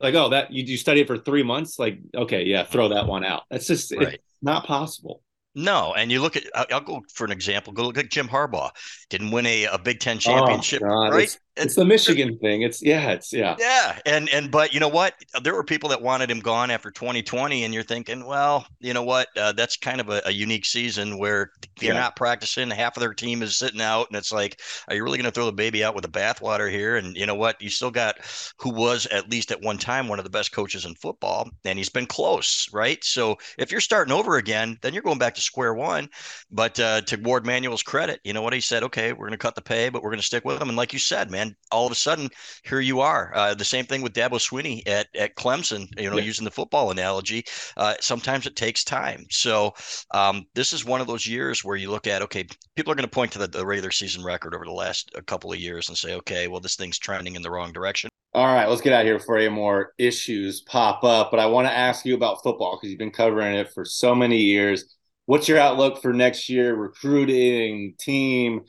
like, 0.00 0.14
oh, 0.14 0.28
that 0.30 0.52
you, 0.52 0.64
you 0.64 0.76
study 0.76 1.00
it 1.00 1.06
for 1.06 1.16
three 1.16 1.42
months. 1.42 1.78
Like, 1.78 2.00
okay, 2.14 2.44
yeah, 2.44 2.64
throw 2.64 2.88
that 2.88 3.06
one 3.06 3.24
out. 3.24 3.44
That's 3.50 3.66
just 3.66 3.94
right. 3.96 4.20
not 4.42 4.66
possible. 4.66 5.22
No, 5.54 5.94
and 5.94 6.10
you 6.10 6.20
look 6.20 6.36
at 6.36 6.44
I'll 6.54 6.80
go 6.80 7.02
for 7.12 7.24
an 7.24 7.30
example. 7.30 7.72
Go 7.72 7.84
look 7.84 7.96
at 7.96 8.10
Jim 8.10 8.28
Harbaugh. 8.28 8.70
Didn't 9.08 9.30
win 9.30 9.46
a, 9.46 9.64
a 9.66 9.78
Big 9.78 10.00
Ten 10.00 10.16
oh, 10.16 10.20
championship, 10.20 10.82
oh, 10.84 11.10
right? 11.10 11.38
It's, 11.56 11.74
the 11.76 11.84
Michigan 11.84 12.38
thing. 12.38 12.62
It's 12.62 12.82
yeah, 12.82 13.10
it's 13.10 13.32
yeah. 13.32 13.56
Yeah, 13.58 13.98
and 14.06 14.28
and 14.30 14.50
but 14.50 14.74
you 14.74 14.80
know 14.80 14.88
what? 14.88 15.14
There 15.42 15.54
were 15.54 15.62
people 15.62 15.88
that 15.90 16.02
wanted 16.02 16.30
him 16.30 16.40
gone 16.40 16.70
after 16.70 16.90
2020, 16.90 17.64
and 17.64 17.72
you're 17.72 17.82
thinking, 17.82 18.24
well, 18.24 18.66
you 18.80 18.92
know 18.92 19.04
what? 19.04 19.28
Uh, 19.36 19.52
that's 19.52 19.76
kind 19.76 20.00
of 20.00 20.08
a, 20.08 20.22
a, 20.26 20.32
unique 20.32 20.64
season 20.64 21.16
where 21.16 21.52
they're 21.78 21.94
yeah. 21.94 22.00
not 22.00 22.16
practicing. 22.16 22.70
Half 22.70 22.96
of 22.96 23.02
their 23.02 23.14
team 23.14 23.42
is 23.42 23.56
sitting 23.56 23.80
out, 23.80 24.08
and 24.08 24.16
it's 24.16 24.32
like, 24.32 24.60
are 24.88 24.96
you 24.96 25.04
really 25.04 25.18
going 25.18 25.26
to 25.26 25.30
throw 25.30 25.46
the 25.46 25.52
baby 25.52 25.84
out 25.84 25.94
with 25.94 26.02
the 26.02 26.10
bathwater 26.10 26.70
here? 26.70 26.96
And 26.96 27.16
you 27.16 27.26
know 27.26 27.36
what? 27.36 27.60
You 27.62 27.70
still 27.70 27.90
got 27.90 28.18
who 28.58 28.70
was 28.70 29.06
at 29.06 29.30
least 29.30 29.52
at 29.52 29.62
one 29.62 29.78
time 29.78 30.08
one 30.08 30.18
of 30.18 30.24
the 30.24 30.30
best 30.30 30.50
coaches 30.50 30.84
in 30.84 30.94
football, 30.96 31.48
and 31.64 31.78
he's 31.78 31.88
been 31.88 32.06
close, 32.06 32.68
right? 32.72 33.02
So 33.04 33.38
if 33.58 33.70
you're 33.70 33.80
starting 33.80 34.12
over 34.12 34.36
again, 34.36 34.78
then 34.82 34.92
you're 34.92 35.02
going 35.02 35.18
back 35.18 35.34
to 35.34 35.40
square 35.40 35.74
one. 35.74 36.08
But 36.50 36.80
uh, 36.80 37.02
to 37.02 37.16
Warde 37.16 37.46
Manuel's 37.46 37.82
credit, 37.84 38.20
you 38.24 38.32
know 38.32 38.42
what? 38.42 38.54
He 38.54 38.60
said, 38.60 38.82
okay, 38.82 39.12
we're 39.12 39.26
going 39.26 39.32
to 39.32 39.38
cut 39.38 39.54
the 39.54 39.62
pay, 39.62 39.88
but 39.88 40.02
we're 40.02 40.10
going 40.10 40.18
to 40.18 40.26
stick 40.26 40.44
with 40.44 40.60
him. 40.60 40.68
And 40.68 40.76
like 40.76 40.92
you 40.92 40.98
said, 40.98 41.30
man 41.30 41.43
and 41.44 41.54
all 41.70 41.86
of 41.86 41.92
a 41.92 41.96
sudden, 41.96 42.28
here 42.64 42.80
you 42.80 43.00
are. 43.00 43.32
Uh, 43.34 43.54
the 43.54 43.64
same 43.64 43.84
thing 43.84 44.02
with 44.02 44.14
Dabo 44.14 44.38
Swinney 44.38 44.86
at 44.86 45.08
at 45.14 45.36
Clemson. 45.36 45.88
You 46.00 46.10
know, 46.10 46.16
yeah. 46.16 46.24
using 46.24 46.44
the 46.44 46.50
football 46.50 46.90
analogy, 46.90 47.44
uh, 47.76 47.94
sometimes 48.00 48.46
it 48.46 48.56
takes 48.56 48.84
time. 48.84 49.26
So 49.30 49.74
um, 50.12 50.44
this 50.54 50.72
is 50.72 50.84
one 50.84 51.00
of 51.00 51.06
those 51.06 51.26
years 51.26 51.64
where 51.64 51.76
you 51.76 51.90
look 51.90 52.06
at 52.06 52.22
okay, 52.22 52.46
people 52.76 52.92
are 52.92 52.96
going 52.96 53.08
to 53.08 53.14
point 53.14 53.32
to 53.32 53.38
the, 53.38 53.46
the 53.46 53.66
regular 53.66 53.90
season 53.90 54.24
record 54.24 54.54
over 54.54 54.64
the 54.64 54.72
last 54.72 55.10
a 55.14 55.22
couple 55.22 55.52
of 55.52 55.58
years 55.58 55.88
and 55.88 55.98
say, 55.98 56.14
okay, 56.14 56.48
well, 56.48 56.60
this 56.60 56.76
thing's 56.76 56.98
trending 56.98 57.36
in 57.36 57.42
the 57.42 57.50
wrong 57.50 57.72
direction. 57.72 58.08
All 58.32 58.52
right, 58.52 58.68
let's 58.68 58.80
get 58.80 58.92
out 58.92 59.04
here 59.04 59.18
before 59.18 59.38
any 59.38 59.48
more 59.48 59.92
issues 59.96 60.60
pop 60.62 61.04
up. 61.04 61.30
But 61.30 61.38
I 61.38 61.46
want 61.46 61.68
to 61.68 61.72
ask 61.72 62.04
you 62.04 62.14
about 62.14 62.42
football 62.42 62.76
because 62.76 62.90
you've 62.90 62.98
been 62.98 63.10
covering 63.12 63.54
it 63.54 63.70
for 63.72 63.84
so 63.84 64.14
many 64.14 64.38
years. 64.38 64.96
What's 65.26 65.48
your 65.48 65.58
outlook 65.58 66.02
for 66.02 66.12
next 66.12 66.48
year? 66.48 66.74
Recruiting, 66.74 67.94
team. 67.98 68.62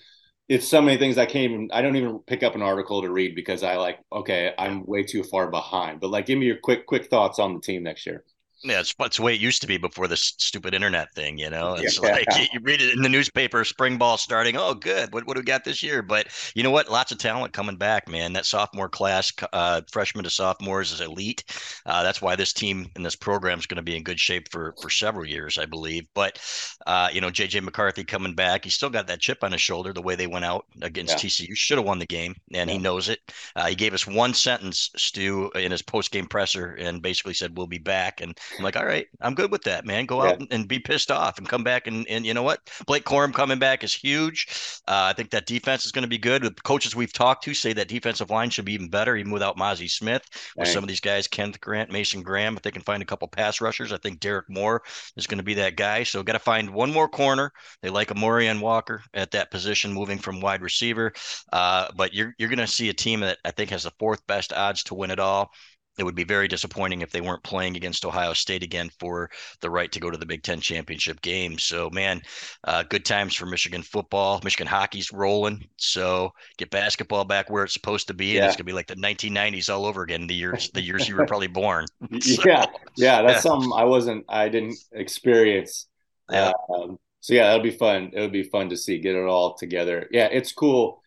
It's 0.48 0.68
so 0.68 0.82
many 0.82 0.98
things 0.98 1.18
I 1.18 1.26
can't 1.26 1.52
even. 1.52 1.70
I 1.74 1.82
don't 1.82 1.96
even 1.96 2.20
pick 2.20 2.44
up 2.44 2.54
an 2.56 2.62
article 2.62 3.02
to 3.02 3.10
read 3.10 3.36
because 3.36 3.64
I 3.64 3.78
like. 3.78 4.00
Okay, 4.12 4.54
I'm 4.58 4.86
way 4.86 5.04
too 5.04 5.24
far 5.24 5.50
behind. 5.50 6.00
But 6.00 6.12
like, 6.12 6.28
give 6.28 6.38
me 6.38 6.46
your 6.46 6.58
quick, 6.58 6.86
quick 6.86 7.06
thoughts 7.08 7.40
on 7.40 7.56
the 7.56 7.62
team 7.62 7.84
next 7.84 8.06
year. 8.06 8.24
Yeah, 8.66 8.80
it's, 8.80 8.96
it's 9.00 9.18
the 9.18 9.24
way 9.24 9.36
it 9.36 9.42
used 9.42 9.62
to 9.62 9.68
be 9.68 9.78
before 9.78 10.08
this 10.08 10.34
stupid 10.38 10.74
internet 10.74 11.14
thing. 11.14 11.38
You 11.38 11.50
know, 11.50 11.76
it's 11.76 12.02
yeah. 12.02 12.12
like 12.12 12.26
you, 12.36 12.46
you, 12.54 12.60
read 12.62 12.82
it 12.82 12.94
in 12.94 13.02
the 13.02 13.10
newspaper, 13.10 13.64
spring 13.64 13.98
ball 13.98 14.18
starting. 14.18 14.58
Oh, 14.58 14.74
good. 14.74 15.14
What 15.14 15.28
what 15.28 15.36
do 15.36 15.42
we 15.42 15.46
got 15.46 15.64
this 15.64 15.84
year? 15.84 16.02
But 16.02 16.28
you 16.56 16.64
know 16.64 16.72
what? 16.72 16.90
Lots 16.90 17.12
of 17.12 17.20
talent 17.20 17.54
coming 17.54 17.76
back, 17.76 18.10
man. 18.10 18.34
That 18.34 18.46
sophomore 18.46 18.90
class, 18.90 19.32
uh, 19.54 19.82
freshman 19.92 20.24
to 20.24 20.30
sophomores, 20.30 20.92
is 20.92 21.02
elite. 21.02 21.44
Uh, 21.86 22.04
that's 22.04 22.22
why 22.22 22.36
this 22.36 22.54
team 22.54 22.90
and 22.96 23.06
this 23.06 23.16
program 23.16 23.60
is 23.60 23.68
going 23.68 23.78
to 23.78 23.84
be 23.84 23.96
in 23.96 24.04
good 24.04 24.20
shape 24.20 24.52
for 24.52 24.74
for 24.82 24.90
several 24.90 25.26
years, 25.26 25.58
I 25.58 25.66
believe. 25.66 26.08
But 26.16 26.40
uh, 26.88 27.10
you 27.14 27.22
know, 27.22 27.30
JJ 27.30 27.62
McCarthy 27.62 28.04
coming 28.04 28.34
back, 28.34 28.64
he 28.64 28.72
still 28.72 28.90
got 28.90 29.08
that 29.08 29.22
chip 29.22 29.44
on 29.44 29.52
his 29.52 29.62
shoulder. 29.62 29.94
The 29.94 30.02
way 30.02 30.16
they 30.16 30.28
went 30.28 30.46
out 30.46 30.66
against 30.82 31.24
yeah. 31.24 31.30
TCU, 31.30 31.56
should 31.56 31.78
have 31.78 31.86
won 31.86 32.00
the 32.00 32.06
game, 32.06 32.36
and 32.54 32.70
yeah. 32.70 32.76
he 32.76 32.82
knows 32.82 33.10
it. 33.10 33.20
Uh, 33.56 33.68
he 33.68 33.76
gave 33.76 33.94
us 33.94 34.08
one 34.08 34.34
sentence, 34.34 34.90
Stu, 34.96 35.52
in 35.56 35.72
his 35.72 35.82
post 35.82 36.12
game 36.12 36.26
presser, 36.26 36.74
and 36.74 37.02
basically 37.02 37.34
said, 37.34 37.56
"We'll 37.56 37.68
be 37.68 37.78
back." 37.78 38.22
And 38.22 38.38
I'm 38.58 38.64
like, 38.64 38.76
"All 38.76 38.86
right, 38.86 39.08
I'm 39.22 39.36
good 39.36 39.52
with 39.52 39.64
that, 39.64 39.86
man. 39.86 40.06
Go 40.06 40.22
out 40.22 40.42
and 40.52 40.68
be 40.68 40.80
pissed 40.80 41.12
off 41.12 41.38
and 41.38 41.48
come 41.48 41.64
back. 41.64 41.88
And, 41.88 42.08
and 42.08 42.26
you 42.26 42.34
know 42.34 42.44
what? 42.44 42.60
Blake 42.86 43.06
Corum 43.06 43.34
coming 43.34 43.60
back 43.60 43.84
is 43.84 43.94
huge. 43.94 44.48
Uh, 44.88 45.10
I 45.10 45.14
think 45.14 45.32
that 45.32 45.46
defense 45.46 45.86
is 45.86 45.92
going 45.92 46.04
to 46.04 46.10
be 46.10 46.18
good. 46.18 46.44
The 46.44 46.52
coaches 46.52 46.96
we've 46.96 47.14
talked 47.14 47.44
to 47.46 47.54
say 47.54 47.74
that 47.74 47.88
defensive 47.88 48.30
line 48.30 48.50
should 48.50 48.66
be 48.66 48.74
even 48.74 48.90
better, 48.90 49.16
even 49.16 49.32
without 49.32 49.58
Mazi 49.58 49.90
Smith. 49.90 50.24
With 50.56 50.68
some 50.68 50.84
of 50.84 50.88
these 50.88 51.00
guys, 51.00 51.28
Kenneth 51.28 51.60
Grant, 51.60 51.92
Mason 51.92 52.22
Graham, 52.24 52.56
if 52.56 52.64
they 52.64 52.72
can 52.72 52.82
find 52.82 53.02
a 53.02 53.06
couple 53.06 53.28
pass 53.28 53.62
rushers, 53.62 53.92
I 53.92 53.98
think 53.98 54.20
Derrick 54.20 54.50
Moore 54.50 54.84
is 55.18 55.28
going 55.28 55.38
to 55.40 55.44
be 55.44 55.56
that 55.56 55.76
guy. 55.76 56.04
So 56.04 56.24
got 56.24 56.34
to 56.34 56.40
find 56.40 56.70
one 56.70 56.92
more 56.92 57.08
corner. 57.08 57.52
They 57.82 57.90
like 57.90 58.12
Amorion 58.12 58.62
Walker 58.62 59.04
at 59.14 59.32
that 59.32 59.52
position, 59.52 59.94
moving 59.94 60.18
from 60.18 60.42
wide 60.42 60.62
receiver. 60.62 61.14
Uh, 61.52 61.88
but 61.96 62.14
you're 62.14 62.34
you're 62.38 62.50
going 62.50 62.60
to 62.60 62.68
see 62.68 62.90
a 62.90 62.94
team 62.94 63.22
that 63.22 63.38
I 63.46 63.52
think 63.52 63.70
has 63.72 63.84
the 63.84 63.92
fourth 64.00 64.26
best 64.28 64.54
odds 64.54 64.84
to 64.84 64.96
win 64.96 65.12
it 65.12 65.20
all 65.20 65.52
it 65.98 66.04
would 66.04 66.16
be 66.16 66.24
very 66.24 66.48
disappointing 66.48 67.02
if 67.02 67.12
they 67.12 67.22
weren't 67.22 67.44
playing 67.44 67.76
against 67.76 68.06
Ohio 68.06 68.34
State 68.34 68.64
again 68.64 68.90
for 69.00 69.30
the 69.62 69.70
right 69.70 69.92
to 69.92 70.00
go 70.00 70.10
to 70.10 70.18
the 70.18 70.26
Big 70.26 70.44
Ten 70.44 70.60
championship 70.60 71.22
game. 71.22 71.58
So, 71.58 71.90
man, 71.92 72.22
uh, 72.64 72.84
good 72.84 73.06
times 73.06 73.36
for 73.36 73.46
Michigan 73.46 73.82
football. 73.82 74.42
Michigan 74.44 74.68
hockey's 74.68 75.12
rolling. 75.12 75.68
So, 75.78 76.32
get 76.58 76.70
basketball 76.70 77.26
back 77.26 77.50
where 77.50 77.64
it's 77.64 77.74
supposed 77.74 78.08
to 78.08 78.14
be, 78.14 78.28
yeah. 78.28 78.42
and 78.42 78.46
it's 78.48 78.56
gonna 78.56 78.66
be 78.66 78.74
like 78.74 78.88
the 78.88 78.96
1990s 78.96 79.74
all 79.74 79.86
over 79.86 80.04
again. 80.04 80.28
The 80.28 80.36
years, 80.36 80.70
the 80.74 80.82
years 80.82 81.08
you 81.08 81.16
were 81.16 81.26
probably 81.28 81.48
born. 81.48 81.86
So, 82.20 82.42
yeah, 82.46 82.66
yeah, 82.98 83.22
that's 83.22 83.36
yeah. 83.36 83.40
something 83.52 83.72
I 83.76 83.86
wasn't, 83.86 84.26
I 84.28 84.50
didn't 84.50 84.78
experience. 84.92 85.88
Yeah. 86.32 86.52
Um, 86.74 86.98
so 87.26 87.34
yeah, 87.34 87.48
that'll 87.48 87.64
be 87.64 87.72
fun. 87.72 88.12
It'll 88.14 88.30
be 88.30 88.44
fun 88.44 88.70
to 88.70 88.78
see 88.78 89.00
get 89.00 89.16
it 89.16 89.26
all 89.26 89.56
together. 89.56 90.08
Yeah, 90.12 90.28
it's 90.32 90.52
cool 90.52 91.02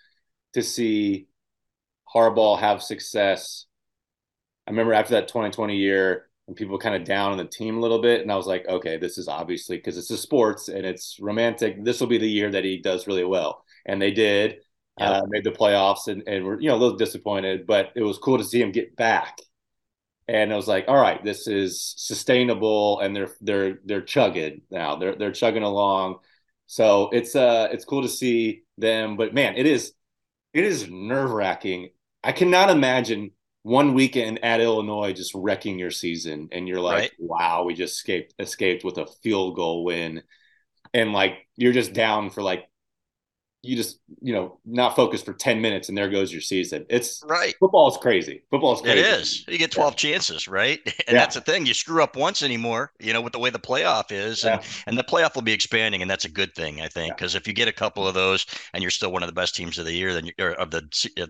to 0.54 0.64
see 0.64 1.28
Harbaugh 2.12 2.58
have 2.58 2.82
success 2.82 3.66
I 4.68 4.70
remember 4.70 4.92
after 4.92 5.14
that 5.14 5.28
2020 5.28 5.76
year, 5.76 6.26
and 6.46 6.54
people 6.54 6.78
kind 6.78 6.94
of 6.94 7.04
down 7.04 7.32
on 7.32 7.38
the 7.38 7.46
team 7.46 7.78
a 7.78 7.80
little 7.80 8.02
bit, 8.02 8.20
and 8.20 8.30
I 8.30 8.36
was 8.36 8.46
like, 8.46 8.68
okay, 8.68 8.98
this 8.98 9.16
is 9.16 9.26
obviously 9.26 9.78
because 9.78 9.96
it's 9.96 10.10
a 10.10 10.16
sports 10.18 10.68
and 10.68 10.84
it's 10.84 11.16
romantic. 11.20 11.82
This 11.82 12.00
will 12.00 12.06
be 12.06 12.18
the 12.18 12.28
year 12.28 12.50
that 12.50 12.64
he 12.64 12.78
does 12.78 13.06
really 13.06 13.24
well, 13.24 13.64
and 13.86 14.00
they 14.00 14.10
did. 14.10 14.58
Yep. 14.98 15.10
Uh, 15.10 15.22
made 15.28 15.44
the 15.44 15.52
playoffs 15.52 16.08
and, 16.08 16.26
and 16.26 16.44
were 16.44 16.60
you 16.60 16.68
know 16.68 16.74
a 16.74 16.78
little 16.78 16.98
disappointed, 16.98 17.66
but 17.66 17.92
it 17.94 18.02
was 18.02 18.18
cool 18.18 18.36
to 18.36 18.44
see 18.44 18.60
him 18.60 18.72
get 18.72 18.94
back. 18.94 19.38
And 20.26 20.52
I 20.52 20.56
was 20.56 20.68
like, 20.68 20.84
all 20.88 21.00
right, 21.00 21.24
this 21.24 21.46
is 21.46 21.94
sustainable, 21.96 23.00
and 23.00 23.16
they're 23.16 23.30
they're 23.40 23.78
they're 23.86 24.02
chugging 24.02 24.62
now. 24.70 24.96
They're 24.96 25.16
they're 25.16 25.32
chugging 25.32 25.62
along. 25.62 26.16
So 26.66 27.08
it's 27.10 27.34
uh 27.34 27.68
it's 27.72 27.86
cool 27.86 28.02
to 28.02 28.08
see 28.08 28.64
them, 28.76 29.16
but 29.16 29.32
man, 29.32 29.56
it 29.56 29.64
is 29.64 29.94
it 30.52 30.64
is 30.64 30.90
nerve 30.90 31.30
wracking. 31.30 31.88
I 32.22 32.32
cannot 32.32 32.68
imagine 32.68 33.30
one 33.68 33.92
weekend 33.92 34.42
at 34.42 34.62
Illinois 34.62 35.12
just 35.12 35.34
wrecking 35.34 35.78
your 35.78 35.90
season 35.90 36.48
and 36.52 36.66
you're 36.66 36.80
like, 36.80 36.96
right. 36.96 37.12
wow, 37.18 37.64
we 37.64 37.74
just 37.74 37.96
escaped 37.96 38.34
escaped 38.38 38.82
with 38.82 38.96
a 38.96 39.06
field 39.22 39.56
goal 39.56 39.84
win. 39.84 40.22
And 40.94 41.12
like 41.12 41.46
you're 41.56 41.74
just 41.74 41.92
down 41.92 42.30
for 42.30 42.42
like 42.42 42.64
you 43.62 43.76
just 43.76 43.98
you 44.20 44.32
know 44.32 44.58
not 44.64 44.94
focused 44.94 45.24
for 45.24 45.32
10 45.32 45.60
minutes 45.60 45.88
and 45.88 45.98
there 45.98 46.08
goes 46.08 46.32
your 46.32 46.40
season. 46.40 46.86
It's 46.88 47.22
right. 47.26 47.54
football 47.58 47.88
is 47.88 47.96
crazy. 47.96 48.42
Football 48.50 48.74
is 48.74 48.80
crazy. 48.80 49.00
it 49.00 49.06
is. 49.06 49.44
You 49.48 49.58
get 49.58 49.72
12 49.72 49.92
yeah. 49.92 49.96
chances 49.96 50.48
right? 50.48 50.80
And 51.08 51.14
yeah. 51.14 51.22
that's 51.22 51.36
the 51.36 51.40
thing. 51.40 51.64
You 51.64 51.72
screw 51.72 52.02
up 52.02 52.16
once 52.16 52.42
anymore 52.42 52.92
you 53.00 53.12
know 53.12 53.20
with 53.20 53.32
the 53.32 53.38
way 53.38 53.50
the 53.50 53.58
playoff 53.58 54.10
is 54.10 54.44
and 54.44 54.60
yeah. 54.60 54.68
and 54.86 54.98
the 54.98 55.04
playoff 55.04 55.34
will 55.34 55.42
be 55.42 55.52
expanding 55.52 56.02
and 56.02 56.10
that's 56.10 56.24
a 56.24 56.30
good 56.30 56.54
thing 56.54 56.80
i 56.80 56.88
think 56.88 57.16
because 57.16 57.34
if 57.34 57.46
you 57.46 57.52
get 57.52 57.68
a 57.68 57.72
couple 57.72 58.06
of 58.06 58.14
those 58.14 58.46
and 58.72 58.82
you're 58.82 58.90
still 58.90 59.12
one 59.12 59.22
of 59.22 59.28
the 59.28 59.34
best 59.34 59.54
teams 59.54 59.78
of 59.78 59.84
the 59.84 59.92
year 59.92 60.12
then 60.12 60.26
you, 60.26 60.32
of 60.58 60.70
the 60.70 60.82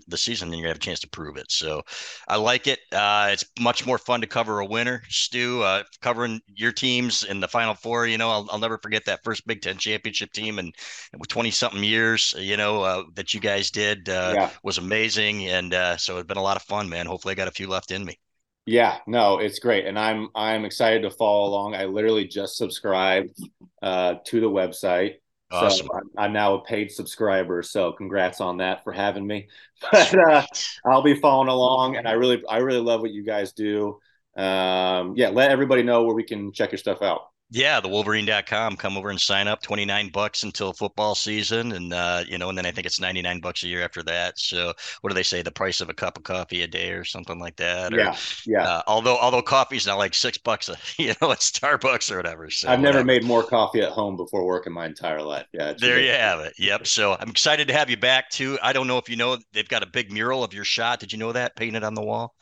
the 0.07 0.17
season 0.17 0.51
then 0.51 0.59
you 0.59 0.67
have 0.67 0.77
a 0.77 0.81
chance 0.81 1.01
to 1.01 1.09
prove 1.09 1.37
it. 1.37 1.51
So 1.51 1.83
i 2.29 2.37
like 2.37 2.67
it. 2.67 2.81
Uh, 2.93 3.29
it's 3.33 3.45
much 3.61 3.87
more 3.87 3.99
fun 3.99 4.21
to 4.21 4.27
cover 4.27 4.61
a 4.61 4.67
winner 4.67 5.03
stu 5.09 5.63
uh, 5.63 5.83
covering 6.01 6.41
your 6.55 6.73
teams 6.73 7.25
in 7.25 7.41
the 7.41 7.49
final 7.49 7.75
four 7.75 8.07
you 8.07 8.19
know 8.19 8.31
I'll, 8.31 8.49
I'll 8.51 8.59
never 8.59 8.79
forget 8.79 9.05
that 9.07 9.23
first 9.25 9.47
big 9.47 9.63
ten 9.63 9.77
championship 9.77 10.33
team 10.33 10.59
and 10.59 10.75
with 11.17 11.29
20 11.29 11.51
something 11.51 11.85
years 11.85 12.18
years, 12.19 12.35
you 12.39 12.57
know, 12.57 12.83
uh, 12.83 13.03
that 13.15 13.35
you 13.35 13.41
guys 13.41 13.71
did 13.71 14.09
uh, 14.09 14.33
yeah. 14.35 14.51
was 14.63 14.79
amazing, 14.79 15.47
and 15.47 15.75
uh, 15.75 15.97
so 15.97 16.19
it's 16.19 16.27
been 16.27 16.37
a 16.37 16.43
lot 16.43 16.57
of 16.57 16.63
fun, 16.63 16.89
man. 16.89 17.07
Hopefully, 17.07 17.33
I 17.33 17.35
got 17.35 17.49
a 17.49 17.53
few 17.53 17.69
left 17.69 17.91
in 17.91 18.05
me. 18.05 18.19
Yeah, 18.67 18.99
no, 19.07 19.39
it's 19.39 19.59
great, 19.59 19.87
and 19.87 19.99
I'm 19.99 20.29
I'm 20.35 20.65
excited 20.65 21.03
to 21.03 21.11
follow 21.11 21.49
along. 21.49 21.75
I 21.75 21.85
literally 21.85 22.27
just 22.27 22.57
subscribed 22.57 23.39
uh, 23.83 24.17
to 24.27 24.41
the 24.41 24.51
website. 24.51 25.15
Awesome. 25.51 25.87
So 25.87 25.95
I'm, 25.95 26.11
I'm, 26.19 26.33
now 26.35 26.55
a 26.57 26.65
paid 26.65 26.91
subscriber. 26.91 27.63
So 27.63 27.93
congrats 27.93 28.43
on 28.43 28.59
that 28.59 28.85
for 28.85 28.93
having 28.93 29.27
me. 29.27 29.49
But 29.91 30.13
uh, 30.19 30.45
I'll 30.85 31.03
be 31.03 31.15
following 31.15 31.49
along, 31.49 31.97
and 31.97 32.09
I 32.09 32.13
really 32.13 32.43
I 32.49 32.59
really 32.59 32.81
love 32.81 33.01
what 33.01 33.13
you 33.13 33.23
guys 33.23 33.53
do. 33.53 34.01
Um, 34.37 35.15
yeah, 35.17 35.31
let 35.31 35.51
everybody 35.51 35.83
know 35.83 36.03
where 36.03 36.15
we 36.15 36.25
can 36.25 36.53
check 36.53 36.73
your 36.73 36.79
stuff 36.79 37.01
out. 37.01 37.28
Yeah, 37.51 37.81
the 37.81 37.89
Wolverine.com. 37.89 38.77
Come 38.77 38.99
over 38.99 39.09
and 39.09 39.19
sign 39.19 39.49
up. 39.49 39.63
29 39.63 40.11
bucks 40.11 40.43
until 40.43 40.75
football 40.75 41.15
season. 41.15 41.73
And, 41.73 41.95
uh, 41.95 42.25
you 42.29 42.37
know, 42.37 42.51
and 42.51 42.59
then 42.59 42.67
I 42.67 42.71
think 42.71 42.87
it's 42.87 43.01
99 43.01 43.41
bucks 43.41 43.63
a 43.63 43.69
year 43.69 43.83
after 43.83 44.03
that. 44.03 44.39
So 44.39 44.75
what 45.01 45.09
do 45.09 45.15
they 45.15 45.23
say? 45.23 45.41
The 45.41 45.51
price 45.51 45.81
of 45.81 45.89
a 45.89 45.95
cup 45.95 46.19
of 46.19 46.25
coffee 46.25 46.63
a 46.63 46.67
day 46.67 46.91
or 46.91 47.05
something 47.05 47.39
like 47.39 47.57
that. 47.57 47.95
Or, 47.95 48.01
yeah. 48.01 48.17
Yeah. 48.45 48.65
Uh, 48.65 48.83
although, 48.87 49.17
although 49.17 49.41
coffee's 49.41 49.87
not 49.87 49.97
like 49.97 50.15
six 50.15 50.37
bucks, 50.37 50.69
a, 50.69 50.77
you 50.99 51.15
know, 51.23 51.33
at 51.33 51.39
Starbucks 51.39 52.11
or 52.13 52.19
whatever. 52.19 52.51
So 52.51 52.69
I've 52.69 52.81
never 52.81 52.99
whatever. 52.99 53.07
made 53.07 53.25
more 53.25 53.43
coffee 53.43 53.81
at 53.81 53.93
home 53.93 54.19
before 54.19 54.45
work 54.45 54.67
in 54.67 54.75
my 54.75 54.85
entire 54.85 55.23
life. 55.23 55.47
Yeah. 55.55 55.73
There 55.79 56.01
you 56.01 56.11
have 56.11 56.41
it. 56.41 56.53
Yep. 56.59 56.87
So 56.87 57.17
I'm 57.19 57.31
excited 57.31 57.69
to 57.69 57.75
have 57.75 57.89
you 57.89 57.97
back 57.97 58.29
too. 58.29 58.59
I 58.63 58.75
don't 58.75 58.87
know 58.87 58.99
if 58.99 59.09
you 59.09 59.17
know, 59.17 59.39
they've 59.55 59.69
got 59.69 59.83
a 59.83 59.87
big 59.87 60.13
mural 60.13 60.45
of 60.45 60.53
your 60.53 60.65
shot. 60.65 61.01
Did 61.01 61.13
you 61.13 61.19
know 61.19 61.33
that 61.33 61.57
painted 61.57 61.83
on 61.83 61.95
the 61.95 62.03
wall? 62.03 62.35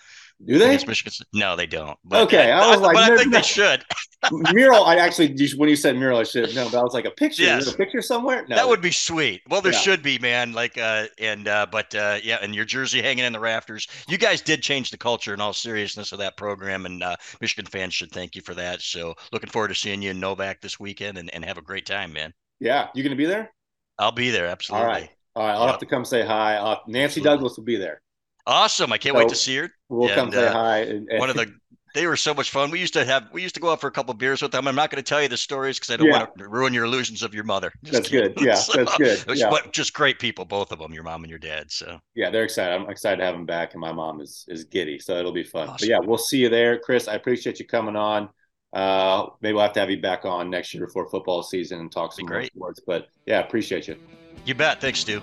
Do 0.45 0.59
they? 0.59 0.77
Michigan. 0.87 1.13
No, 1.33 1.57
they 1.57 1.67
don't. 1.67 1.99
But, 2.05 2.25
okay, 2.25 2.53
I 2.53 2.71
was 2.71 2.81
like, 2.81 2.95
but 2.95 3.11
I 3.11 3.17
think 3.17 3.33
they 3.33 3.41
should. 3.41 3.83
mural. 4.53 4.85
I 4.85 4.97
actually, 4.97 5.35
when 5.57 5.71
you 5.71 5.77
said 5.77 5.97
mural, 5.97 6.19
I 6.19 6.25
should 6.25 6.45
have 6.45 6.55
known. 6.55 6.71
But 6.71 6.79
I 6.79 6.83
was 6.83 6.93
like, 6.93 7.07
a 7.07 7.11
picture. 7.11 7.45
Yes. 7.45 7.73
a 7.73 7.77
picture 7.77 8.03
somewhere? 8.03 8.45
No. 8.47 8.57
That 8.57 8.69
would 8.69 8.83
be 8.83 8.91
sweet. 8.91 9.41
Well, 9.49 9.63
there 9.63 9.73
yeah. 9.73 9.79
should 9.79 10.03
be, 10.03 10.19
man. 10.19 10.53
Like, 10.53 10.77
uh, 10.77 11.07
and 11.19 11.49
uh, 11.49 11.67
but 11.71 11.95
uh, 11.95 12.19
yeah, 12.23 12.39
and 12.43 12.55
your 12.55 12.67
jersey 12.67 13.01
hanging 13.01 13.25
in 13.25 13.33
the 13.33 13.41
rafters. 13.41 13.89
You 14.09 14.19
guys 14.19 14.43
did 14.43 14.63
change 14.63 14.91
the 14.91 14.99
culture 14.99 15.33
in 15.33 15.41
all 15.41 15.55
seriousness 15.55 16.13
of 16.13 16.19
that 16.19 16.37
program, 16.37 16.85
and 16.85 17.03
uh, 17.03 17.17
Michigan 17.41 17.65
fans 17.65 17.95
should 17.95 18.13
thank 18.13 18.37
you 18.37 18.43
for 18.43 18.55
that. 18.55 18.83
So, 18.83 19.15
looking 19.33 19.51
forward 19.51 19.69
to 19.69 19.75
seeing 19.75 20.03
you 20.03 20.11
in 20.11 20.21
Novak 20.21 20.61
this 20.61 20.79
weekend, 20.79 21.17
and, 21.17 21.33
and 21.35 21.45
have 21.47 21.59
a 21.59 21.63
great 21.63 21.87
time, 21.87 22.13
man. 22.13 22.35
Yeah, 22.61 22.89
you 22.95 23.03
gonna 23.03 23.17
be 23.17 23.27
there? 23.27 23.53
I'll 23.99 24.13
be 24.13 24.31
there. 24.31 24.47
Absolutely. 24.47 24.87
All 24.87 24.93
right. 24.93 25.11
All 25.35 25.47
right. 25.47 25.55
I'll 25.55 25.63
yep. 25.63 25.71
have 25.71 25.81
to 25.81 25.87
come 25.87 26.05
say 26.05 26.25
hi. 26.27 26.57
Uh, 26.57 26.77
Nancy 26.87 27.21
Absolutely. 27.21 27.31
Douglass 27.31 27.57
will 27.57 27.65
be 27.65 27.77
there. 27.77 28.03
Awesome! 28.47 28.93
I 28.93 28.99
can't 28.99 29.15
so 29.15 29.19
wait 29.19 29.29
to 29.29 29.35
see 29.35 29.57
her. 29.57 29.71
We'll 29.89 30.09
and, 30.09 30.15
come 30.15 30.33
say 30.33 30.47
uh, 30.47 30.53
hi. 30.53 30.79
And, 30.79 31.09
and, 31.11 31.19
one 31.19 31.31
of 31.31 31.37
the 31.37 31.53
they 31.97 32.07
were 32.07 32.17
so 32.17 32.35
much 32.35 32.51
fun. 32.51 32.71
We 32.71 32.79
used 32.79 32.93
to 32.93 33.07
have 33.07 33.29
we 33.33 33.43
used 33.43 33.55
to 33.55 33.61
go 33.61 33.71
out 33.71 33.81
for 33.81 33.87
a 33.87 33.91
couple 33.91 34.13
beers 34.13 34.43
with 34.43 34.53
them. 34.53 34.69
I'm 34.69 34.75
not 34.75 34.91
going 34.91 35.03
to 35.03 35.09
tell 35.09 35.23
you 35.23 35.29
the 35.29 35.37
stories 35.39 35.79
because 35.79 35.95
I 35.95 35.97
don't 35.97 36.09
yeah. 36.09 36.19
want 36.19 36.39
to 36.39 36.47
ruin 36.47 36.75
your 36.75 36.85
illusions 36.85 37.23
of 37.23 37.35
your 37.35 37.43
mother. 37.43 37.73
Just 37.83 37.93
that's 37.95 38.09
kidding. 38.11 38.33
good. 38.37 38.45
Yeah, 38.45 38.55
so, 38.55 38.85
that's 38.85 38.97
good. 38.99 39.39
Yeah. 39.39 39.49
But 39.49 39.73
just 39.73 39.95
great 39.95 40.19
people, 40.19 40.45
both 40.45 40.73
of 40.73 40.79
them, 40.79 40.93
your 40.93 41.05
mom 41.05 41.25
and 41.25 41.31
your 41.31 41.39
dad. 41.39 41.73
So 41.73 41.99
yeah, 42.15 42.29
they're 42.29 42.45
excited. 42.45 42.75
I'm 42.75 42.91
excited 42.91 43.17
to 43.17 43.25
have 43.25 43.35
them 43.35 43.47
back, 43.47 43.73
and 43.73 43.81
my 43.81 43.93
mom 43.93 44.21
is 44.21 44.45
is 44.47 44.65
giddy. 44.65 44.99
So 44.99 45.17
it'll 45.19 45.33
be 45.33 45.43
fun. 45.43 45.69
Awesome. 45.69 45.77
But 45.81 45.89
yeah, 45.89 45.99
we'll 46.07 46.19
see 46.19 46.39
you 46.39 46.51
there, 46.51 46.79
Chris. 46.79 47.09
I 47.09 47.15
appreciate 47.15 47.59
you 47.59 47.67
coming 47.67 47.97
on. 47.97 48.29
Uh, 48.75 49.29
maybe 49.41 49.55
we'll 49.55 49.63
have 49.63 49.73
to 49.73 49.81
have 49.81 49.91
you 49.91 50.01
back 50.03 50.27
on 50.27 50.51
next 50.51 50.75
year 50.75 50.85
before 50.87 51.09
football 51.09 51.43
season 51.43 51.81
and 51.81 51.91
talk 51.91 52.13
some 52.13 52.27
more 52.27 52.45
sports. 52.45 52.81
But 52.87 53.09
yeah, 53.25 53.41
appreciate 53.41 53.89
you. 53.89 53.97
You 54.45 54.55
bet. 54.55 54.83
Thanks, 54.83 55.01
Stu. 55.01 55.23